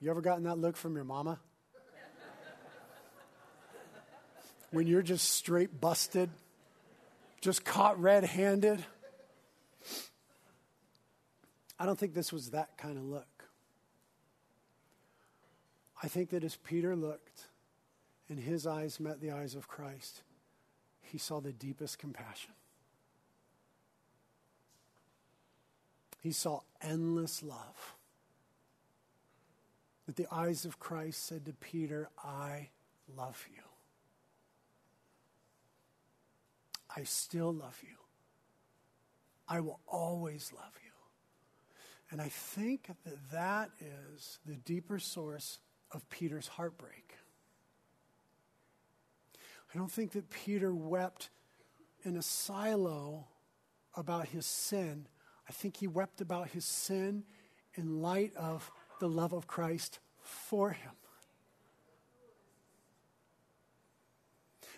You 0.00 0.10
ever 0.10 0.20
gotten 0.20 0.44
that 0.44 0.58
look 0.58 0.76
from 0.76 0.94
your 0.94 1.04
mama? 1.04 1.38
When 4.70 4.86
you're 4.86 5.02
just 5.02 5.30
straight 5.30 5.80
busted, 5.80 6.30
just 7.40 7.64
caught 7.64 8.00
red 8.00 8.24
handed. 8.24 8.84
I 11.78 11.86
don't 11.86 11.98
think 11.98 12.14
this 12.14 12.32
was 12.32 12.50
that 12.50 12.76
kind 12.76 12.96
of 12.96 13.04
look. 13.04 13.44
I 16.02 16.08
think 16.08 16.30
that 16.30 16.44
as 16.44 16.56
Peter 16.56 16.94
looked 16.94 17.48
and 18.28 18.38
his 18.38 18.66
eyes 18.66 19.00
met 19.00 19.20
the 19.20 19.30
eyes 19.30 19.54
of 19.54 19.68
Christ, 19.68 20.22
he 21.02 21.18
saw 21.18 21.40
the 21.40 21.52
deepest 21.52 21.98
compassion. 21.98 22.52
He 26.20 26.32
saw 26.32 26.60
endless 26.82 27.42
love. 27.42 27.94
That 30.06 30.16
the 30.16 30.26
eyes 30.30 30.64
of 30.64 30.78
Christ 30.78 31.24
said 31.24 31.46
to 31.46 31.52
Peter, 31.52 32.08
I 32.22 32.68
love 33.16 33.46
you. 33.54 33.62
I 36.96 37.04
still 37.04 37.52
love 37.52 37.78
you. 37.82 37.96
I 39.48 39.60
will 39.60 39.80
always 39.86 40.52
love 40.54 40.72
you. 40.82 40.90
And 42.10 42.20
I 42.20 42.28
think 42.28 42.88
that 43.04 43.30
that 43.32 43.70
is 43.80 44.38
the 44.46 44.54
deeper 44.54 44.98
source 44.98 45.58
of 45.92 46.08
Peter's 46.08 46.48
heartbreak. 46.48 47.14
I 49.74 49.78
don't 49.78 49.90
think 49.90 50.12
that 50.12 50.30
Peter 50.30 50.74
wept 50.74 51.30
in 52.04 52.16
a 52.16 52.22
silo 52.22 53.26
about 53.94 54.28
his 54.28 54.46
sin. 54.46 55.06
I 55.48 55.52
think 55.52 55.76
he 55.76 55.86
wept 55.86 56.20
about 56.20 56.48
his 56.48 56.64
sin 56.64 57.24
in 57.74 58.00
light 58.00 58.34
of 58.36 58.70
the 59.00 59.08
love 59.08 59.32
of 59.32 59.46
Christ 59.46 59.98
for 60.22 60.70
him. 60.70 60.92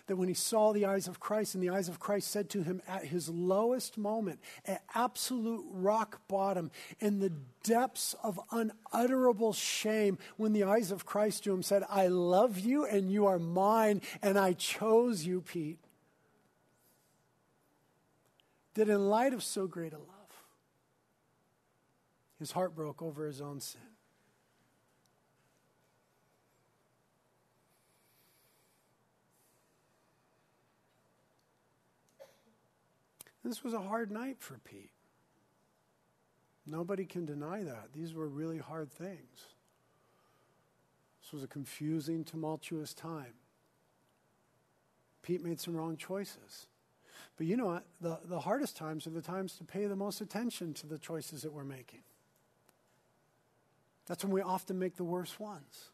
That 0.09 0.15
when 0.15 0.27
he 0.27 0.33
saw 0.33 0.73
the 0.73 0.87
eyes 0.87 1.07
of 1.07 1.19
Christ, 1.19 1.53
and 1.53 1.63
the 1.63 1.69
eyes 1.69 1.87
of 1.87 1.99
Christ 1.99 2.31
said 2.31 2.49
to 2.49 2.63
him 2.63 2.81
at 2.87 3.05
his 3.05 3.29
lowest 3.29 3.95
moment, 3.95 4.39
at 4.65 4.81
absolute 4.95 5.63
rock 5.71 6.27
bottom, 6.27 6.71
in 6.99 7.19
the 7.19 7.31
depths 7.61 8.15
of 8.23 8.39
unutterable 8.51 9.53
shame, 9.53 10.17
when 10.35 10.51
the 10.51 10.63
eyes 10.63 10.89
of 10.89 11.05
Christ 11.05 11.43
to 11.43 11.53
him 11.53 11.61
said, 11.61 11.83
I 11.87 12.07
love 12.07 12.57
you 12.57 12.85
and 12.85 13.11
you 13.11 13.27
are 13.27 13.37
mine, 13.37 14.01
and 14.23 14.39
I 14.39 14.53
chose 14.53 15.27
you, 15.27 15.41
Pete. 15.41 15.77
That 18.73 18.89
in 18.89 19.09
light 19.09 19.33
of 19.33 19.43
so 19.43 19.67
great 19.67 19.93
a 19.93 19.99
love, 19.99 20.43
his 22.39 22.53
heart 22.53 22.75
broke 22.75 23.03
over 23.03 23.27
his 23.27 23.41
own 23.41 23.59
sin. 23.59 23.81
This 33.43 33.63
was 33.63 33.73
a 33.73 33.81
hard 33.81 34.11
night 34.11 34.37
for 34.39 34.57
Pete. 34.59 34.91
Nobody 36.65 37.05
can 37.05 37.25
deny 37.25 37.63
that. 37.63 37.89
These 37.93 38.13
were 38.13 38.27
really 38.27 38.57
hard 38.57 38.91
things. 38.91 39.47
This 41.21 41.33
was 41.33 41.43
a 41.43 41.47
confusing, 41.47 42.23
tumultuous 42.23 42.93
time. 42.93 43.33
Pete 45.21 45.43
made 45.43 45.59
some 45.59 45.75
wrong 45.75 45.97
choices. 45.97 46.67
But 47.37 47.47
you 47.47 47.55
know 47.55 47.67
what? 47.67 47.85
The, 48.01 48.19
the 48.25 48.39
hardest 48.39 48.75
times 48.75 49.07
are 49.07 49.11
the 49.11 49.21
times 49.21 49.53
to 49.57 49.63
pay 49.63 49.85
the 49.85 49.95
most 49.95 50.21
attention 50.21 50.73
to 50.75 50.87
the 50.87 50.97
choices 50.97 51.41
that 51.41 51.53
we're 51.53 51.63
making. 51.63 52.01
That's 54.05 54.23
when 54.23 54.33
we 54.33 54.41
often 54.41 54.79
make 54.79 54.95
the 54.95 55.03
worst 55.03 55.39
ones. 55.39 55.91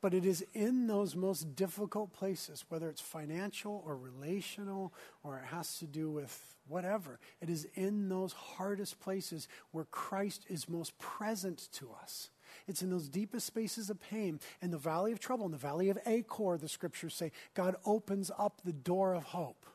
But 0.00 0.14
it 0.14 0.24
is 0.24 0.44
in 0.54 0.86
those 0.86 1.14
most 1.14 1.54
difficult 1.54 2.12
places, 2.12 2.64
whether 2.68 2.88
it's 2.88 3.00
financial 3.00 3.82
or 3.84 3.96
relational 3.96 4.94
or 5.22 5.38
it 5.38 5.44
has 5.46 5.78
to 5.78 5.86
do 5.86 6.10
with 6.10 6.54
whatever, 6.66 7.18
it 7.40 7.50
is 7.50 7.66
in 7.74 8.08
those 8.08 8.32
hardest 8.32 9.00
places 9.00 9.48
where 9.72 9.84
Christ 9.84 10.46
is 10.48 10.68
most 10.68 10.96
present 10.98 11.68
to 11.72 11.90
us. 12.00 12.30
It's 12.66 12.82
in 12.82 12.90
those 12.90 13.08
deepest 13.08 13.46
spaces 13.46 13.90
of 13.90 14.00
pain, 14.00 14.40
in 14.62 14.70
the 14.70 14.78
valley 14.78 15.12
of 15.12 15.20
trouble, 15.20 15.46
in 15.46 15.52
the 15.52 15.58
valley 15.58 15.90
of 15.90 15.98
Achor, 16.06 16.56
the 16.56 16.68
scriptures 16.68 17.14
say, 17.14 17.32
God 17.54 17.76
opens 17.84 18.30
up 18.38 18.60
the 18.64 18.72
door 18.72 19.14
of 19.14 19.24
hope. 19.24 19.66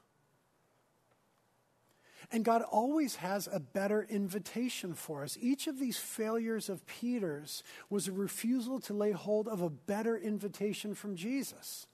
And 2.36 2.44
God 2.44 2.64
always 2.64 3.16
has 3.16 3.48
a 3.50 3.62
better 3.62 4.06
invitation 4.10 4.94
for 4.94 5.24
us. 5.24 5.38
Each 5.40 5.68
of 5.68 5.80
these 5.80 5.96
failures 5.96 6.68
of 6.68 6.86
Peter's 6.86 7.64
was 7.90 8.10
a 8.10 8.12
refusal 8.12 8.82
to 8.82 8.94
lay 8.94 9.14
hold 9.14 9.48
of 9.48 9.62
a 9.62 9.70
better 9.70 10.18
invitation 10.18 10.96
from 10.96 11.16
Jesus. 11.16 11.88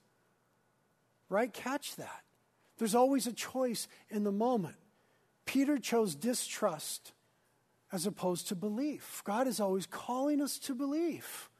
Right? 1.29 1.53
Catch 1.53 1.95
that. 1.97 2.23
There's 2.79 2.95
always 2.95 3.27
a 3.27 3.33
choice 3.33 3.87
in 4.09 4.23
the 4.23 4.31
moment. 4.31 4.77
Peter 5.45 5.77
chose 5.77 6.15
distrust 6.15 7.13
as 7.91 8.07
opposed 8.07 8.47
to 8.47 8.55
belief. 8.55 9.21
God 9.23 9.45
is 9.45 9.59
always 9.59 9.85
calling 9.85 10.41
us 10.41 10.57
to 10.57 10.73
believe. 10.73 11.51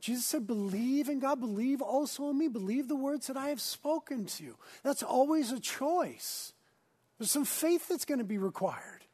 Jesus 0.00 0.24
said, 0.24 0.44
Believe 0.48 1.08
in 1.08 1.20
God, 1.20 1.38
believe 1.38 1.80
also 1.80 2.30
in 2.30 2.38
me, 2.38 2.48
believe 2.48 2.88
the 2.88 2.96
words 2.96 3.28
that 3.28 3.36
I 3.36 3.50
have 3.50 3.60
spoken 3.60 4.26
to 4.26 4.42
you. 4.42 4.56
That's 4.82 5.04
always 5.04 5.52
a 5.52 5.60
choice. 5.60 6.52
There's 7.18 7.30
some 7.30 7.44
faith 7.44 7.88
that's 7.88 8.04
going 8.04 8.18
to 8.18 8.24
be 8.24 8.38
required. 8.38 9.04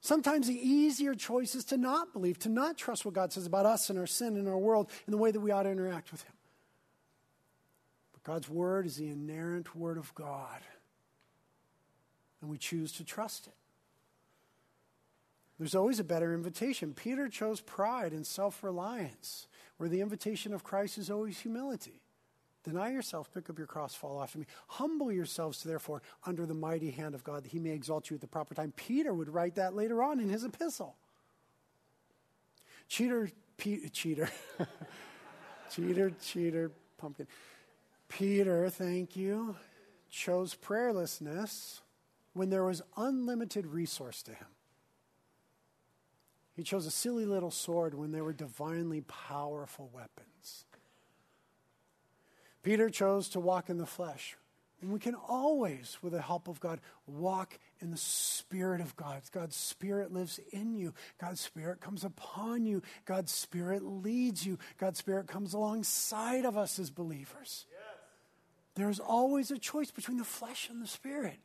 Sometimes 0.00 0.46
the 0.46 0.54
easier 0.54 1.14
choice 1.14 1.54
is 1.54 1.64
to 1.66 1.76
not 1.76 2.12
believe, 2.12 2.38
to 2.40 2.48
not 2.48 2.78
trust 2.78 3.04
what 3.04 3.14
God 3.14 3.32
says 3.32 3.46
about 3.46 3.66
us 3.66 3.90
and 3.90 3.98
our 3.98 4.06
sin 4.06 4.36
and 4.36 4.48
our 4.48 4.56
world 4.56 4.88
and 5.04 5.12
the 5.12 5.18
way 5.18 5.30
that 5.30 5.40
we 5.40 5.50
ought 5.50 5.64
to 5.64 5.70
interact 5.70 6.12
with 6.12 6.22
Him. 6.22 6.34
But 8.12 8.22
God's 8.22 8.48
Word 8.48 8.86
is 8.86 8.96
the 8.96 9.08
inerrant 9.08 9.74
Word 9.74 9.98
of 9.98 10.14
God, 10.14 10.60
and 12.40 12.48
we 12.48 12.56
choose 12.56 12.92
to 12.92 13.04
trust 13.04 13.48
it. 13.48 13.54
There's 15.58 15.74
always 15.74 15.98
a 15.98 16.04
better 16.04 16.34
invitation. 16.34 16.92
Peter 16.94 17.28
chose 17.28 17.60
pride 17.60 18.12
and 18.12 18.26
self 18.26 18.62
reliance, 18.62 19.48
where 19.78 19.88
the 19.88 20.00
invitation 20.02 20.54
of 20.54 20.64
Christ 20.64 20.98
is 20.98 21.10
always 21.10 21.40
humility. 21.40 22.02
Deny 22.66 22.90
yourself, 22.90 23.32
pick 23.32 23.48
up 23.48 23.58
your 23.58 23.68
cross, 23.68 23.94
follow 23.94 24.20
after 24.20 24.40
me. 24.40 24.46
Humble 24.66 25.12
yourselves, 25.12 25.62
therefore, 25.62 26.02
under 26.24 26.44
the 26.46 26.54
mighty 26.54 26.90
hand 26.90 27.14
of 27.14 27.22
God, 27.22 27.44
that 27.44 27.52
he 27.52 27.60
may 27.60 27.70
exalt 27.70 28.10
you 28.10 28.16
at 28.16 28.20
the 28.20 28.26
proper 28.26 28.56
time. 28.56 28.72
Peter 28.74 29.14
would 29.14 29.28
write 29.28 29.54
that 29.54 29.76
later 29.76 30.02
on 30.02 30.18
in 30.18 30.28
his 30.28 30.42
epistle. 30.42 30.96
Cheater, 32.88 33.30
Pe- 33.56 33.88
cheater, 33.90 34.28
cheater, 35.70 36.10
cheater, 36.20 36.72
pumpkin. 36.98 37.28
Peter, 38.08 38.68
thank 38.68 39.14
you, 39.14 39.54
chose 40.10 40.56
prayerlessness 40.56 41.82
when 42.32 42.50
there 42.50 42.64
was 42.64 42.82
unlimited 42.96 43.64
resource 43.64 44.24
to 44.24 44.32
him. 44.32 44.48
He 46.56 46.64
chose 46.64 46.84
a 46.84 46.90
silly 46.90 47.26
little 47.26 47.52
sword 47.52 47.94
when 47.94 48.10
there 48.10 48.24
were 48.24 48.32
divinely 48.32 49.02
powerful 49.02 49.88
weapons. 49.92 50.64
Peter 52.66 52.90
chose 52.90 53.28
to 53.28 53.38
walk 53.38 53.70
in 53.70 53.78
the 53.78 53.86
flesh. 53.86 54.36
And 54.82 54.90
we 54.90 54.98
can 54.98 55.14
always, 55.14 55.98
with 56.02 56.12
the 56.12 56.20
help 56.20 56.48
of 56.48 56.58
God, 56.58 56.80
walk 57.06 57.60
in 57.78 57.92
the 57.92 57.96
Spirit 57.96 58.80
of 58.80 58.96
God. 58.96 59.22
God's 59.30 59.54
Spirit 59.54 60.12
lives 60.12 60.40
in 60.50 60.74
you. 60.74 60.92
God's 61.20 61.40
Spirit 61.40 61.80
comes 61.80 62.02
upon 62.02 62.66
you. 62.66 62.82
God's 63.04 63.30
Spirit 63.30 63.84
leads 63.84 64.44
you. 64.44 64.58
God's 64.78 64.98
Spirit 64.98 65.28
comes 65.28 65.54
alongside 65.54 66.44
of 66.44 66.58
us 66.58 66.80
as 66.80 66.90
believers. 66.90 67.66
Yes. 67.70 68.00
There's 68.74 68.98
always 68.98 69.52
a 69.52 69.58
choice 69.58 69.92
between 69.92 70.18
the 70.18 70.24
flesh 70.24 70.68
and 70.68 70.82
the 70.82 70.88
Spirit. 70.88 71.38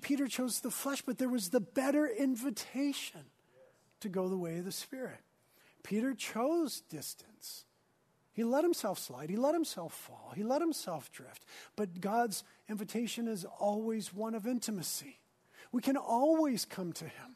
Peter 0.00 0.26
chose 0.26 0.60
the 0.60 0.70
flesh, 0.70 1.02
but 1.02 1.18
there 1.18 1.28
was 1.28 1.50
the 1.50 1.60
better 1.60 2.06
invitation 2.06 3.26
to 4.00 4.08
go 4.08 4.30
the 4.30 4.38
way 4.38 4.56
of 4.56 4.64
the 4.64 4.72
Spirit. 4.72 5.20
Peter 5.82 6.14
chose 6.14 6.80
distance. 6.80 7.66
He 8.38 8.44
let 8.44 8.62
himself 8.62 9.00
slide. 9.00 9.30
He 9.30 9.36
let 9.36 9.52
himself 9.52 9.92
fall. 9.92 10.32
He 10.32 10.44
let 10.44 10.60
himself 10.60 11.10
drift. 11.10 11.44
But 11.74 12.00
God's 12.00 12.44
invitation 12.68 13.26
is 13.26 13.44
always 13.58 14.14
one 14.14 14.36
of 14.36 14.46
intimacy. 14.46 15.18
We 15.72 15.82
can 15.82 15.96
always 15.96 16.64
come 16.64 16.92
to 16.92 17.04
Him. 17.04 17.34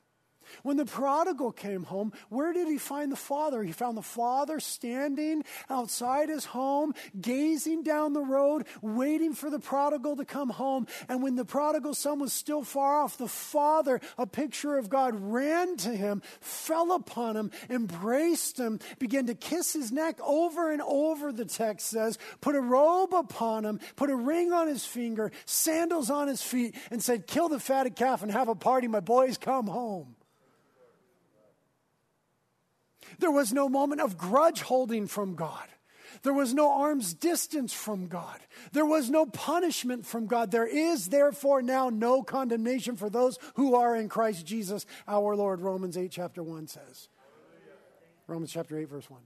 When 0.63 0.77
the 0.77 0.85
prodigal 0.85 1.53
came 1.53 1.85
home, 1.85 2.13
where 2.29 2.53
did 2.53 2.69
he 2.69 2.79
find 2.79 3.11
the 3.11 3.17
father? 3.17 3.63
He 3.63 3.73
found 3.73 3.97
the 3.97 4.03
father 4.03 4.61
standing 4.61 5.45
outside 5.69 6.29
his 6.29 6.45
home, 6.45 6.95
gazing 7.21 7.83
down 7.83 8.13
the 8.13 8.23
road, 8.23 8.67
waiting 8.81 9.35
for 9.35 9.51
the 9.51 9.59
prodigal 9.59 10.17
to 10.17 10.25
come 10.25 10.51
home. 10.51 10.87
And 11.09 11.23
when 11.23 11.37
the 11.37 11.45
prodigal 11.45 11.95
son 11.95 12.19
was 12.19 12.33
still 12.33 12.63
far 12.63 13.01
off, 13.01 13.19
the 13.19 13.29
father, 13.29 14.01
a 14.19 14.27
picture 14.27 14.77
of 14.77 14.89
God, 14.89 15.15
ran 15.15 15.77
to 15.79 15.91
him, 15.91 16.23
fell 16.41 16.93
upon 16.93 17.37
him, 17.37 17.51
embraced 17.69 18.59
him, 18.59 18.79
began 18.99 19.27
to 19.27 19.35
kiss 19.35 19.73
his 19.73 19.93
neck 19.93 20.19
over 20.23 20.71
and 20.71 20.83
over, 20.83 21.33
the 21.33 21.45
text 21.45 21.89
says, 21.89 22.19
put 22.41 22.55
a 22.55 22.61
robe 22.61 23.15
upon 23.15 23.65
him, 23.65 23.81
put 23.97 24.11
a 24.11 24.17
ring 24.17 24.53
on 24.53 24.69
his 24.69 24.85
finger, 24.85 25.33
sandals 25.45 26.11
on 26.11 26.29
his 26.29 26.43
feet, 26.43 26.75
and 26.91 27.03
said, 27.03 27.27
Kill 27.27 27.49
the 27.49 27.61
fatted 27.61 27.97
calf 27.97 28.23
and 28.23 28.31
have 28.31 28.49
a 28.49 28.55
party. 28.55 28.89
My 28.89 29.01
boys 29.01 29.39
come 29.39 29.67
home. 29.67 30.17
There 33.19 33.31
was 33.31 33.53
no 33.53 33.69
moment 33.69 34.01
of 34.01 34.19
grudge 34.19 34.63
holding 34.63 35.07
from 35.07 35.35
God. 35.35 35.69
There 36.23 36.33
was 36.33 36.55
no 36.55 36.73
arm's 36.73 37.15
distance 37.15 37.73
from 37.73 38.07
God. 38.07 38.39
There 38.73 38.87
was 38.87 39.11
no 39.11 39.27
punishment 39.27 40.07
from 40.07 40.27
God. 40.27 40.51
There 40.51 40.67
is 40.67 41.09
therefore 41.09 41.63
now 41.63 41.89
no 41.89 42.23
condemnation 42.23 42.97
for 42.97 43.11
those 43.11 43.39
who 43.55 43.75
are 43.75 43.97
in 43.97 44.09
Christ 44.09 44.47
Jesus 44.47 44.87
our 45.09 45.35
Lord, 45.35 45.61
Romans 45.61 45.97
8, 45.97 46.11
chapter 46.11 46.43
1 46.43 46.69
says. 46.69 47.09
Romans 48.27 48.53
chapter 48.53 48.79
8, 48.79 48.89
verse 48.89 49.11
1. 49.11 49.21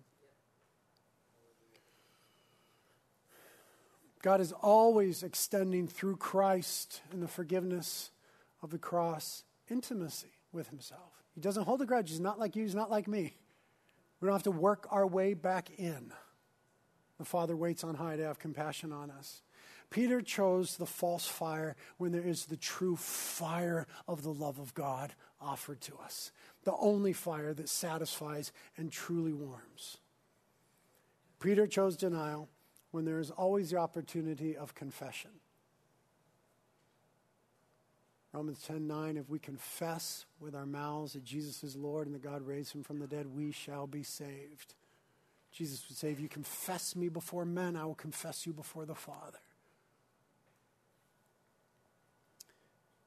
God 4.22 4.40
is 4.40 4.52
always 4.52 5.22
extending 5.22 5.86
through 5.86 6.16
Christ 6.16 7.00
and 7.12 7.22
the 7.22 7.28
forgiveness 7.28 8.10
of 8.62 8.70
the 8.70 8.78
cross 8.78 9.44
intimacy 9.70 10.32
with 10.50 10.68
himself. 10.68 11.12
He 11.34 11.40
doesn't 11.40 11.64
hold 11.64 11.82
a 11.82 11.86
grudge. 11.86 12.10
He's 12.10 12.20
not 12.20 12.38
like 12.38 12.56
you, 12.56 12.62
he's 12.62 12.74
not 12.74 12.90
like 12.90 13.06
me. 13.06 13.36
We 14.20 14.26
don't 14.26 14.34
have 14.34 14.42
to 14.44 14.50
work 14.50 14.86
our 14.90 15.06
way 15.06 15.34
back 15.34 15.70
in. 15.78 16.12
The 17.18 17.24
Father 17.24 17.56
waits 17.56 17.84
on 17.84 17.94
high 17.94 18.16
to 18.16 18.24
have 18.24 18.38
compassion 18.38 18.92
on 18.92 19.10
us. 19.10 19.42
Peter 19.90 20.20
chose 20.20 20.76
the 20.76 20.86
false 20.86 21.26
fire 21.26 21.76
when 21.96 22.12
there 22.12 22.26
is 22.26 22.46
the 22.46 22.56
true 22.56 22.96
fire 22.96 23.86
of 24.08 24.22
the 24.22 24.32
love 24.32 24.58
of 24.58 24.74
God 24.74 25.14
offered 25.40 25.80
to 25.82 25.96
us, 25.96 26.32
the 26.64 26.74
only 26.76 27.12
fire 27.12 27.54
that 27.54 27.68
satisfies 27.68 28.52
and 28.76 28.90
truly 28.90 29.32
warms. 29.32 29.98
Peter 31.38 31.66
chose 31.66 31.96
denial 31.96 32.48
when 32.90 33.04
there 33.04 33.20
is 33.20 33.30
always 33.30 33.70
the 33.70 33.76
opportunity 33.76 34.56
of 34.56 34.74
confession. 34.74 35.30
Romans 38.36 38.62
10 38.66 38.86
9, 38.86 39.16
if 39.16 39.30
we 39.30 39.38
confess 39.38 40.26
with 40.40 40.54
our 40.54 40.66
mouths 40.66 41.14
that 41.14 41.24
Jesus 41.24 41.64
is 41.64 41.74
Lord 41.74 42.06
and 42.06 42.14
that 42.14 42.22
God 42.22 42.42
raised 42.42 42.74
him 42.74 42.82
from 42.82 42.98
the 42.98 43.06
dead, 43.06 43.34
we 43.34 43.50
shall 43.50 43.86
be 43.86 44.02
saved. 44.02 44.74
Jesus 45.52 45.86
would 45.88 45.96
say, 45.96 46.10
If 46.10 46.20
you 46.20 46.28
confess 46.28 46.94
me 46.94 47.08
before 47.08 47.46
men, 47.46 47.76
I 47.76 47.86
will 47.86 47.94
confess 47.94 48.46
you 48.46 48.52
before 48.52 48.84
the 48.84 48.94
Father. 48.94 49.38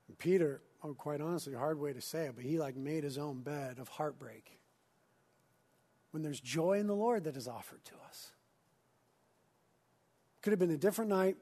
And 0.07 0.17
Peter, 0.17 0.61
oh, 0.83 0.95
quite 0.95 1.21
honestly, 1.21 1.53
hard 1.53 1.79
way 1.79 1.93
to 1.93 2.01
say 2.01 2.25
it, 2.25 2.33
but 2.35 2.43
he 2.43 2.57
like 2.57 2.75
made 2.75 3.03
his 3.03 3.19
own 3.19 3.41
bed 3.41 3.77
of 3.77 3.87
heartbreak 3.87 4.57
when 6.09 6.23
there's 6.23 6.39
joy 6.39 6.79
in 6.79 6.87
the 6.87 6.95
Lord 6.95 7.25
that 7.25 7.37
is 7.37 7.47
offered 7.47 7.85
to 7.85 7.93
us. 8.07 8.31
Could 10.41 10.53
have 10.53 10.59
been 10.59 10.71
a 10.71 10.77
different 10.77 11.11
night 11.11 11.37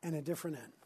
and 0.00 0.14
a 0.14 0.22
different 0.22 0.58
end. 0.58 0.81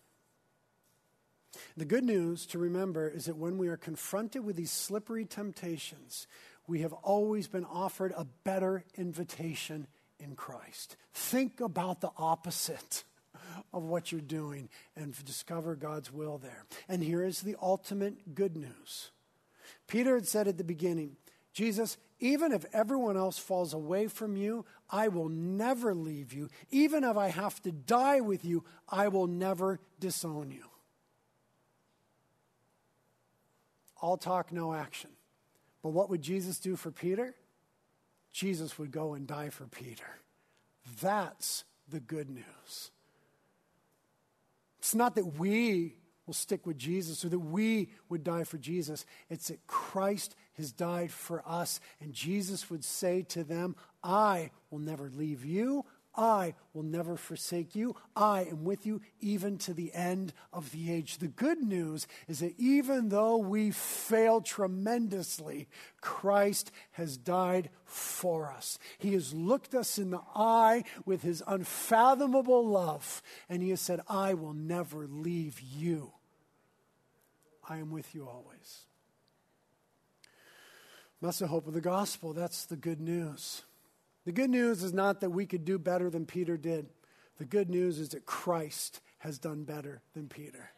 The 1.76 1.84
good 1.84 2.04
news 2.04 2.46
to 2.46 2.58
remember 2.58 3.08
is 3.08 3.26
that 3.26 3.36
when 3.36 3.58
we 3.58 3.68
are 3.68 3.76
confronted 3.76 4.44
with 4.44 4.56
these 4.56 4.70
slippery 4.70 5.24
temptations, 5.24 6.26
we 6.66 6.80
have 6.80 6.92
always 6.92 7.48
been 7.48 7.64
offered 7.64 8.12
a 8.16 8.26
better 8.44 8.84
invitation 8.96 9.86
in 10.18 10.34
Christ. 10.36 10.96
Think 11.12 11.60
about 11.60 12.00
the 12.00 12.10
opposite 12.16 13.04
of 13.72 13.84
what 13.84 14.10
you're 14.10 14.20
doing 14.20 14.68
and 14.96 15.14
discover 15.24 15.76
God's 15.76 16.12
will 16.12 16.38
there. 16.38 16.64
And 16.88 17.02
here 17.02 17.24
is 17.24 17.42
the 17.42 17.56
ultimate 17.60 18.34
good 18.34 18.56
news. 18.56 19.10
Peter 19.86 20.14
had 20.14 20.26
said 20.26 20.48
at 20.48 20.58
the 20.58 20.64
beginning, 20.64 21.16
Jesus, 21.52 21.96
even 22.20 22.52
if 22.52 22.64
everyone 22.72 23.16
else 23.16 23.38
falls 23.38 23.72
away 23.72 24.08
from 24.08 24.36
you, 24.36 24.64
I 24.90 25.08
will 25.08 25.28
never 25.28 25.94
leave 25.94 26.32
you. 26.32 26.48
Even 26.70 27.04
if 27.04 27.16
I 27.16 27.28
have 27.28 27.62
to 27.62 27.72
die 27.72 28.20
with 28.20 28.44
you, 28.44 28.64
I 28.88 29.08
will 29.08 29.26
never 29.26 29.80
disown 29.98 30.50
you. 30.50 30.64
All 34.00 34.16
talk, 34.16 34.52
no 34.52 34.72
action. 34.72 35.10
But 35.82 35.90
what 35.90 36.10
would 36.10 36.22
Jesus 36.22 36.58
do 36.58 36.76
for 36.76 36.90
Peter? 36.90 37.34
Jesus 38.32 38.78
would 38.78 38.90
go 38.90 39.14
and 39.14 39.26
die 39.26 39.48
for 39.48 39.66
Peter. 39.66 40.20
That's 41.00 41.64
the 41.88 42.00
good 42.00 42.28
news. 42.28 42.90
It's 44.78 44.94
not 44.94 45.14
that 45.14 45.38
we 45.38 45.96
will 46.26 46.34
stick 46.34 46.66
with 46.66 46.76
Jesus 46.76 47.24
or 47.24 47.28
that 47.28 47.38
we 47.38 47.90
would 48.08 48.24
die 48.24 48.44
for 48.44 48.58
Jesus. 48.58 49.06
It's 49.30 49.48
that 49.48 49.66
Christ 49.66 50.34
has 50.54 50.72
died 50.72 51.10
for 51.10 51.42
us. 51.46 51.80
And 52.00 52.12
Jesus 52.12 52.68
would 52.68 52.84
say 52.84 53.22
to 53.22 53.44
them, 53.44 53.76
I 54.02 54.50
will 54.70 54.80
never 54.80 55.08
leave 55.08 55.44
you. 55.44 55.84
I 56.16 56.54
will 56.72 56.82
never 56.82 57.16
forsake 57.16 57.74
you. 57.74 57.94
I 58.16 58.44
am 58.44 58.64
with 58.64 58.86
you 58.86 59.02
even 59.20 59.58
to 59.58 59.74
the 59.74 59.92
end 59.92 60.32
of 60.52 60.70
the 60.72 60.90
age. 60.92 61.18
The 61.18 61.28
good 61.28 61.58
news 61.58 62.06
is 62.26 62.40
that 62.40 62.54
even 62.58 63.10
though 63.10 63.36
we 63.36 63.70
fail 63.70 64.40
tremendously, 64.40 65.68
Christ 66.00 66.72
has 66.92 67.16
died 67.16 67.70
for 67.84 68.50
us. 68.50 68.78
He 68.98 69.12
has 69.12 69.34
looked 69.34 69.74
us 69.74 69.98
in 69.98 70.10
the 70.10 70.22
eye 70.34 70.84
with 71.04 71.22
his 71.22 71.42
unfathomable 71.46 72.66
love, 72.66 73.22
and 73.48 73.62
he 73.62 73.70
has 73.70 73.80
said, 73.80 74.00
I 74.08 74.34
will 74.34 74.54
never 74.54 75.06
leave 75.06 75.60
you. 75.60 76.12
I 77.68 77.78
am 77.78 77.90
with 77.90 78.14
you 78.14 78.26
always. 78.26 78.86
That's 81.20 81.38
the 81.38 81.46
hope 81.46 81.66
of 81.66 81.74
the 81.74 81.80
gospel. 81.80 82.32
That's 82.32 82.66
the 82.66 82.76
good 82.76 83.00
news. 83.00 83.62
The 84.26 84.32
good 84.32 84.50
news 84.50 84.82
is 84.82 84.92
not 84.92 85.20
that 85.20 85.30
we 85.30 85.46
could 85.46 85.64
do 85.64 85.78
better 85.78 86.10
than 86.10 86.26
Peter 86.26 86.56
did. 86.56 86.88
The 87.38 87.44
good 87.44 87.70
news 87.70 87.98
is 88.00 88.10
that 88.10 88.26
Christ 88.26 89.00
has 89.18 89.38
done 89.38 89.62
better 89.62 90.02
than 90.14 90.28
Peter. 90.28 90.70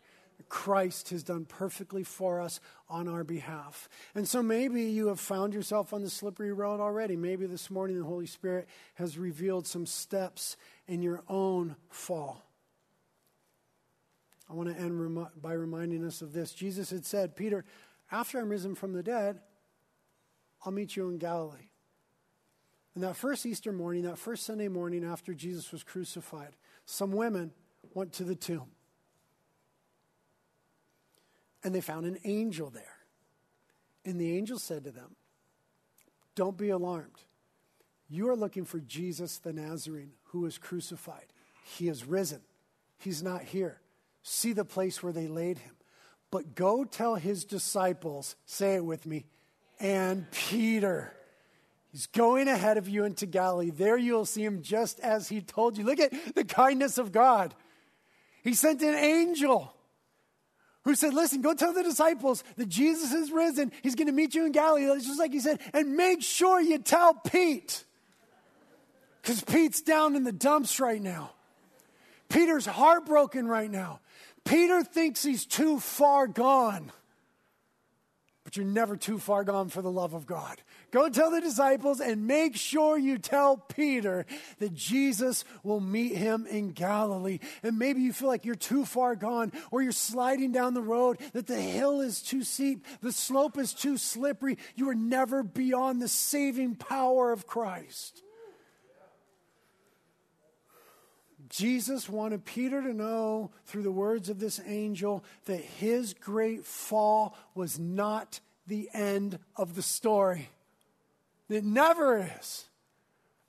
Christ 0.48 1.08
has 1.10 1.22
done 1.22 1.44
perfectly 1.46 2.04
for 2.04 2.40
us 2.40 2.60
on 2.88 3.08
our 3.08 3.24
behalf. 3.24 3.88
And 4.14 4.28
so 4.28 4.42
maybe 4.42 4.82
you 4.84 5.08
have 5.08 5.18
found 5.18 5.54
yourself 5.54 5.92
on 5.92 6.02
the 6.02 6.10
slippery 6.10 6.52
road 6.52 6.80
already. 6.80 7.16
Maybe 7.16 7.46
this 7.46 7.70
morning 7.70 7.98
the 7.98 8.04
Holy 8.04 8.26
Spirit 8.26 8.68
has 8.94 9.18
revealed 9.18 9.66
some 9.66 9.86
steps 9.86 10.56
in 10.86 11.02
your 11.02 11.22
own 11.28 11.76
fall. 11.90 12.44
I 14.48 14.54
want 14.54 14.74
to 14.74 14.80
end 14.80 15.26
by 15.40 15.52
reminding 15.52 16.06
us 16.06 16.22
of 16.22 16.32
this. 16.32 16.52
Jesus 16.52 16.90
had 16.90 17.04
said, 17.04 17.36
Peter, 17.36 17.64
after 18.12 18.38
I'm 18.38 18.48
risen 18.48 18.74
from 18.74 18.92
the 18.92 19.02
dead, 19.02 19.40
I'll 20.64 20.72
meet 20.72 20.96
you 20.96 21.08
in 21.08 21.18
Galilee. 21.18 21.68
And 22.98 23.04
that 23.04 23.14
first 23.14 23.46
Easter 23.46 23.72
morning, 23.72 24.02
that 24.02 24.18
first 24.18 24.44
Sunday 24.44 24.66
morning 24.66 25.04
after 25.04 25.32
Jesus 25.32 25.70
was 25.70 25.84
crucified, 25.84 26.56
some 26.84 27.12
women 27.12 27.52
went 27.94 28.12
to 28.14 28.24
the 28.24 28.34
tomb. 28.34 28.72
And 31.62 31.72
they 31.72 31.80
found 31.80 32.06
an 32.06 32.18
angel 32.24 32.70
there. 32.70 32.96
And 34.04 34.20
the 34.20 34.36
angel 34.36 34.58
said 34.58 34.82
to 34.82 34.90
them, 34.90 35.14
Don't 36.34 36.56
be 36.56 36.70
alarmed. 36.70 37.20
You 38.08 38.30
are 38.30 38.36
looking 38.36 38.64
for 38.64 38.80
Jesus 38.80 39.38
the 39.38 39.52
Nazarene 39.52 40.14
who 40.32 40.40
was 40.40 40.58
crucified. 40.58 41.26
He 41.66 41.86
is 41.86 42.04
risen. 42.04 42.40
He's 42.98 43.22
not 43.22 43.42
here. 43.42 43.80
See 44.24 44.52
the 44.52 44.64
place 44.64 45.04
where 45.04 45.12
they 45.12 45.28
laid 45.28 45.58
him. 45.58 45.76
But 46.32 46.56
go 46.56 46.82
tell 46.82 47.14
his 47.14 47.44
disciples, 47.44 48.34
say 48.44 48.74
it 48.74 48.84
with 48.84 49.06
me, 49.06 49.26
and 49.78 50.28
Peter 50.32 51.14
He's 51.92 52.06
going 52.06 52.48
ahead 52.48 52.76
of 52.76 52.88
you 52.88 53.04
into 53.04 53.26
Galilee. 53.26 53.70
There 53.70 53.96
you'll 53.96 54.26
see 54.26 54.44
him 54.44 54.62
just 54.62 55.00
as 55.00 55.28
he 55.28 55.40
told 55.40 55.78
you. 55.78 55.84
Look 55.84 56.00
at 56.00 56.34
the 56.34 56.44
kindness 56.44 56.98
of 56.98 57.12
God. 57.12 57.54
He 58.42 58.54
sent 58.54 58.82
an 58.82 58.94
angel 58.94 59.74
who 60.84 60.94
said, 60.94 61.14
Listen, 61.14 61.40
go 61.40 61.54
tell 61.54 61.72
the 61.72 61.82
disciples 61.82 62.44
that 62.56 62.68
Jesus 62.68 63.12
is 63.12 63.32
risen. 63.32 63.72
He's 63.82 63.94
going 63.94 64.06
to 64.06 64.12
meet 64.12 64.34
you 64.34 64.44
in 64.46 64.52
Galilee. 64.52 64.86
That's 64.86 65.06
just 65.06 65.18
like 65.18 65.32
he 65.32 65.40
said. 65.40 65.60
And 65.72 65.96
make 65.96 66.22
sure 66.22 66.60
you 66.60 66.78
tell 66.78 67.14
Pete. 67.14 67.84
Because 69.22 69.42
Pete's 69.42 69.82
down 69.82 70.14
in 70.14 70.24
the 70.24 70.32
dumps 70.32 70.80
right 70.80 71.00
now. 71.00 71.32
Peter's 72.28 72.66
heartbroken 72.66 73.46
right 73.48 73.70
now. 73.70 74.00
Peter 74.44 74.82
thinks 74.82 75.22
he's 75.22 75.46
too 75.46 75.80
far 75.80 76.26
gone. 76.26 76.92
But 78.48 78.56
you're 78.56 78.64
never 78.64 78.96
too 78.96 79.18
far 79.18 79.44
gone 79.44 79.68
for 79.68 79.82
the 79.82 79.90
love 79.90 80.14
of 80.14 80.24
God. 80.24 80.62
Go 80.90 81.10
tell 81.10 81.30
the 81.30 81.42
disciples 81.42 82.00
and 82.00 82.26
make 82.26 82.56
sure 82.56 82.96
you 82.96 83.18
tell 83.18 83.58
Peter 83.58 84.24
that 84.58 84.72
Jesus 84.72 85.44
will 85.62 85.80
meet 85.80 86.16
him 86.16 86.46
in 86.46 86.70
Galilee. 86.70 87.40
And 87.62 87.78
maybe 87.78 88.00
you 88.00 88.14
feel 88.14 88.28
like 88.28 88.46
you're 88.46 88.54
too 88.54 88.86
far 88.86 89.16
gone 89.16 89.52
or 89.70 89.82
you're 89.82 89.92
sliding 89.92 90.50
down 90.50 90.72
the 90.72 90.80
road, 90.80 91.18
that 91.34 91.46
the 91.46 91.60
hill 91.60 92.00
is 92.00 92.22
too 92.22 92.42
steep, 92.42 92.86
the 93.02 93.12
slope 93.12 93.58
is 93.58 93.74
too 93.74 93.98
slippery. 93.98 94.56
You 94.76 94.88
are 94.88 94.94
never 94.94 95.42
beyond 95.42 96.00
the 96.00 96.08
saving 96.08 96.76
power 96.76 97.32
of 97.32 97.46
Christ. 97.46 98.22
Jesus 101.48 102.08
wanted 102.08 102.44
Peter 102.44 102.82
to 102.82 102.92
know 102.92 103.50
through 103.64 103.82
the 103.82 103.90
words 103.90 104.28
of 104.28 104.38
this 104.38 104.60
angel 104.66 105.24
that 105.46 105.60
his 105.60 106.14
great 106.14 106.64
fall 106.64 107.36
was 107.54 107.78
not 107.78 108.40
the 108.66 108.88
end 108.92 109.38
of 109.56 109.74
the 109.74 109.82
story. 109.82 110.50
It 111.48 111.64
never 111.64 112.30
is. 112.38 112.67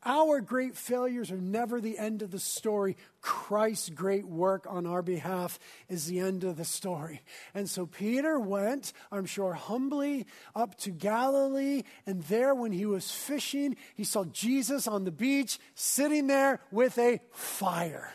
Our 0.06 0.40
great 0.40 0.78
failures 0.78 1.30
are 1.30 1.38
never 1.38 1.82
the 1.82 1.98
end 1.98 2.22
of 2.22 2.32
the 2.32 2.40
story. 2.40 2.96
Christ's 3.22 3.90
great 3.90 4.26
work 4.26 4.66
on 4.70 4.86
our 4.86 5.02
behalf 5.02 5.60
is 5.90 6.06
the 6.06 6.20
end 6.20 6.46
of 6.46 6.56
the 6.56 6.64
story. 6.64 7.22
And 7.54 7.70
so 7.70 7.86
Peter 7.86 8.40
went, 8.40 8.94
I'm 9.12 9.26
sure, 9.26 9.54
humbly 9.54 10.26
up 10.56 10.78
to 10.80 10.92
Galilee. 10.92 11.84
And 12.06 12.24
there, 12.24 12.56
when 12.56 12.72
he 12.72 12.86
was 12.86 13.12
fishing, 13.12 13.76
he 13.94 14.06
saw 14.06 14.24
Jesus 14.24 14.88
on 14.88 15.04
the 15.04 15.12
beach 15.12 15.60
sitting 15.76 16.28
there 16.28 16.62
with 16.72 16.98
a 16.98 17.20
fire. 17.32 18.14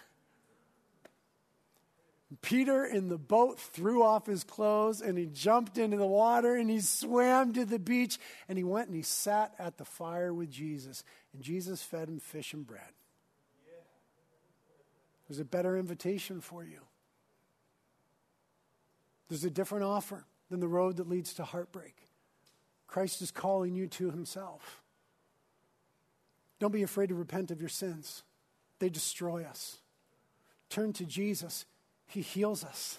Peter 2.43 2.85
in 2.85 3.09
the 3.09 3.19
boat 3.19 3.61
threw 3.61 4.03
off 4.03 4.27
his 4.27 4.45
clothes 4.45 5.01
and 5.01 5.17
he 5.17 5.27
jumped 5.27 5.79
into 5.79 5.97
the 5.97 6.07
water 6.07 6.57
and 6.57 6.69
he 6.69 6.81
swam 6.81 7.53
to 7.53 7.65
the 7.65 7.79
beach 7.79 8.19
and 8.49 8.59
he 8.59 8.65
went 8.65 8.89
and 8.89 8.97
he 8.97 9.03
sat 9.03 9.55
at 9.59 9.77
the 9.79 9.85
fire 9.85 10.33
with 10.33 10.51
Jesus. 10.51 11.05
And 11.33 11.43
Jesus 11.43 11.83
fed 11.83 12.09
him 12.09 12.19
fish 12.19 12.53
and 12.53 12.67
bread. 12.67 12.83
There's 15.29 15.39
a 15.39 15.45
better 15.45 15.77
invitation 15.79 16.41
for 16.41 16.65
you. 16.65 16.81
There's 19.29 19.45
a 19.45 19.51
different 19.51 19.85
offer 19.85 20.25
than 20.51 20.61
the 20.61 20.69
road 20.69 20.97
that 20.99 21.09
leads 21.09 21.35
to 21.35 21.45
heartbreak. 21.45 21.95
Christ 22.87 23.23
is 23.23 23.31
calling 23.31 23.75
you 23.75 23.87
to 23.89 24.11
himself. 24.11 24.83
Don't 26.59 26.73
be 26.73 26.83
afraid 26.83 27.09
to 27.09 27.15
repent 27.15 27.51
of 27.51 27.61
your 27.61 27.69
sins, 27.69 28.23
they 28.79 28.89
destroy 28.89 29.45
us. 29.45 29.79
Turn 30.69 30.93
to 30.95 31.05
Jesus. 31.05 31.65
He 32.07 32.21
heals 32.21 32.65
us, 32.65 32.99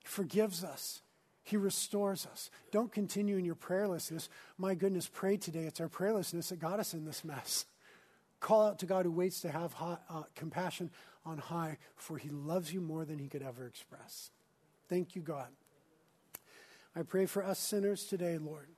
He 0.00 0.08
forgives 0.08 0.64
us, 0.64 1.02
He 1.42 1.56
restores 1.56 2.26
us. 2.26 2.50
Don't 2.70 2.92
continue 2.92 3.36
in 3.36 3.44
your 3.44 3.54
prayerlessness. 3.54 4.28
My 4.56 4.74
goodness, 4.74 5.10
pray 5.12 5.36
today. 5.36 5.64
It's 5.64 5.80
our 5.80 5.88
prayerlessness 5.88 6.48
that 6.48 6.58
got 6.58 6.80
us 6.80 6.94
in 6.94 7.04
this 7.04 7.24
mess. 7.24 7.66
Call 8.40 8.66
out 8.66 8.78
to 8.78 8.86
God 8.86 9.04
who 9.04 9.10
waits 9.10 9.40
to 9.40 9.50
have 9.50 9.72
high, 9.72 9.98
uh, 10.08 10.22
compassion 10.34 10.90
on 11.24 11.38
high, 11.38 11.78
for 11.96 12.18
He 12.18 12.28
loves 12.28 12.72
you 12.72 12.80
more 12.80 13.04
than 13.04 13.18
He 13.18 13.28
could 13.28 13.42
ever 13.42 13.66
express. 13.66 14.30
Thank 14.88 15.16
you, 15.16 15.22
God. 15.22 15.48
I 16.96 17.02
pray 17.02 17.26
for 17.26 17.44
us 17.44 17.58
sinners 17.58 18.04
today, 18.04 18.38
Lord, 18.38 18.68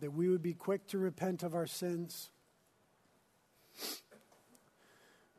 that 0.00 0.12
we 0.12 0.28
would 0.28 0.42
be 0.42 0.54
quick 0.54 0.86
to 0.88 0.98
repent 0.98 1.42
of 1.42 1.54
our 1.54 1.66
sins 1.66 2.30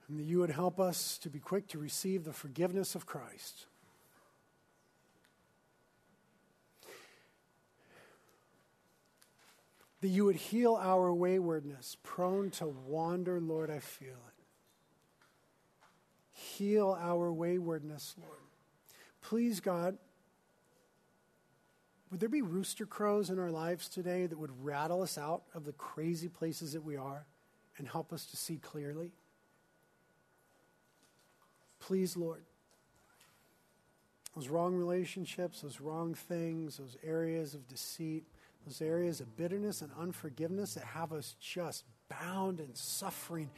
and 0.07 0.19
that 0.19 0.23
you 0.23 0.39
would 0.39 0.51
help 0.51 0.79
us 0.79 1.17
to 1.19 1.29
be 1.29 1.39
quick 1.39 1.67
to 1.69 1.79
receive 1.79 2.23
the 2.23 2.33
forgiveness 2.33 2.95
of 2.95 3.05
Christ. 3.05 3.65
That 10.01 10.09
you 10.09 10.25
would 10.25 10.35
heal 10.35 10.75
our 10.79 11.11
waywardness, 11.11 11.97
prone 12.03 12.51
to 12.51 12.67
wander, 12.67 13.39
Lord, 13.39 13.71
I 13.71 13.79
feel 13.79 14.09
it. 14.09 14.43
Heal 16.33 16.95
our 16.99 17.31
waywardness, 17.33 18.13
Lord. 18.21 18.39
Please, 19.21 19.59
God, 19.59 19.97
would 22.11 22.19
there 22.19 22.29
be 22.29 22.43
rooster 22.43 22.85
crows 22.85 23.31
in 23.31 23.39
our 23.39 23.49
lives 23.49 23.89
today 23.89 24.27
that 24.27 24.37
would 24.37 24.63
rattle 24.63 25.01
us 25.01 25.17
out 25.17 25.43
of 25.55 25.65
the 25.65 25.73
crazy 25.73 26.27
places 26.27 26.73
that 26.73 26.83
we 26.83 26.95
are 26.95 27.25
and 27.77 27.87
help 27.87 28.13
us 28.13 28.25
to 28.27 28.37
see 28.37 28.57
clearly? 28.57 29.11
Please, 31.87 32.17
Lord. 32.17 32.43
Those 34.35 34.49
wrong 34.49 34.75
relationships, 34.75 35.61
those 35.61 35.79
wrong 35.79 36.13
things, 36.13 36.77
those 36.77 36.97
areas 37.03 37.53
of 37.53 37.67
deceit, 37.67 38.25
those 38.65 38.81
areas 38.81 39.21
of 39.21 39.37
bitterness 39.37 39.81
and 39.81 39.91
unforgiveness 39.99 40.73
that 40.73 40.83
have 40.83 41.13
us 41.13 41.35
just 41.39 41.85
bound 42.09 42.59
and 42.59 42.75
suffering. 42.75 43.49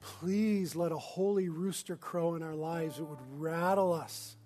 Please 0.00 0.76
let 0.76 0.92
a 0.92 0.98
holy 0.98 1.48
rooster 1.48 1.96
crow 1.96 2.34
in 2.34 2.42
our 2.42 2.54
lives 2.54 2.98
that 2.98 3.04
would 3.04 3.18
rattle 3.38 3.92
us 3.92 4.36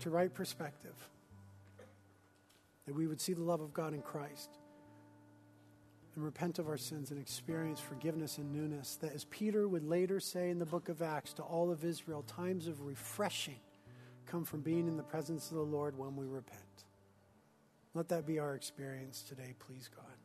to 0.00 0.10
right 0.10 0.32
perspective. 0.32 0.94
That 2.86 2.94
we 2.94 3.06
would 3.06 3.20
see 3.20 3.32
the 3.32 3.42
love 3.42 3.60
of 3.60 3.72
God 3.72 3.94
in 3.94 4.02
Christ 4.02 4.50
and 6.18 6.24
repent 6.24 6.58
of 6.58 6.66
our 6.66 6.76
sins 6.76 7.12
and 7.12 7.20
experience 7.20 7.78
forgiveness 7.78 8.38
and 8.38 8.52
newness. 8.52 8.96
That, 8.96 9.14
as 9.14 9.22
Peter 9.26 9.68
would 9.68 9.84
later 9.84 10.18
say 10.18 10.50
in 10.50 10.58
the 10.58 10.66
book 10.66 10.88
of 10.88 11.00
Acts 11.00 11.32
to 11.34 11.44
all 11.44 11.70
of 11.70 11.84
Israel, 11.84 12.24
times 12.24 12.66
of 12.66 12.82
refreshing 12.82 13.60
come 14.26 14.44
from 14.44 14.60
being 14.60 14.88
in 14.88 14.96
the 14.96 15.04
presence 15.04 15.48
of 15.52 15.56
the 15.56 15.62
Lord 15.62 15.96
when 15.96 16.16
we 16.16 16.26
repent. 16.26 16.60
Let 17.94 18.08
that 18.08 18.26
be 18.26 18.40
our 18.40 18.56
experience 18.56 19.22
today, 19.22 19.54
please, 19.60 19.88
God. 19.94 20.17